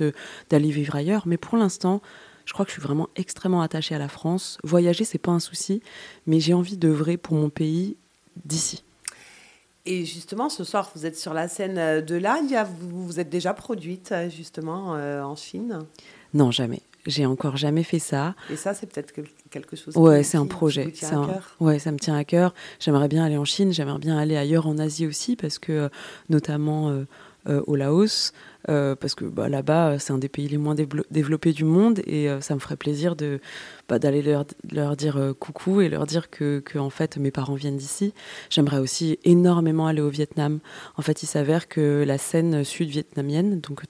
d'aller 0.49 0.71
vivre 0.71 0.95
ailleurs. 0.95 1.23
Mais 1.25 1.37
pour 1.37 1.57
l'instant, 1.57 2.01
je 2.45 2.53
crois 2.53 2.65
que 2.65 2.71
je 2.71 2.75
suis 2.75 2.81
vraiment 2.81 3.09
extrêmement 3.15 3.61
attachée 3.61 3.95
à 3.95 3.99
la 3.99 4.07
France. 4.07 4.57
Voyager, 4.63 5.03
c'est 5.03 5.17
pas 5.17 5.31
un 5.31 5.39
souci, 5.39 5.81
mais 6.27 6.39
j'ai 6.39 6.53
envie 6.53 6.77
d'œuvrer 6.77 7.17
pour 7.17 7.35
mon 7.35 7.49
pays 7.49 7.97
d'ici. 8.45 8.83
Et 9.85 10.05
justement, 10.05 10.49
ce 10.49 10.63
soir, 10.63 10.91
vous 10.95 11.05
êtes 11.05 11.17
sur 11.17 11.33
la 11.33 11.47
scène 11.47 11.77
euh, 11.77 12.01
de 12.01 12.15
l'Aïe. 12.15 12.55
Vous 12.79 13.05
vous 13.05 13.19
êtes 13.19 13.29
déjà 13.29 13.53
produite, 13.53 14.11
euh, 14.11 14.29
justement, 14.29 14.95
euh, 14.95 15.23
en 15.23 15.35
Chine? 15.35 15.79
Non, 16.33 16.51
jamais. 16.51 16.81
J'ai 17.07 17.25
encore 17.25 17.57
jamais 17.57 17.83
fait 17.83 17.99
ça. 17.99 18.35
Et 18.51 18.55
ça, 18.55 18.73
c'est 18.73 18.85
peut-être 18.87 19.11
quel- 19.11 19.25
quelque 19.49 19.75
chose 19.75 19.95
Ouais, 19.97 20.19
qui- 20.21 20.25
c'est 20.29 20.37
un 20.37 20.41
qui- 20.43 20.47
qui 20.49 20.55
projet. 20.55 20.93
à 21.03 21.15
un-. 21.15 21.39
Ouais, 21.59 21.79
ça 21.79 21.91
me 21.91 21.97
tient 21.97 22.15
à 22.15 22.23
cœur. 22.23 22.53
J'aimerais 22.79 23.07
bien 23.07 23.25
aller 23.25 23.37
en 23.37 23.45
Chine, 23.45 23.73
j'aimerais 23.73 23.97
bien 23.99 24.17
aller 24.17 24.37
ailleurs 24.37 24.67
en 24.67 24.77
Asie 24.77 25.07
aussi, 25.07 25.35
parce 25.35 25.57
que 25.59 25.71
euh, 25.71 25.89
notamment 26.29 26.89
euh, 26.89 27.05
euh, 27.47 27.63
au 27.65 27.75
Laos, 27.75 28.33
euh, 28.69 28.95
parce 28.95 29.15
que 29.15 29.25
bah, 29.25 29.49
là-bas, 29.49 29.91
euh, 29.91 29.99
c'est 29.99 30.13
un 30.13 30.17
des 30.17 30.29
pays 30.29 30.47
les 30.47 30.57
moins 30.57 30.75
développés 30.75 31.53
du 31.53 31.63
monde, 31.63 32.01
et 32.05 32.29
euh, 32.29 32.41
ça 32.41 32.53
me 32.53 32.59
ferait 32.59 32.75
plaisir 32.75 33.15
bah, 33.89 33.99
d'aller 33.99 34.21
leur, 34.21 34.95
dire 34.95 35.33
coucou 35.39 35.81
et 35.81 35.89
leur 35.89 36.05
dire 36.05 36.29
que, 36.29 36.61
en 36.77 36.89
fait 36.89 37.17
mes 37.17 37.31
parents 37.31 37.55
viennent 37.55 37.77
d'ici. 37.77 38.13
J'aimerais 38.49 38.77
aussi 38.77 39.19
énormément 39.23 39.87
aller 39.87 40.01
au 40.01 40.09
Vietnam. 40.09 40.59
En 40.97 41.01
fait, 41.01 41.23
il 41.23 41.27
s'avère 41.27 41.67
que 41.67 42.03
la 42.05 42.17
scène 42.17 42.63
sud-vietnamienne, 42.63 43.59
donc 43.59 43.81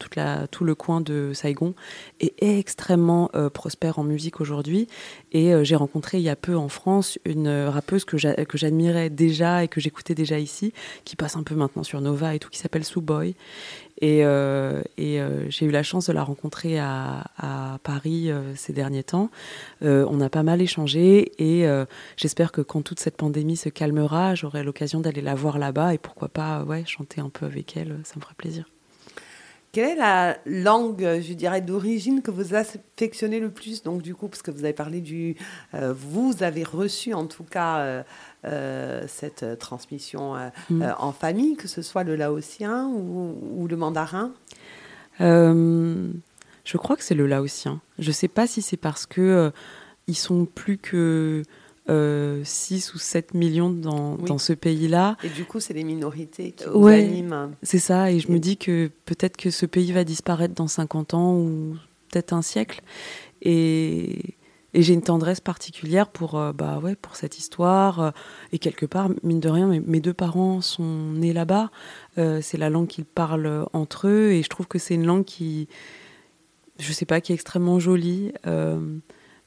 tout 0.51 0.63
le 0.63 0.75
coin 0.75 1.01
de 1.01 1.31
Saigon, 1.33 1.73
est 2.19 2.33
extrêmement 2.39 3.29
prospère 3.53 3.99
en 3.99 4.03
musique 4.03 4.41
aujourd'hui. 4.41 4.87
Et 5.31 5.53
j'ai 5.63 5.75
rencontré 5.75 6.17
il 6.17 6.23
y 6.23 6.29
a 6.29 6.35
peu 6.35 6.55
en 6.55 6.69
France 6.69 7.19
une 7.25 7.49
rappeuse 7.49 8.05
que 8.05 8.17
j'admirais 8.17 9.09
déjà 9.09 9.63
et 9.63 9.67
que 9.67 9.79
j'écoutais 9.79 10.15
déjà 10.15 10.39
ici, 10.39 10.73
qui 11.05 11.15
passe 11.15 11.35
un 11.35 11.43
peu 11.43 11.55
maintenant 11.55 11.83
sur 11.83 12.01
Nova 12.01 12.35
et 12.35 12.39
tout, 12.39 12.49
qui 12.49 12.59
s'appelle 12.59 12.83
Sue 12.83 13.01
Boy. 13.01 13.35
Et, 14.01 14.25
euh, 14.25 14.81
euh, 14.99 15.45
j'ai 15.49 15.65
eu 15.65 15.71
la 15.71 15.83
chance 15.83 16.07
de 16.07 16.13
la 16.13 16.23
rencontrer 16.23 16.79
à, 16.79 17.23
Paris 17.83 18.31
euh, 18.31 18.55
ces 18.55 18.73
derniers 18.73 19.03
temps. 19.03 19.29
On 19.81 20.21
a 20.21 20.29
pas 20.29 20.43
mal 20.43 20.61
échangé 20.61 21.31
et 21.37 21.67
j'espère 22.17 22.51
que 22.51 22.61
quand 22.61 22.81
toute 22.81 22.99
cette 22.99 23.17
pandémie 23.17 23.55
se 23.57 23.69
calmera, 23.69 24.35
j'aurai 24.35 24.63
l'occasion 24.63 24.99
d'aller 24.99 25.21
la 25.21 25.35
voir 25.35 25.57
là-bas 25.59 25.93
et 25.93 25.97
pourquoi 25.97 26.29
pas 26.29 26.63
ouais, 26.63 26.83
chanter 26.85 27.21
un 27.21 27.29
peu 27.29 27.45
avec 27.45 27.77
elle, 27.77 27.99
ça 28.03 28.15
me 28.17 28.21
ferait 28.21 28.35
plaisir. 28.35 28.65
Quelle 29.71 29.89
est 29.91 29.95
la 29.95 30.37
langue, 30.45 31.21
je 31.21 31.33
dirais, 31.33 31.61
d'origine 31.61 32.21
que 32.21 32.29
vous 32.29 32.53
affectionnez 32.55 33.39
le 33.39 33.49
plus 33.51 33.83
Donc, 33.83 34.01
du 34.01 34.13
coup, 34.15 34.27
parce 34.27 34.41
que 34.41 34.51
vous 34.51 34.65
avez 34.65 34.73
parlé 34.73 34.99
du. 34.99 35.37
euh, 35.73 35.93
vous 35.95 36.43
avez 36.43 36.63
reçu, 36.63 37.13
en 37.13 37.25
tout 37.25 37.45
cas, 37.45 37.79
euh, 37.79 38.03
euh, 38.45 39.03
cette 39.07 39.45
transmission 39.59 40.35
Mm. 40.69 40.83
en 40.99 41.11
famille, 41.13 41.55
que 41.55 41.67
ce 41.69 41.81
soit 41.81 42.03
le 42.03 42.15
laotien 42.17 42.87
ou, 42.87 43.37
ou 43.57 43.67
le 43.67 43.77
mandarin? 43.77 44.33
Je 45.19 46.77
crois 46.77 46.95
que 46.95 47.03
c'est 47.03 47.15
le 47.15 47.27
laotien. 47.27 47.81
Je 47.99 48.11
sais 48.11 48.27
pas 48.27 48.47
si 48.47 48.61
c'est 48.61 48.77
parce 48.77 49.05
que 49.05 49.51
ils 50.07 50.15
sont 50.15 50.45
plus 50.45 50.77
que 50.77 51.43
euh, 51.89 52.41
6 52.43 52.93
ou 52.93 52.97
7 52.99 53.33
millions 53.33 53.69
dans, 53.71 54.15
Oui. 54.15 54.25
dans 54.27 54.37
ce 54.37 54.53
pays-là. 54.53 55.17
Et 55.23 55.29
du 55.29 55.45
coup, 55.45 55.59
c'est 55.59 55.73
les 55.73 55.83
minorités 55.83 56.51
qui 56.51 56.67
Ouais. 56.69 57.03
animent. 57.05 57.51
C'est 57.63 57.79
ça, 57.79 58.11
et 58.11 58.19
je 58.19 58.27
Et- 58.29 58.31
me 58.31 58.39
dis 58.39 58.57
que 58.57 58.89
peut-être 59.05 59.35
que 59.37 59.49
ce 59.49 59.65
pays 59.65 59.91
va 59.91 60.03
disparaître 60.03 60.53
dans 60.53 60.67
50 60.67 61.13
ans 61.13 61.35
ou 61.35 61.75
peut-être 62.11 62.33
un 62.33 62.41
siècle. 62.41 62.81
Et, 63.41 64.35
et 64.73 64.81
j'ai 64.83 64.93
une 64.93 65.01
tendresse 65.01 65.39
particulière 65.41 66.07
pour, 66.07 66.35
euh, 66.37 66.53
bah 66.53 66.79
ouais, 66.81 66.95
pour 66.95 67.15
cette 67.15 67.37
histoire. 67.39 67.99
euh, 67.99 68.11
et 68.53 68.59
quelque 68.59 68.85
part, 68.85 69.09
mine 69.23 69.39
de 69.39 69.49
rien, 69.49 69.67
mes, 69.67 69.79
mes 69.79 69.99
deux 70.01 70.13
parents 70.13 70.61
sont 70.61 71.11
nés 71.13 71.33
là-bas. 71.33 71.71
Euh, 72.17 72.39
c'est 72.41 72.57
la 72.57 72.69
langue 72.69 72.87
qu'ils 72.87 73.05
parlent 73.05 73.65
entre 73.73 74.07
eux. 74.07 74.31
Et 74.31 74.43
je 74.43 74.49
trouve 74.49 74.67
que 74.67 74.77
c'est 74.79 74.93
une 74.93 75.05
langue 75.05 75.25
qui, 75.25 75.67
je 76.79 76.93
sais 76.93 77.05
pas, 77.05 77.19
qui 77.21 77.31
est 77.31 77.35
extrêmement 77.35 77.79
jolie. 77.79 78.31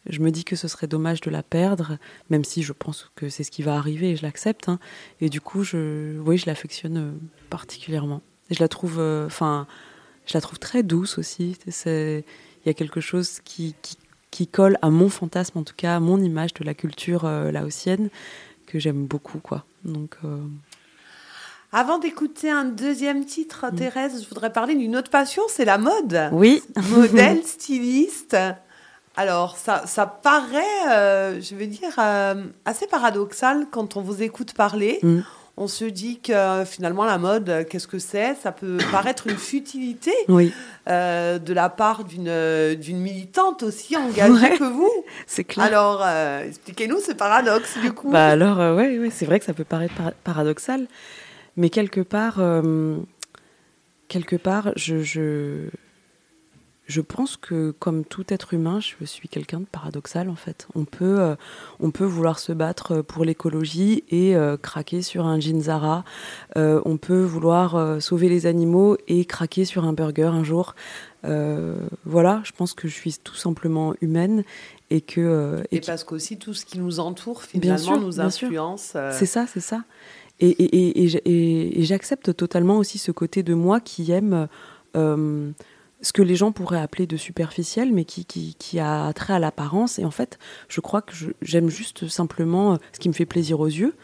Je 0.06 0.20
me 0.20 0.30
dis 0.30 0.44
que 0.44 0.54
ce 0.56 0.68
serait 0.68 0.86
dommage 0.86 1.20
de 1.22 1.30
la 1.30 1.42
perdre, 1.42 1.98
même 2.30 2.44
si 2.44 2.62
je 2.62 2.72
pense 2.72 3.10
que 3.16 3.28
c'est 3.30 3.42
ce 3.44 3.50
qui 3.50 3.62
va 3.62 3.76
arriver 3.76 4.10
et 4.10 4.16
je 4.16 4.22
l'accepte. 4.22 4.68
hein. 4.68 4.78
Et 5.20 5.30
du 5.30 5.40
coup, 5.40 5.64
je, 5.64 6.18
oui, 6.20 6.36
je 6.36 6.44
l'affectionne 6.46 6.96
euh, 6.98 7.10
particulièrement. 7.50 8.20
Et 8.50 8.54
je 8.54 8.60
la 8.60 8.68
trouve, 8.68 8.96
euh, 8.98 9.26
enfin, 9.26 9.66
je 10.26 10.34
la 10.34 10.40
trouve 10.42 10.58
très 10.58 10.82
douce 10.82 11.16
aussi. 11.18 11.56
Il 11.86 12.22
y 12.66 12.68
a 12.68 12.74
quelque 12.74 13.00
chose 13.00 13.40
qui, 13.44 13.74
qui, 13.80 13.96
qui 14.30 14.46
colle 14.46 14.76
à 14.82 14.90
mon 14.90 15.08
fantasme, 15.08 15.58
en 15.58 15.62
tout 15.62 15.74
cas, 15.76 15.96
à 15.96 16.00
mon 16.00 16.20
image 16.20 16.52
de 16.54 16.64
la 16.64 16.74
culture 16.74 17.24
euh, 17.24 17.50
laotienne 17.50 18.10
que 18.66 18.78
j'aime 18.78 19.06
beaucoup, 19.06 19.38
quoi. 19.38 19.64
Donc, 19.84 20.16
euh, 20.24 20.36
Avant 21.72 21.98
d'écouter 21.98 22.50
un 22.50 22.64
deuxième 22.64 23.24
titre, 23.24 23.66
Mm. 23.72 23.76
Thérèse, 23.76 24.22
je 24.22 24.28
voudrais 24.28 24.52
parler 24.52 24.74
d'une 24.74 24.96
autre 24.96 25.10
passion, 25.10 25.42
c'est 25.48 25.64
la 25.64 25.78
mode. 25.78 26.28
oui, 26.32 26.62
Modèle, 26.90 27.42
styliste. 27.46 28.36
Alors, 29.16 29.56
ça, 29.56 29.82
ça 29.86 30.06
paraît, 30.06 30.88
euh, 30.90 31.40
je 31.40 31.54
veux 31.54 31.66
dire, 31.66 31.92
euh, 31.98 32.34
assez 32.64 32.86
paradoxal 32.86 33.66
quand 33.70 33.96
on 33.96 34.00
vous 34.00 34.22
écoute 34.22 34.54
parler. 34.54 34.98
Mm. 35.02 35.20
On 35.56 35.68
se 35.68 35.84
dit 35.84 36.18
que 36.18 36.64
finalement, 36.66 37.04
la 37.04 37.16
mode, 37.16 37.64
qu'est-ce 37.70 37.86
que 37.86 38.00
c'est? 38.00 38.34
Ça 38.42 38.50
peut 38.50 38.76
paraître 38.90 39.28
une 39.28 39.36
futilité 39.36 40.12
oui, 40.28 40.52
euh, 40.88 41.38
de 41.38 41.52
la 41.52 41.68
part 41.68 42.02
d'une 42.02 42.74
d'une 42.74 42.98
militante 42.98 43.62
aussi 43.62 43.96
engagée 43.96 44.32
Ouais. 44.32 44.58
que 44.58 44.64
vous. 44.64 44.90
c'est 45.28 45.44
clair. 45.44 45.64
Alors, 45.66 46.04
expliquez-nous 46.44 46.98
ce 46.98 47.12
paradoxe, 47.12 47.78
du 47.78 47.92
coup. 47.92 48.10
Bah 48.10 48.26
alors, 48.30 48.60
euh, 48.60 48.74
ouais, 48.74 48.98
ouais, 48.98 49.10
c'est 49.10 49.26
vrai 49.26 49.38
que 49.38 49.44
ça 49.44 49.54
peut 49.54 49.62
paraître 49.62 49.94
par- 49.94 50.12
paradoxal, 50.24 50.88
mais 51.56 51.70
quelque 51.70 52.00
part, 52.00 52.40
quelque 54.08 54.34
part, 54.34 54.72
je, 54.74 55.02
je, 55.04 55.68
je 56.86 57.00
pense 57.00 57.36
que 57.38 57.70
comme 57.78 58.04
tout 58.04 58.24
être 58.28 58.52
humain, 58.52 58.78
je 58.80 59.04
suis 59.06 59.28
quelqu'un 59.28 59.60
de 59.60 59.64
paradoxal 59.64 60.28
en 60.28 60.34
fait. 60.34 60.68
On 60.74 60.84
peut, 60.84 61.18
euh, 61.20 61.34
on 61.80 61.90
peut 61.90 62.04
vouloir 62.04 62.38
se 62.38 62.52
battre 62.52 63.00
pour 63.00 63.24
l'écologie 63.24 64.04
et 64.10 64.36
euh, 64.36 64.56
craquer 64.58 65.00
sur 65.02 65.24
un 65.24 65.40
jean 65.40 65.60
Zara. 65.62 66.04
Euh, 66.56 66.80
on 66.84 66.96
peut 66.98 67.22
vouloir 67.22 67.74
euh, 67.76 68.00
sauver 68.00 68.28
les 68.28 68.44
animaux 68.46 68.98
et 69.08 69.24
craquer 69.24 69.64
sur 69.64 69.84
un 69.84 69.92
burger 69.94 70.24
un 70.24 70.44
jour. 70.44 70.74
Euh, 71.24 71.74
voilà, 72.04 72.42
je 72.44 72.52
pense 72.52 72.74
que 72.74 72.86
je 72.86 72.92
suis 72.92 73.14
tout 73.22 73.34
simplement 73.34 73.94
humaine 74.02 74.44
et 74.90 75.00
que 75.00 75.22
euh, 75.22 75.62
Et 75.72 75.80
que- 75.80 75.86
parce 75.86 76.04
qu'aussi, 76.04 76.38
tout 76.38 76.52
ce 76.52 76.66
qui 76.66 76.78
nous 76.78 77.00
entoure, 77.00 77.40
Bien 77.54 77.78
finalement, 77.78 77.78
sûr, 77.98 78.00
nous 78.00 78.20
influence. 78.20 78.92
euh, 78.94 79.10
C'est 79.10 79.24
ça, 79.26 79.46
c'est 79.46 79.60
ça. 79.60 79.84
Et, 80.40 80.48
et, 80.50 80.64
et, 80.76 81.04
et 81.04 81.22
et- 81.24 81.80
et 81.80 81.84
j'accepte 81.84 82.36
totalement 82.36 82.76
aussi 82.76 82.98
ce 82.98 83.10
côté 83.10 83.42
de 83.42 83.54
moi 83.54 83.80
qui 83.80 84.12
aime 84.12 84.48
euh, 84.96 85.50
ce 86.04 86.12
que 86.12 86.22
les 86.22 86.36
gens 86.36 86.52
pourraient 86.52 86.80
appeler 86.80 87.06
de 87.06 87.16
superficiel, 87.16 87.92
mais 87.92 88.04
qui, 88.04 88.26
qui, 88.26 88.54
qui 88.58 88.78
a 88.78 89.12
trait 89.14 89.32
à 89.32 89.38
l'apparence. 89.38 89.98
Et 89.98 90.04
en 90.04 90.10
fait, 90.10 90.38
je 90.68 90.80
crois 90.80 91.00
que 91.00 91.14
j'aime 91.40 91.70
juste 91.70 92.08
simplement 92.08 92.74
euh, 92.74 92.76
ce 92.92 93.00
qui 93.00 93.08
me 93.08 93.14
fait 93.14 93.24
plaisir 93.24 93.58
aux 93.58 93.66
yeux. 93.66 93.94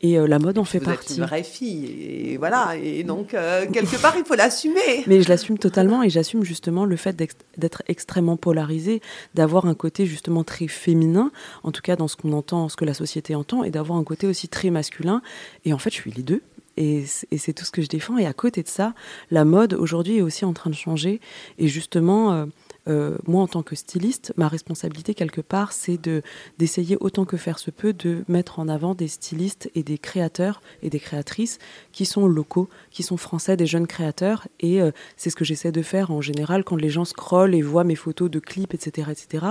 Et 0.00 0.16
euh, 0.16 0.28
la 0.28 0.38
mode 0.38 0.58
en 0.58 0.64
fait 0.64 0.78
vous 0.78 0.84
êtes 0.90 0.96
partie. 0.96 1.16
une 1.16 1.24
vraie 1.24 1.42
fille. 1.42 1.86
Et 1.86 2.36
voilà. 2.36 2.76
Et 2.80 3.02
donc, 3.02 3.34
euh, 3.34 3.66
quelque 3.70 4.00
part, 4.00 4.14
il 4.16 4.24
faut 4.24 4.36
l'assumer. 4.36 4.78
Mais 5.08 5.20
je 5.20 5.28
l'assume 5.28 5.58
totalement 5.58 6.04
et 6.04 6.10
j'assume 6.10 6.44
justement 6.44 6.84
le 6.84 6.96
fait 6.96 7.16
d'être 7.56 7.82
extrêmement 7.88 8.36
polarisé, 8.36 9.02
d'avoir 9.34 9.66
un 9.66 9.74
côté 9.74 10.06
justement 10.06 10.44
très 10.44 10.68
féminin, 10.68 11.32
en 11.64 11.72
tout 11.72 11.82
cas 11.82 11.96
dans 11.96 12.06
ce 12.06 12.14
qu'on 12.14 12.32
entend, 12.32 12.68
ce 12.68 12.76
que 12.76 12.84
la 12.84 12.94
société 12.94 13.34
entend, 13.34 13.64
et 13.64 13.70
d'avoir 13.70 13.98
un 13.98 14.04
côté 14.04 14.28
aussi 14.28 14.46
très 14.46 14.70
masculin. 14.70 15.22
Et 15.64 15.72
en 15.72 15.78
fait, 15.78 15.90
je 15.90 15.96
suis 15.96 16.12
les 16.12 16.22
deux. 16.22 16.40
Et 16.78 17.04
c'est 17.06 17.52
tout 17.52 17.64
ce 17.64 17.72
que 17.72 17.82
je 17.82 17.88
défends. 17.88 18.18
Et 18.18 18.26
à 18.26 18.32
côté 18.32 18.62
de 18.62 18.68
ça, 18.68 18.94
la 19.32 19.44
mode 19.44 19.74
aujourd'hui 19.74 20.18
est 20.18 20.22
aussi 20.22 20.44
en 20.44 20.52
train 20.52 20.70
de 20.70 20.76
changer. 20.76 21.20
Et 21.58 21.66
justement, 21.66 22.32
euh, 22.32 22.46
euh, 22.86 23.18
moi 23.26 23.42
en 23.42 23.48
tant 23.48 23.64
que 23.64 23.74
styliste, 23.74 24.32
ma 24.36 24.46
responsabilité 24.46 25.12
quelque 25.12 25.40
part, 25.40 25.72
c'est 25.72 26.00
de 26.00 26.22
d'essayer 26.56 26.96
autant 27.00 27.24
que 27.24 27.36
faire 27.36 27.58
se 27.58 27.72
peut 27.72 27.92
de 27.92 28.24
mettre 28.28 28.60
en 28.60 28.68
avant 28.68 28.94
des 28.94 29.08
stylistes 29.08 29.68
et 29.74 29.82
des 29.82 29.98
créateurs 29.98 30.62
et 30.82 30.88
des 30.88 31.00
créatrices 31.00 31.58
qui 31.90 32.06
sont 32.06 32.28
locaux, 32.28 32.68
qui 32.92 33.02
sont 33.02 33.16
français, 33.16 33.56
des 33.56 33.66
jeunes 33.66 33.88
créateurs. 33.88 34.46
Et 34.60 34.80
euh, 34.80 34.92
c'est 35.16 35.30
ce 35.30 35.36
que 35.36 35.44
j'essaie 35.44 35.72
de 35.72 35.82
faire 35.82 36.12
en 36.12 36.20
général 36.20 36.62
quand 36.62 36.76
les 36.76 36.90
gens 36.90 37.04
scrollent 37.04 37.56
et 37.56 37.62
voient 37.62 37.82
mes 37.82 37.96
photos 37.96 38.30
de 38.30 38.38
clips, 38.38 38.72
etc., 38.72 39.10
etc. 39.10 39.46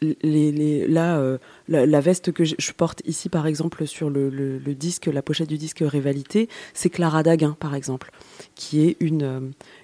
Les, 0.00 0.50
les- 0.52 0.88
là, 0.88 1.18
euh, 1.18 1.38
la, 1.68 1.86
la 1.86 2.00
veste 2.00 2.32
que 2.32 2.44
je, 2.44 2.56
je 2.58 2.72
porte 2.72 3.00
ici, 3.06 3.28
par 3.28 3.46
exemple, 3.46 3.86
sur 3.86 4.10
le, 4.10 4.28
le- 4.28 4.58
le 4.58 4.74
disque, 4.74 5.06
la 5.06 5.22
pochette 5.22 5.48
du 5.48 5.56
disque 5.56 5.82
Rivalité, 5.86 6.48
c'est 6.74 6.90
Clara 6.90 7.22
Daguin, 7.22 7.56
par 7.58 7.74
exemple, 7.76 8.10
qui 8.56 8.86
est 8.88 8.96
une, 9.00 9.22
euh, 9.22 9.40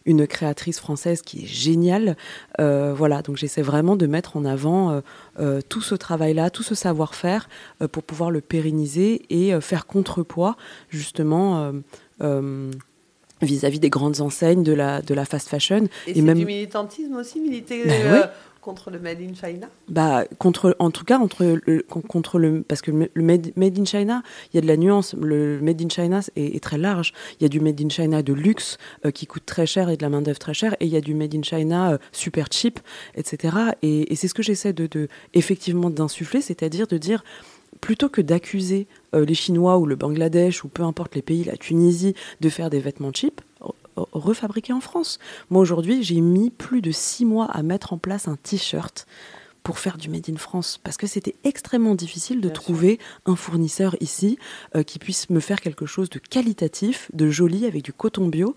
une 0.07 0.27
créatrice 0.27 0.81
française 0.81 1.23
qui 1.23 1.45
est 1.45 1.47
géniale. 1.47 2.17
Euh, 2.61 2.93
voilà, 2.93 3.23
donc 3.23 3.37
j'essaie 3.37 3.63
vraiment 3.63 3.95
de 3.95 4.07
mettre 4.07 4.37
en 4.37 4.45
avant 4.45 5.01
euh, 5.39 5.61
tout 5.69 5.81
ce 5.81 5.95
travail-là, 5.95 6.51
tout 6.51 6.65
ce 6.65 6.75
savoir-faire 6.75 7.49
pour 7.93 8.03
pouvoir 8.03 8.31
le 8.33 8.41
pérenniser 8.41 9.23
et 9.31 9.59
faire 9.61 9.87
contrepoids, 9.87 10.57
justement. 10.91 11.73
vis-à-vis 13.43 13.81
des 13.81 13.89
grandes 13.89 14.21
enseignes 14.21 14.63
de 14.63 14.73
la, 14.75 15.01
de 15.01 15.15
la 15.15 15.25
fast 15.25 15.49
fashion. 15.49 15.87
Et, 16.07 16.11
Et 16.11 16.15
c'est 16.17 16.21
même- 16.21 16.39
du 16.39 16.45
militantisme 16.45 17.15
aussi, 17.17 17.41
militer 17.41 17.85
Ben 17.87 17.91
euh. 18.05 18.27
Contre 18.61 18.91
le 18.91 18.99
Made 18.99 19.21
in 19.21 19.35
China? 19.35 19.69
Bah, 19.89 20.25
contre, 20.39 20.77
en 20.79 20.91
tout 20.91 21.05
cas, 21.05 21.19
entre 21.19 21.61
contre 21.91 22.39
le, 22.39 22.63
parce 22.63 22.83
que 22.83 22.91
le 22.91 23.23
made, 23.23 23.79
in 23.79 23.85
China, 23.85 24.23
il 24.53 24.57
y 24.57 24.59
a 24.59 24.61
de 24.61 24.67
la 24.67 24.77
nuance. 24.77 25.15
Le 25.15 25.61
Made 25.61 25.81
in 25.83 25.89
China 25.89 26.21
est, 26.37 26.63
très 26.63 26.79
large. 26.79 27.13
Il 27.39 27.43
y 27.43 27.47
a 27.47 27.49
du 27.49 27.61
Made 27.61 27.81
in 27.81 27.89
China 27.89 28.23
de 28.23 28.33
luxe 28.33 28.79
euh, 29.05 29.11
qui 29.11 29.27
coûte 29.27 29.45
très 29.47 29.67
cher 29.67 29.89
et 29.89 29.97
de 29.97 30.03
la 30.03 30.09
main 30.09 30.23
d'œuvre 30.23 30.39
très 30.39 30.55
chère, 30.55 30.75
et 30.81 30.87
il 30.87 30.93
y 30.93 30.97
a 30.97 31.01
du 31.01 31.15
Made 31.15 31.35
in 31.35 31.43
China 31.43 31.93
euh, 31.93 31.99
super 32.13 32.47
cheap, 32.51 32.81
etc. 33.15 33.57
Et, 33.83 34.15
c'est 34.17 34.29
ce 34.29 34.35
que 34.35 34.43
j'essaie 34.43 34.73
de, 34.73 34.87
de 34.87 35.09
effectivement 35.35 35.89
d'insuffler, 35.89 36.43
c'est-à-dire 36.43 36.87
de 36.87 36.99
dire 36.99 37.25
plutôt 37.81 38.09
que 38.09 38.21
d'accuser 38.21 38.87
euh, 39.15 39.25
les 39.25 39.35
Chinois 39.35 39.79
ou 39.79 39.87
le 39.87 39.97
Bangladesh 39.97 40.65
ou 40.65 40.69
peu 40.69 40.83
importe 40.83 41.15
les 41.15 41.23
pays, 41.23 41.45
la 41.45 41.57
Tunisie, 41.57 42.15
de 42.41 42.49
faire 42.49 42.71
des 42.71 42.81
vêtements 42.81 43.13
cheap, 43.15 43.41
re- 44.01 44.09
refabriqués 44.13 44.73
en 44.73 44.81
France. 44.81 45.19
Moi 45.51 45.61
aujourd'hui, 45.63 46.03
j'ai 46.03 46.21
mis 46.21 46.51
plus 46.51 46.81
de 46.83 46.91
six 46.91 47.25
mois 47.25 47.47
à 47.47 47.63
mettre 47.63 47.93
en 47.93 47.99
place 47.99 48.29
un 48.29 48.37
t-shirt 48.37 49.07
pour 49.63 49.79
faire 49.79 49.99
du 49.99 50.09
Made 50.09 50.31
in 50.31 50.37
France 50.37 50.81
parce 50.83 50.97
que 50.97 51.07
c'était 51.07 51.35
extrêmement 51.45 51.95
difficile 51.95 52.37
de 52.41 52.49
Bien 52.49 52.55
sûr. 52.55 52.63
trouver 52.63 52.99
un 53.27 53.37
fournisseur 53.37 53.95
ici 54.01 54.39
euh, 54.75 54.83
qui 54.83 54.99
puisse 54.99 55.29
me 55.29 55.39
faire 55.39 55.61
quelque 55.61 55.85
chose 55.85 56.09
de 56.09 56.19
qualitatif, 56.19 57.11
de 57.13 57.29
joli 57.29 57.67
avec 57.67 57.83
du 57.85 57.93
coton 57.93 58.27
bio 58.29 58.55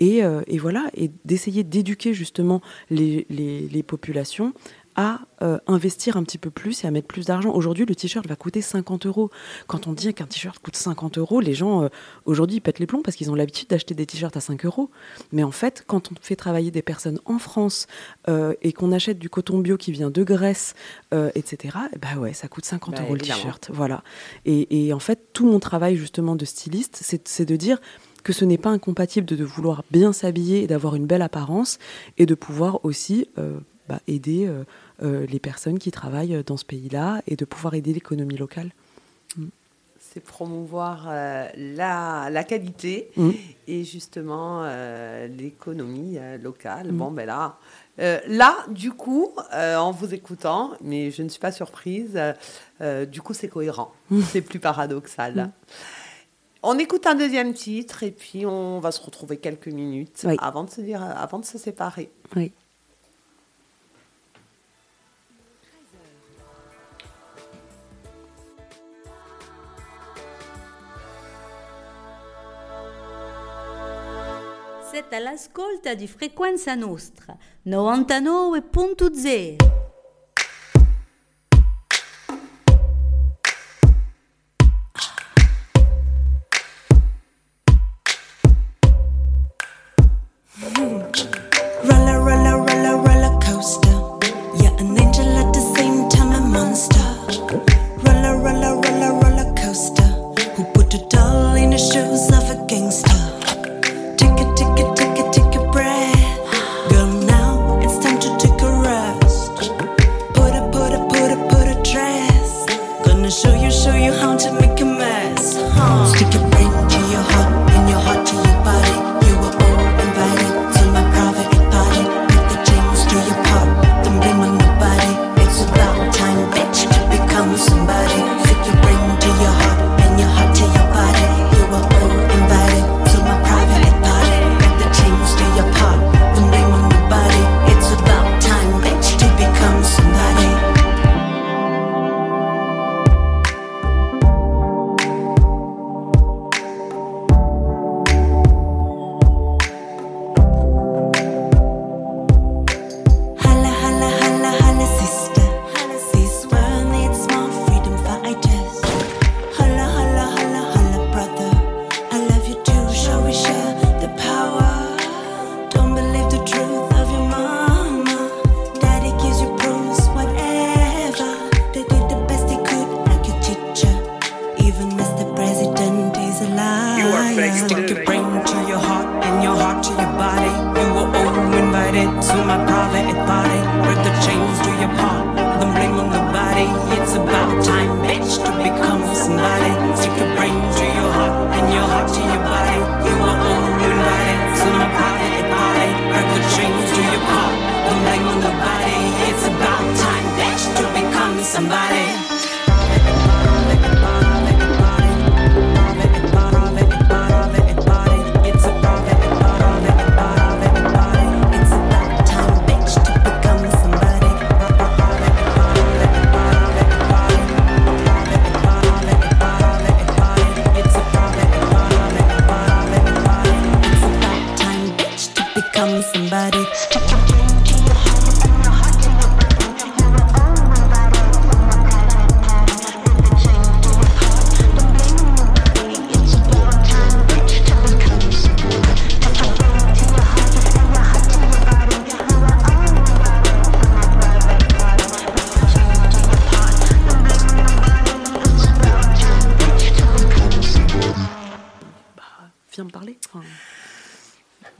et, 0.00 0.24
euh, 0.24 0.40
et 0.46 0.56
voilà 0.58 0.86
et 0.94 1.10
d'essayer 1.26 1.62
d'éduquer 1.62 2.14
justement 2.14 2.62
les, 2.88 3.26
les- 3.28 3.68
les 3.68 3.82
populations 3.82 4.54
à 4.96 5.20
euh, 5.42 5.58
investir 5.66 6.16
un 6.16 6.24
petit 6.24 6.38
peu 6.38 6.50
plus 6.50 6.82
et 6.82 6.86
à 6.86 6.90
mettre 6.90 7.06
plus 7.06 7.26
d'argent. 7.26 7.52
Aujourd'hui, 7.52 7.84
le 7.84 7.94
t-shirt 7.94 8.26
va 8.26 8.34
coûter 8.34 8.62
50 8.62 9.06
euros. 9.06 9.30
Quand 9.66 9.86
on 9.86 9.92
dit 9.92 10.12
qu'un 10.14 10.26
t-shirt 10.26 10.58
coûte 10.58 10.76
50 10.76 11.18
euros, 11.18 11.40
les 11.40 11.54
gens, 11.54 11.84
euh, 11.84 11.88
aujourd'hui, 12.24 12.56
ils 12.56 12.60
pètent 12.60 12.78
les 12.78 12.86
plombs 12.86 13.02
parce 13.02 13.16
qu'ils 13.16 13.30
ont 13.30 13.34
l'habitude 13.34 13.68
d'acheter 13.68 13.94
des 13.94 14.06
t-shirts 14.06 14.36
à 14.36 14.40
5 14.40 14.64
euros. 14.64 14.90
Mais 15.32 15.42
en 15.44 15.50
fait, 15.50 15.84
quand 15.86 16.10
on 16.10 16.14
fait 16.20 16.36
travailler 16.36 16.70
des 16.70 16.82
personnes 16.82 17.20
en 17.26 17.38
France 17.38 17.86
euh, 18.28 18.54
et 18.62 18.72
qu'on 18.72 18.90
achète 18.90 19.18
du 19.18 19.28
coton 19.28 19.58
bio 19.58 19.76
qui 19.76 19.92
vient 19.92 20.10
de 20.10 20.24
Grèce, 20.24 20.74
etc., 21.34 21.76
eh 21.94 21.98
ben 21.98 22.18
ouais, 22.18 22.32
ça 22.32 22.48
coûte 22.48 22.64
50 22.64 22.96
Bah, 22.96 23.02
euros 23.02 23.14
le 23.14 23.20
t-shirt. 23.20 23.70
Voilà. 23.72 24.02
Et, 24.44 24.86
et 24.86 24.92
en 24.92 24.98
fait, 24.98 25.32
tout 25.32 25.46
mon 25.46 25.60
travail 25.60 25.96
justement 25.96 26.36
de 26.36 26.44
styliste, 26.44 26.98
c'est 27.02 27.26
c'est 27.28 27.44
de 27.44 27.56
dire 27.56 27.80
que 28.22 28.32
ce 28.32 28.44
n'est 28.44 28.58
pas 28.58 28.70
incompatible 28.70 29.26
de, 29.26 29.36
de 29.36 29.44
vouloir 29.44 29.84
bien 29.90 30.12
s'habiller 30.12 30.62
et 30.62 30.66
d'avoir 30.66 30.96
une 30.96 31.06
belle 31.06 31.22
apparence 31.22 31.78
et 32.18 32.26
de 32.26 32.34
pouvoir 32.34 32.84
aussi 32.84 33.28
euh, 33.38 33.58
bah, 33.88 34.00
aider 34.06 34.46
euh, 34.46 34.64
euh, 35.02 35.26
les 35.26 35.38
personnes 35.38 35.78
qui 35.78 35.90
travaillent 35.90 36.42
dans 36.44 36.56
ce 36.56 36.64
pays-là 36.64 37.22
et 37.26 37.36
de 37.36 37.44
pouvoir 37.44 37.74
aider 37.74 37.92
l'économie 37.92 38.36
locale. 38.36 38.70
C'est 39.98 40.20
promouvoir 40.20 41.06
euh, 41.08 41.46
la, 41.56 42.28
la 42.30 42.44
qualité 42.44 43.10
Mm. 43.16 43.30
et 43.68 43.84
justement 43.84 44.62
euh, 44.64 45.26
l'économie 45.26 46.16
euh, 46.16 46.38
locale. 46.38 46.90
Mm. 46.92 46.96
Bon, 46.96 47.10
ben 47.10 47.26
là, 47.26 47.56
là, 47.98 48.56
du 48.70 48.92
coup, 48.92 49.32
en 49.52 49.90
vous 49.90 50.14
écoutant, 50.14 50.72
mais 50.80 51.10
je 51.10 51.22
ne 51.22 51.28
suis 51.28 51.40
pas 51.40 51.52
surprise, 51.52 52.18
du 53.10 53.20
coup, 53.22 53.34
c'est 53.34 53.48
cohérent. 53.48 53.92
C'est 54.30 54.42
plus 54.42 54.58
paradoxal. 54.58 55.34
Mm. 55.34 55.50
On 56.62 56.78
écoute 56.78 57.06
un 57.06 57.14
deuxième 57.14 57.52
titre 57.54 58.02
et 58.02 58.10
puis 58.10 58.44
on 58.46 58.80
va 58.80 58.90
se 58.90 59.00
retrouver 59.00 59.36
quelques 59.36 59.68
minutes 59.68 60.22
Oui. 60.26 60.36
avant, 60.40 60.64
de 60.64 60.70
se 60.70 60.80
dire, 60.80 61.02
avant 61.02 61.38
de 61.38 61.44
se 61.44 61.58
séparer. 61.58 62.10
Oui. 62.34 62.52
Siete 75.08 75.24
all'ascolta 75.24 75.94
di 75.94 76.08
Frequenza 76.08 76.74
Nostra 76.74 77.36
99.0. 77.64 79.85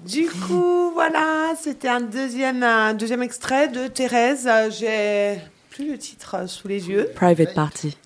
Du 0.00 0.28
coup, 0.28 0.90
voilà, 0.92 1.54
c'était 1.60 1.88
un 1.88 2.00
deuxième, 2.00 2.62
un 2.62 2.94
deuxième 2.94 3.22
extrait 3.22 3.68
de 3.68 3.86
Thérèse. 3.88 4.48
J'ai 4.78 5.38
plus 5.70 5.90
le 5.90 5.98
titre 5.98 6.48
sous 6.48 6.68
les 6.68 6.88
yeux. 6.88 7.10
Private 7.14 7.54
Party. 7.54 7.96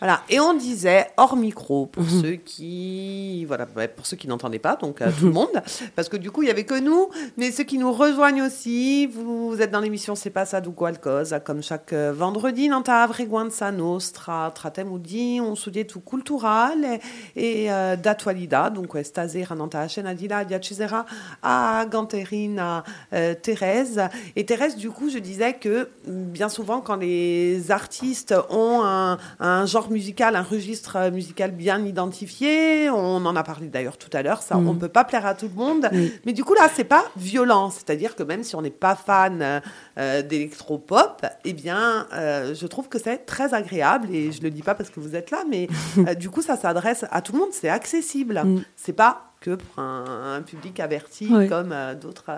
Voilà. 0.00 0.22
Et 0.28 0.40
on 0.40 0.54
disait 0.54 1.06
hors 1.16 1.36
micro 1.36 1.86
pour 1.86 2.02
Mhm. 2.02 2.22
ceux 2.22 2.32
qui, 2.36 3.44
voilà, 3.46 3.66
ouais, 3.76 3.88
pour 3.88 4.06
ceux 4.06 4.16
qui 4.16 4.28
n'entendaient 4.28 4.58
pas, 4.58 4.76
donc 4.76 5.00
euh, 5.00 5.10
tout 5.18 5.26
le 5.26 5.32
monde, 5.32 5.50
parce 5.96 6.08
que 6.08 6.16
du 6.16 6.30
coup 6.30 6.42
il 6.42 6.48
y 6.48 6.50
avait 6.50 6.64
que 6.64 6.78
nous, 6.78 7.08
mais 7.36 7.50
ceux 7.50 7.64
qui 7.64 7.78
nous 7.78 7.92
rejoignent 7.92 8.42
aussi, 8.42 9.06
vous, 9.06 9.56
êtes 9.60 9.70
dans 9.70 9.80
l'émission 9.80 10.14
C'est 10.14 10.30
pas 10.30 10.44
ça 10.46 10.60
du 10.60 10.70
qualcosa, 10.70 11.40
comme 11.40 11.62
chaque 11.62 11.92
euh, 11.92 12.12
vendredi, 12.12 12.68
nanta 12.68 13.02
avreguanza 13.02 13.70
nostra, 13.72 14.50
tratem 14.54 14.98
di 14.98 15.38
un 15.38 15.54
sudieto 15.54 16.00
culturale 16.00 17.00
e 17.36 17.64
eh, 17.66 17.96
d'attualità, 17.96 18.68
dunque 18.70 19.02
stasera 19.04 19.54
nanta 19.54 19.86
scena 19.88 20.14
di 20.14 20.26
là, 20.28 20.44
diacesera 20.44 21.04
a 21.42 21.84
Ganterina 21.86 22.82
euh, 23.12 23.34
Thérèse. 23.34 24.08
Et 24.36 24.44
Thérèse, 24.44 24.76
du 24.76 24.90
coup, 24.90 25.08
je 25.10 25.18
disais 25.18 25.54
que 25.54 25.88
bien 26.06 26.48
souvent, 26.48 26.80
quand 26.80 26.96
les 26.96 27.70
artistes 27.70 28.34
ont 28.50 28.82
un, 28.84 29.18
un 29.40 29.66
genre 29.66 29.90
musical, 29.90 30.34
un 30.36 30.42
registre 30.42 30.96
euh, 30.96 31.10
musical 31.10 31.52
bien 31.52 31.84
identifié, 31.84 32.90
on 32.90 33.24
en 33.24 33.36
a 33.36 33.42
parlé 33.42 33.68
d'ailleurs 33.68 33.96
tout 33.96 34.10
à 34.12 34.22
l'heure, 34.22 34.42
ça, 34.42 34.56
Mm. 34.56 34.68
on 34.68 34.74
peut 34.74 34.88
pas 34.88 35.04
plaire 35.04 35.26
à 35.26 35.34
tout 35.34 35.48
le 35.48 35.54
monde. 35.54 35.88
Oui. 35.92 36.12
Mais 36.26 36.32
du 36.32 36.42
coup, 36.44 36.54
là, 36.54 36.68
c'est 36.74 36.84
pas 36.84 37.04
violent. 37.16 37.70
C'est-à-dire 37.70 38.16
que 38.16 38.22
même 38.22 38.42
si 38.42 38.56
on 38.56 38.62
n'est 38.62 38.70
pas 38.70 38.96
fan 38.96 39.60
euh, 39.98 40.22
d'électropop, 40.22 41.24
eh 41.44 41.52
bien, 41.52 42.06
euh, 42.12 42.54
je 42.54 42.66
trouve 42.66 42.88
que 42.88 42.98
c'est 42.98 43.18
très 43.26 43.54
agréable. 43.54 44.08
Et 44.12 44.32
je 44.32 44.42
le 44.42 44.50
dis 44.50 44.62
pas 44.62 44.74
parce 44.74 44.90
que 44.90 45.00
vous 45.00 45.14
êtes 45.14 45.30
là, 45.30 45.44
mais 45.48 45.68
euh, 45.98 46.14
du 46.14 46.30
coup, 46.30 46.42
ça 46.42 46.56
s'adresse 46.56 47.04
à 47.10 47.20
tout 47.22 47.32
le 47.32 47.38
monde. 47.38 47.48
C'est 47.52 47.68
accessible. 47.68 48.42
Mm. 48.44 48.62
C'est 48.76 48.92
pas 48.92 49.24
que 49.40 49.54
pour 49.54 49.78
un, 49.82 50.34
un 50.38 50.42
public 50.42 50.80
averti 50.80 51.28
comme 51.48 51.72
d'autres 52.00 52.30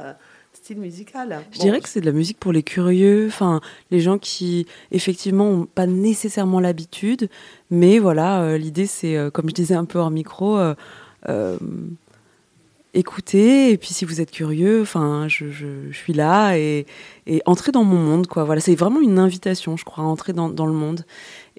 styles 0.74 0.80
musicaux. 0.80 1.18
Je 1.52 1.58
dirais 1.58 1.80
que 1.80 1.88
c'est 1.88 2.00
de 2.00 2.06
la 2.06 2.12
musique 2.12 2.38
pour 2.38 2.52
les 2.52 2.62
curieux, 2.62 3.26
enfin 3.28 3.60
les 3.90 4.00
gens 4.00 4.18
qui 4.18 4.66
effectivement 4.92 5.50
n'ont 5.50 5.66
pas 5.66 5.86
nécessairement 5.86 6.60
l'habitude, 6.60 7.28
mais 7.70 7.98
voilà, 7.98 8.42
euh, 8.42 8.58
l'idée 8.58 8.86
c'est, 8.86 9.16
euh, 9.16 9.30
comme 9.30 9.48
je 9.48 9.54
disais 9.54 9.74
un 9.74 9.84
peu 9.84 9.98
hors 9.98 10.10
micro, 10.10 10.56
euh, 10.58 10.74
euh, 11.28 11.58
écouter 12.92 13.70
et 13.70 13.76
puis 13.78 13.90
si 13.90 14.04
vous 14.04 14.20
êtes 14.20 14.30
curieux, 14.32 14.82
enfin 14.82 15.26
je, 15.28 15.50
je- 15.50 15.90
je 15.90 15.96
suis 15.96 16.12
là 16.12 16.56
et, 16.56 16.86
et 17.26 17.40
entrer 17.46 17.70
dans 17.72 17.84
mon 17.84 17.98
monde 17.98 18.26
quoi. 18.26 18.44
Voilà, 18.44 18.60
c'est 18.60 18.74
vraiment 18.74 19.00
une 19.00 19.18
invitation, 19.18 19.76
je 19.76 19.84
crois, 19.84 20.04
à 20.04 20.06
entrer 20.06 20.32
dans, 20.32 20.48
dans 20.48 20.66
le 20.66 20.72
monde 20.72 21.04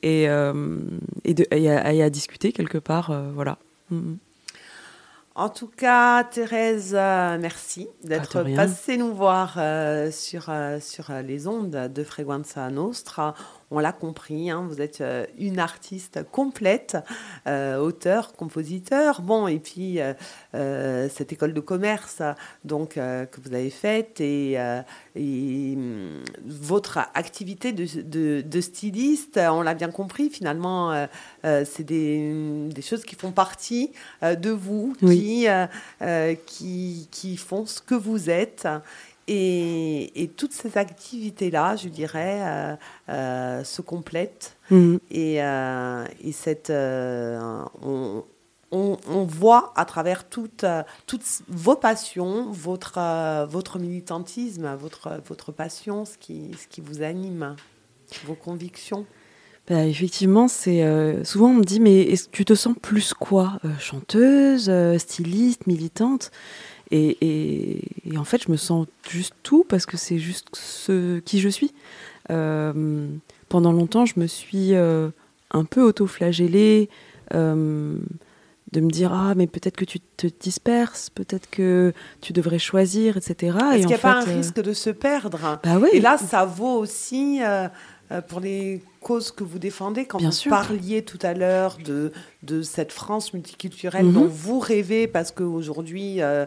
et, 0.03 0.27
euh, 0.27 0.77
et, 1.23 1.33
de, 1.33 1.45
et 1.51 1.69
à, 1.69 1.93
et 1.93 2.03
à 2.03 2.09
discuter 2.09 2.51
quelque 2.51 2.77
part, 2.77 3.11
euh, 3.11 3.29
voilà. 3.33 3.57
Mm. 3.91 4.13
En 5.33 5.47
tout 5.47 5.69
cas, 5.69 6.25
Thérèse, 6.25 6.93
euh, 6.93 7.37
merci 7.39 7.87
d'être 8.03 8.43
passée 8.55 8.97
nous 8.97 9.13
voir 9.13 9.55
euh, 9.57 10.11
sur, 10.11 10.47
euh, 10.49 10.79
sur 10.81 11.09
les 11.23 11.47
ondes 11.47 11.69
de 11.71 12.03
Freguenza 12.03 12.69
Nostra. 12.69 13.33
On 13.73 13.79
l'a 13.79 13.93
compris, 13.93 14.51
hein, 14.51 14.65
vous 14.69 14.81
êtes 14.81 14.99
euh, 14.99 15.25
une 15.39 15.57
artiste 15.57 16.19
complète, 16.29 16.97
euh, 17.47 17.77
auteur, 17.77 18.33
compositeur. 18.33 19.21
Bon, 19.21 19.47
et 19.47 19.59
puis 19.59 19.99
euh, 20.53 21.07
cette 21.09 21.31
école 21.31 21.53
de 21.53 21.61
commerce 21.61 22.21
donc 22.65 22.97
euh, 22.97 23.25
que 23.25 23.39
vous 23.39 23.53
avez 23.53 23.69
faite 23.69 24.19
et, 24.19 24.57
et, 25.15 25.73
hum, 25.77 26.21
votre 26.45 26.97
activité 27.13 27.71
de, 27.71 27.85
de- 28.01 28.41
de 28.41 28.61
styliste, 28.61 29.39
on 29.41 29.61
l'a 29.61 29.73
bien 29.73 29.89
compris, 29.89 30.29
finalement, 30.29 31.07
c'est 31.43 31.83
des, 31.83 32.67
des 32.69 32.81
choses 32.81 33.03
qui 33.05 33.15
font 33.15 33.31
partie 33.31 33.91
de 34.21 34.49
vous, 34.49 34.95
Oui. 35.01 35.47
qui, 35.99 36.37
qui, 36.45 37.07
qui 37.11 37.37
font 37.37 37.65
ce 37.65 37.81
que 37.81 37.95
vous 37.95 38.29
êtes. 38.29 38.67
Et, 39.33 40.23
et 40.23 40.27
toutes 40.27 40.51
ces 40.51 40.77
activités-là, 40.77 41.77
je 41.77 41.87
dirais, 41.87 42.41
euh, 42.41 42.75
euh, 43.07 43.63
se 43.63 43.81
complètent. 43.81 44.57
Mm. 44.69 44.97
Et, 45.09 45.41
euh, 45.41 46.05
et 46.21 46.33
cette, 46.33 46.69
on, 46.69 48.25
on, 48.71 48.97
on 49.07 49.23
voit 49.23 49.71
à 49.77 49.85
travers 49.85 50.27
toutes, 50.27 50.65
toutes 51.05 51.23
vos 51.47 51.77
passions, 51.77 52.51
votre, 52.51 52.99
votre 53.47 53.79
militantisme, 53.79 54.75
votre, 54.75 55.21
votre 55.25 55.53
passion, 55.53 56.03
ce 56.03 56.17
qui, 56.17 56.51
ce 56.61 56.67
qui 56.67 56.81
vous 56.81 57.01
anime, 57.01 57.55
vos 58.25 58.35
convictions. 58.35 59.05
Bah, 59.69 59.85
effectivement, 59.85 60.47
c'est 60.47 60.83
euh, 60.83 61.23
souvent 61.23 61.49
on 61.49 61.53
me 61.53 61.63
dit 61.63 61.79
mais 61.79 62.01
est-ce 62.01 62.25
que 62.25 62.31
tu 62.31 62.45
te 62.45 62.55
sens 62.55 62.75
plus 62.81 63.13
quoi? 63.13 63.59
Euh, 63.63 63.69
Chanteuse, 63.79 64.69
euh, 64.69 64.97
styliste, 64.97 65.67
militante? 65.67 66.31
Et, 66.91 67.17
et- 67.21 67.81
et 68.13 68.17
en 68.17 68.23
fait, 68.23 68.43
je 68.43 68.51
me 68.51 68.57
sens 68.57 68.87
juste 69.09 69.33
tout 69.43 69.65
parce 69.67 69.85
que 69.85 69.97
c'est 69.97 70.17
juste 70.19 70.47
ce 70.53 71.19
qui 71.19 71.39
je 71.39 71.49
suis. 71.49 71.73
Euh, 72.29 73.07
pendant 73.49 73.71
longtemps, 73.71 74.05
je 74.05 74.19
me 74.19 74.27
suis 74.27 74.73
euh, 74.75 75.09
un 75.51 75.65
peu 75.65 75.81
auto-flagellée 75.81 76.89
euh, 77.33 77.95
de 78.71 78.79
me 78.79 78.89
dire 78.89 79.11
ah 79.13 79.33
mais 79.35 79.47
peut-être 79.47 79.75
que 79.75 79.85
tu 79.85 79.99
te 79.99 80.27
disperses, 80.27 81.09
peut-être 81.09 81.49
que 81.49 81.93
tu 82.21 82.31
devrais 82.33 82.59
choisir, 82.59 83.17
etc. 83.17 83.35
Est-ce 83.73 83.75
et 83.75 83.79
qu'il 83.79 83.87
n'y 83.87 83.93
a 83.95 83.97
pas 83.97 84.13
un 84.21 84.23
risque 84.23 84.61
de 84.61 84.73
se 84.73 84.89
perdre? 84.89 85.59
Bah 85.63 85.77
ouais. 85.77 85.89
Et 85.93 85.99
là, 85.99 86.17
ça 86.17 86.45
vaut 86.45 86.77
aussi 86.77 87.39
pour 88.27 88.39
les 88.39 88.81
causes 89.01 89.31
que 89.31 89.43
vous 89.43 89.59
défendez. 89.59 90.05
Quand 90.05 90.17
Bien 90.19 90.29
vous 90.29 90.35
sûr. 90.35 90.49
parliez 90.51 91.01
tout 91.01 91.19
à 91.21 91.33
l'heure 91.33 91.77
de, 91.83 92.11
de 92.43 92.61
cette 92.61 92.91
France 92.91 93.33
multiculturelle 93.33 94.05
Mhm. 94.05 94.13
dont 94.13 94.27
vous 94.27 94.59
rêvez, 94.59 95.07
parce 95.07 95.31
qu'aujourd'hui, 95.31 96.21
euh, 96.21 96.45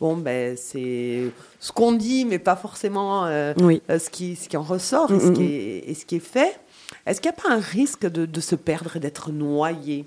bon, 0.00 0.16
ben, 0.16 0.56
c'est 0.56 1.30
ce 1.60 1.72
qu'on 1.72 1.92
dit, 1.92 2.24
mais 2.24 2.38
pas 2.38 2.56
forcément 2.56 3.26
euh, 3.26 3.52
oui. 3.60 3.82
euh, 3.90 3.98
ce, 3.98 4.10
qui, 4.10 4.36
ce 4.36 4.48
qui 4.48 4.56
en 4.56 4.62
ressort 4.62 5.10
et, 5.10 5.14
Mhm, 5.14 5.20
ce 5.20 5.30
qui 5.32 5.42
est, 5.44 5.84
et 5.90 5.94
ce 5.94 6.04
qui 6.06 6.16
est 6.16 6.20
fait. 6.20 6.58
Est-ce 7.06 7.20
qu'il 7.20 7.30
n'y 7.30 7.36
a 7.38 7.42
pas 7.42 7.54
un 7.54 7.60
risque 7.60 8.06
de, 8.10 8.26
de 8.26 8.40
se 8.40 8.54
perdre 8.56 8.96
et 8.96 9.00
d'être 9.00 9.30
noyé? 9.30 10.04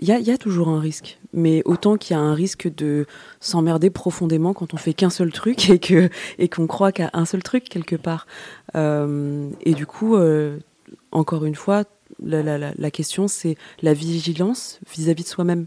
Il 0.00 0.08
y 0.08 0.12
y 0.22 0.30
a 0.30 0.38
toujours 0.38 0.68
un 0.68 0.78
risque, 0.78 1.18
mais 1.32 1.60
autant 1.64 1.96
qu'il 1.96 2.14
y 2.16 2.20
a 2.20 2.22
un 2.22 2.32
risque 2.34 2.72
de 2.72 3.04
s'emmerder 3.40 3.90
profondément 3.90 4.54
quand 4.54 4.72
on 4.72 4.76
fait 4.76 4.92
qu'un 4.92 5.10
seul 5.10 5.32
truc 5.32 5.70
et 5.70 5.80
que 5.80 6.08
et 6.38 6.48
qu'on 6.48 6.68
croit 6.68 6.92
qu'à 6.92 7.10
un 7.14 7.24
seul 7.24 7.42
truc 7.42 7.64
quelque 7.64 7.96
part. 7.96 8.28
Euh, 8.76 9.48
et 9.62 9.74
du 9.74 9.86
coup, 9.86 10.14
euh, 10.14 10.58
encore 11.10 11.44
une 11.44 11.56
fois, 11.56 11.82
la, 12.22 12.44
la- 12.44 12.58
la- 12.58 12.72
la 12.78 12.90
question 12.92 13.26
c'est 13.26 13.56
la 13.82 13.92
vigilance 13.92 14.78
vis-à-vis 14.94 15.24
de 15.24 15.28
soi-même. 15.28 15.66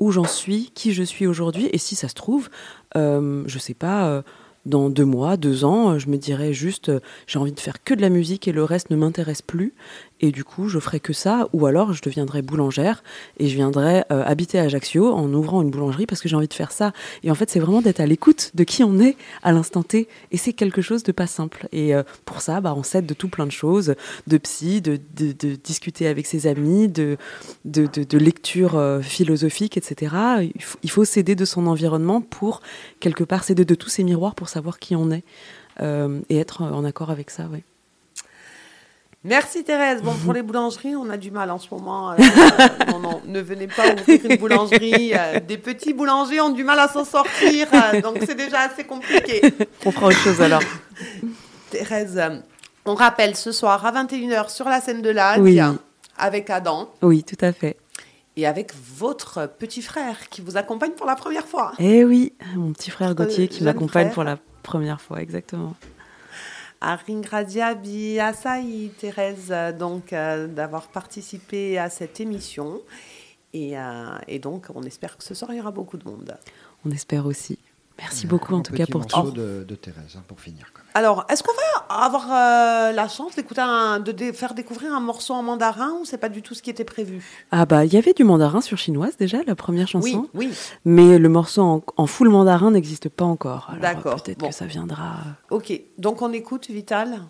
Où 0.00 0.10
j'en 0.10 0.24
suis, 0.24 0.70
qui 0.74 0.92
je 0.92 1.02
suis 1.02 1.26
aujourd'hui, 1.26 1.68
et 1.72 1.78
si 1.78 1.94
ça 1.94 2.08
se 2.08 2.14
trouve, 2.14 2.48
euh, 2.96 3.44
je 3.46 3.58
sais 3.58 3.74
pas. 3.74 4.08
euh, 4.08 4.22
dans 4.66 4.90
deux 4.90 5.04
mois, 5.04 5.36
deux 5.36 5.64
ans, 5.64 5.98
je 5.98 6.08
me 6.08 6.16
dirais 6.16 6.52
juste, 6.52 6.90
euh, 6.90 7.00
j'ai 7.26 7.38
envie 7.38 7.52
de 7.52 7.60
faire 7.60 7.82
que 7.82 7.94
de 7.94 8.02
la 8.02 8.10
musique 8.10 8.46
et 8.46 8.52
le 8.52 8.64
reste 8.64 8.90
ne 8.90 8.96
m'intéresse 8.96 9.42
plus. 9.42 9.74
Et 10.20 10.32
du 10.32 10.44
coup, 10.44 10.68
je 10.68 10.78
ferai 10.78 11.00
que 11.00 11.12
ça, 11.12 11.48
ou 11.52 11.66
alors 11.66 11.92
je 11.92 12.02
deviendrai 12.02 12.42
boulangère 12.42 13.02
et 13.38 13.48
je 13.48 13.54
viendrai 13.54 14.04
euh, 14.12 14.22
habiter 14.24 14.58
à 14.58 14.64
Ajaccio 14.64 15.12
en 15.12 15.32
ouvrant 15.32 15.62
une 15.62 15.70
boulangerie 15.70 16.06
parce 16.06 16.20
que 16.20 16.28
j'ai 16.28 16.36
envie 16.36 16.48
de 16.48 16.54
faire 16.54 16.72
ça. 16.72 16.92
Et 17.22 17.30
en 17.30 17.34
fait, 17.34 17.50
c'est 17.50 17.58
vraiment 17.58 17.80
d'être 17.80 18.00
à 18.00 18.06
l'écoute 18.06 18.50
de 18.54 18.64
qui 18.64 18.84
on 18.84 18.98
est 19.00 19.16
à 19.42 19.52
l'instant 19.52 19.82
T. 19.82 20.08
Et 20.30 20.36
c'est 20.36 20.52
quelque 20.52 20.82
chose 20.82 21.02
de 21.02 21.12
pas 21.12 21.26
simple. 21.26 21.68
Et 21.72 21.94
euh, 21.94 22.02
pour 22.26 22.42
ça, 22.42 22.60
bah, 22.60 22.74
on 22.76 22.82
s'aide 22.82 23.06
de 23.06 23.14
tout 23.14 23.28
plein 23.28 23.46
de 23.46 23.52
choses, 23.52 23.94
de 24.26 24.38
psy, 24.38 24.82
de, 24.82 24.98
de, 25.16 25.56
discuter 25.56 26.06
avec 26.06 26.26
ses 26.26 26.46
amis, 26.46 26.88
de, 26.88 27.16
de, 27.64 27.86
de, 27.86 28.18
lecture 28.18 28.76
euh, 28.76 29.00
philosophique, 29.00 29.76
etc. 29.76 30.14
Il 30.82 30.90
faut, 30.90 31.04
s'aider 31.04 31.34
de 31.34 31.46
son 31.46 31.66
environnement 31.66 32.20
pour, 32.20 32.60
quelque 33.00 33.24
part, 33.24 33.42
s'aider 33.42 33.64
de 33.64 33.74
tous 33.74 33.88
ces 33.88 34.04
miroirs 34.04 34.34
pour 34.34 34.48
savoir 34.48 34.78
qui 34.78 34.94
on 34.94 35.10
est 35.10 35.24
et 36.28 36.36
être 36.36 36.62
en 36.62 36.84
accord 36.84 37.10
avec 37.10 37.30
ça. 37.30 37.48
Merci 39.22 39.64
Thérèse. 39.64 40.00
Bon, 40.02 40.14
pour 40.24 40.32
les 40.32 40.42
boulangeries, 40.42 40.96
on 40.96 41.10
a 41.10 41.18
du 41.18 41.30
mal 41.30 41.50
en 41.50 41.58
ce 41.58 41.68
moment. 41.74 42.12
euh, 42.12 42.16
non, 42.90 43.00
non, 43.00 43.20
ne 43.26 43.40
venez 43.40 43.66
pas 43.66 43.92
ouvrir 43.92 44.20
une 44.24 44.36
boulangerie. 44.38 45.12
euh, 45.14 45.40
des 45.40 45.58
petits 45.58 45.92
boulangers 45.92 46.40
ont 46.40 46.48
du 46.50 46.64
mal 46.64 46.78
à 46.78 46.88
s'en 46.88 47.04
sortir. 47.04 47.68
euh, 47.74 48.00
donc 48.00 48.16
c'est 48.24 48.34
déjà 48.34 48.60
assez 48.60 48.84
compliqué. 48.84 49.42
On 49.84 49.90
fera 49.90 50.06
autre 50.06 50.16
chose 50.18 50.40
alors. 50.40 50.62
Thérèse, 51.70 52.18
on 52.86 52.94
rappelle 52.94 53.36
ce 53.36 53.52
soir 53.52 53.84
à 53.84 53.92
21h 54.04 54.48
sur 54.50 54.68
la 54.68 54.80
scène 54.80 55.02
de 55.02 55.10
l'Ade 55.10 55.40
Oui. 55.40 55.60
avec 56.16 56.48
Adam 56.48 56.90
Oui, 57.02 57.22
tout 57.22 57.36
à 57.44 57.52
fait. 57.52 57.76
et 58.36 58.46
avec 58.46 58.72
votre 58.96 59.46
petit 59.58 59.82
frère 59.82 60.30
qui 60.30 60.40
vous 60.40 60.56
accompagne 60.56 60.92
pour 60.92 61.06
la 61.06 61.14
première 61.14 61.46
fois. 61.46 61.72
Eh 61.78 62.04
oui, 62.04 62.32
mon 62.56 62.72
petit 62.72 62.90
frère 62.90 63.14
Gauthier 63.14 63.48
qui 63.48 63.64
m'accompagne 63.64 64.10
pour 64.10 64.24
la 64.24 64.38
première 64.62 65.00
fois, 65.02 65.20
exactement. 65.20 65.74
À 66.80 66.96
Ringradiabi 66.96 68.18
Asahi, 68.20 68.90
Thérèse, 68.98 69.48
euh, 69.50 69.70
donc 69.72 70.12
euh, 70.12 70.46
d'avoir 70.46 70.88
participé 70.88 71.78
à 71.78 71.90
cette 71.90 72.20
émission. 72.20 72.80
Et, 73.52 73.78
euh, 73.78 74.16
et 74.28 74.38
donc, 74.38 74.66
on 74.74 74.82
espère 74.84 75.18
que 75.18 75.24
ce 75.24 75.34
soir, 75.34 75.52
il 75.52 75.58
y 75.58 75.60
aura 75.60 75.72
beaucoup 75.72 75.98
de 75.98 76.08
monde. 76.08 76.36
On 76.86 76.90
espère 76.90 77.26
aussi. 77.26 77.58
Merci 77.98 78.26
beaucoup 78.26 78.54
en 78.54 78.62
tout 78.62 78.72
cas 78.72 78.86
pour 78.86 79.06
tout. 79.06 79.30
de, 79.30 79.64
de 79.68 79.74
Thérèse, 79.74 80.16
hein, 80.16 80.24
pour 80.26 80.40
finir. 80.40 80.70
Quand 80.72 80.80
même. 80.80 80.90
Alors, 80.94 81.26
est-ce 81.28 81.42
qu'on 81.42 81.52
va 81.52 81.79
avoir 81.90 82.26
euh, 82.30 82.92
la 82.92 83.08
chance 83.08 83.34
d'écouter 83.36 83.60
un, 83.60 84.00
de 84.00 84.12
dé- 84.12 84.32
faire 84.32 84.54
découvrir 84.54 84.92
un 84.94 85.00
morceau 85.00 85.34
en 85.34 85.42
mandarin 85.42 85.92
ou 86.00 86.04
c'est 86.04 86.18
pas 86.18 86.28
du 86.28 86.42
tout 86.42 86.54
ce 86.54 86.62
qui 86.62 86.70
était 86.70 86.84
prévu? 86.84 87.24
Ah 87.50 87.66
bah, 87.66 87.84
il 87.84 87.92
y 87.92 87.96
avait 87.96 88.12
du 88.12 88.24
mandarin 88.24 88.60
sur 88.60 88.78
chinoise 88.78 89.16
déjà, 89.16 89.38
la 89.46 89.54
première 89.54 89.88
chanson. 89.88 90.28
Oui, 90.34 90.48
oui. 90.48 90.54
Mais 90.84 91.18
le 91.18 91.28
morceau 91.28 91.62
en, 91.62 91.82
en 91.96 92.06
full 92.06 92.28
mandarin 92.28 92.70
n'existe 92.70 93.08
pas 93.08 93.24
encore. 93.24 93.72
D'accord, 93.80 94.22
Peut-être 94.22 94.38
bon. 94.38 94.48
que 94.48 94.54
ça 94.54 94.66
viendra. 94.66 95.16
Ok, 95.50 95.72
donc 95.98 96.22
on 96.22 96.32
écoute 96.32 96.68
Vital. 96.70 97.22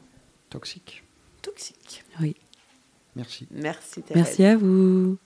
Toxique. 0.50 1.04
Toxique. 1.42 2.04
Oui. 2.20 2.36
Merci. 3.16 3.46
Merci 3.50 4.02
Thérèse. 4.02 4.24
Merci 4.24 4.44
à 4.44 4.56
vous. 4.56 5.16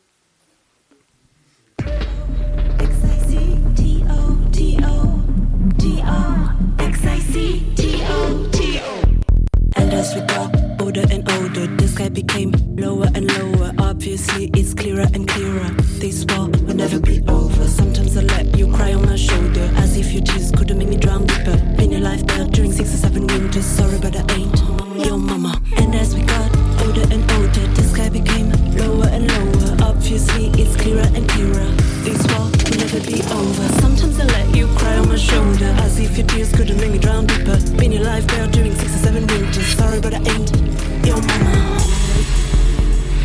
As 10.04 10.14
we 10.14 10.20
got 10.26 10.50
older 10.82 11.04
and 11.10 11.22
older, 11.32 11.66
the 11.80 11.88
sky 11.88 12.08
became 12.10 12.52
lower 12.76 13.08
and 13.14 13.24
lower. 13.38 13.72
Obviously, 13.78 14.50
it's 14.52 14.74
clearer 14.74 15.06
and 15.14 15.26
clearer. 15.26 15.70
This 16.02 16.26
war 16.28 16.48
will 16.66 16.76
never 16.84 17.00
be 17.00 17.22
over. 17.28 17.66
Sometimes 17.66 18.16
I 18.16 18.22
let 18.22 18.58
you 18.58 18.66
cry 18.70 18.92
on 18.92 19.06
my 19.06 19.16
shoulder, 19.16 19.66
as 19.76 19.96
if 19.96 20.12
your 20.12 20.22
tears 20.22 20.50
could 20.50 20.68
have 20.68 20.78
made 20.78 20.90
me 20.90 20.96
drown 20.96 21.24
deeper. 21.26 21.56
Been 21.78 21.90
your 21.90 22.02
life 22.02 22.26
there 22.26 22.44
during 22.44 22.72
six 22.72 22.92
or 22.94 22.98
seven 22.98 23.26
winters. 23.26 23.64
Sorry, 23.64 23.98
but 23.98 24.14
I 24.16 24.24
ain't 24.34 25.06
your 25.06 25.18
mama. 25.18 25.54
And 25.78 25.94
as 25.94 26.14
we 26.14 26.22
got 26.22 26.50
older 26.84 27.06
and 27.14 27.22
older, 27.32 27.66
the 27.78 27.84
sky 27.92 28.10
became 28.10 28.50
lower 28.76 29.08
and 29.08 29.24
lower. 29.32 29.88
Obviously, 29.88 30.48
it's 30.60 30.76
clearer 30.76 31.08
and 31.16 31.26
clearer. 31.30 31.68
This 32.04 32.20
war 32.32 32.44
will 32.44 32.76
never 32.84 33.00
be 33.08 33.18
over. 33.40 33.66
Sometimes 33.80 34.20
I 34.20 34.24
let 34.24 34.43
you 34.54 34.68
cry 34.76 34.98
on 34.98 35.08
my 35.08 35.16
shoulder. 35.16 35.74
I 35.80 35.88
see 35.88 36.04
if 36.04 36.16
your 36.16 36.26
tears 36.26 36.52
couldn't 36.52 36.78
make 36.78 36.92
me 36.92 36.98
drown 36.98 37.26
deeper. 37.26 37.58
Been 37.76 37.92
your 37.92 38.04
life 38.04 38.26
there 38.28 38.46
during 38.46 38.74
six 38.76 38.94
or 38.94 38.98
seven 38.98 39.26
winters. 39.26 39.66
Sorry, 39.76 40.00
but 40.00 40.14
I 40.14 40.18
ain't 40.18 41.06
your 41.06 41.20
mama. 41.20 41.80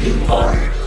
You 0.04 0.34
are. 0.34 0.79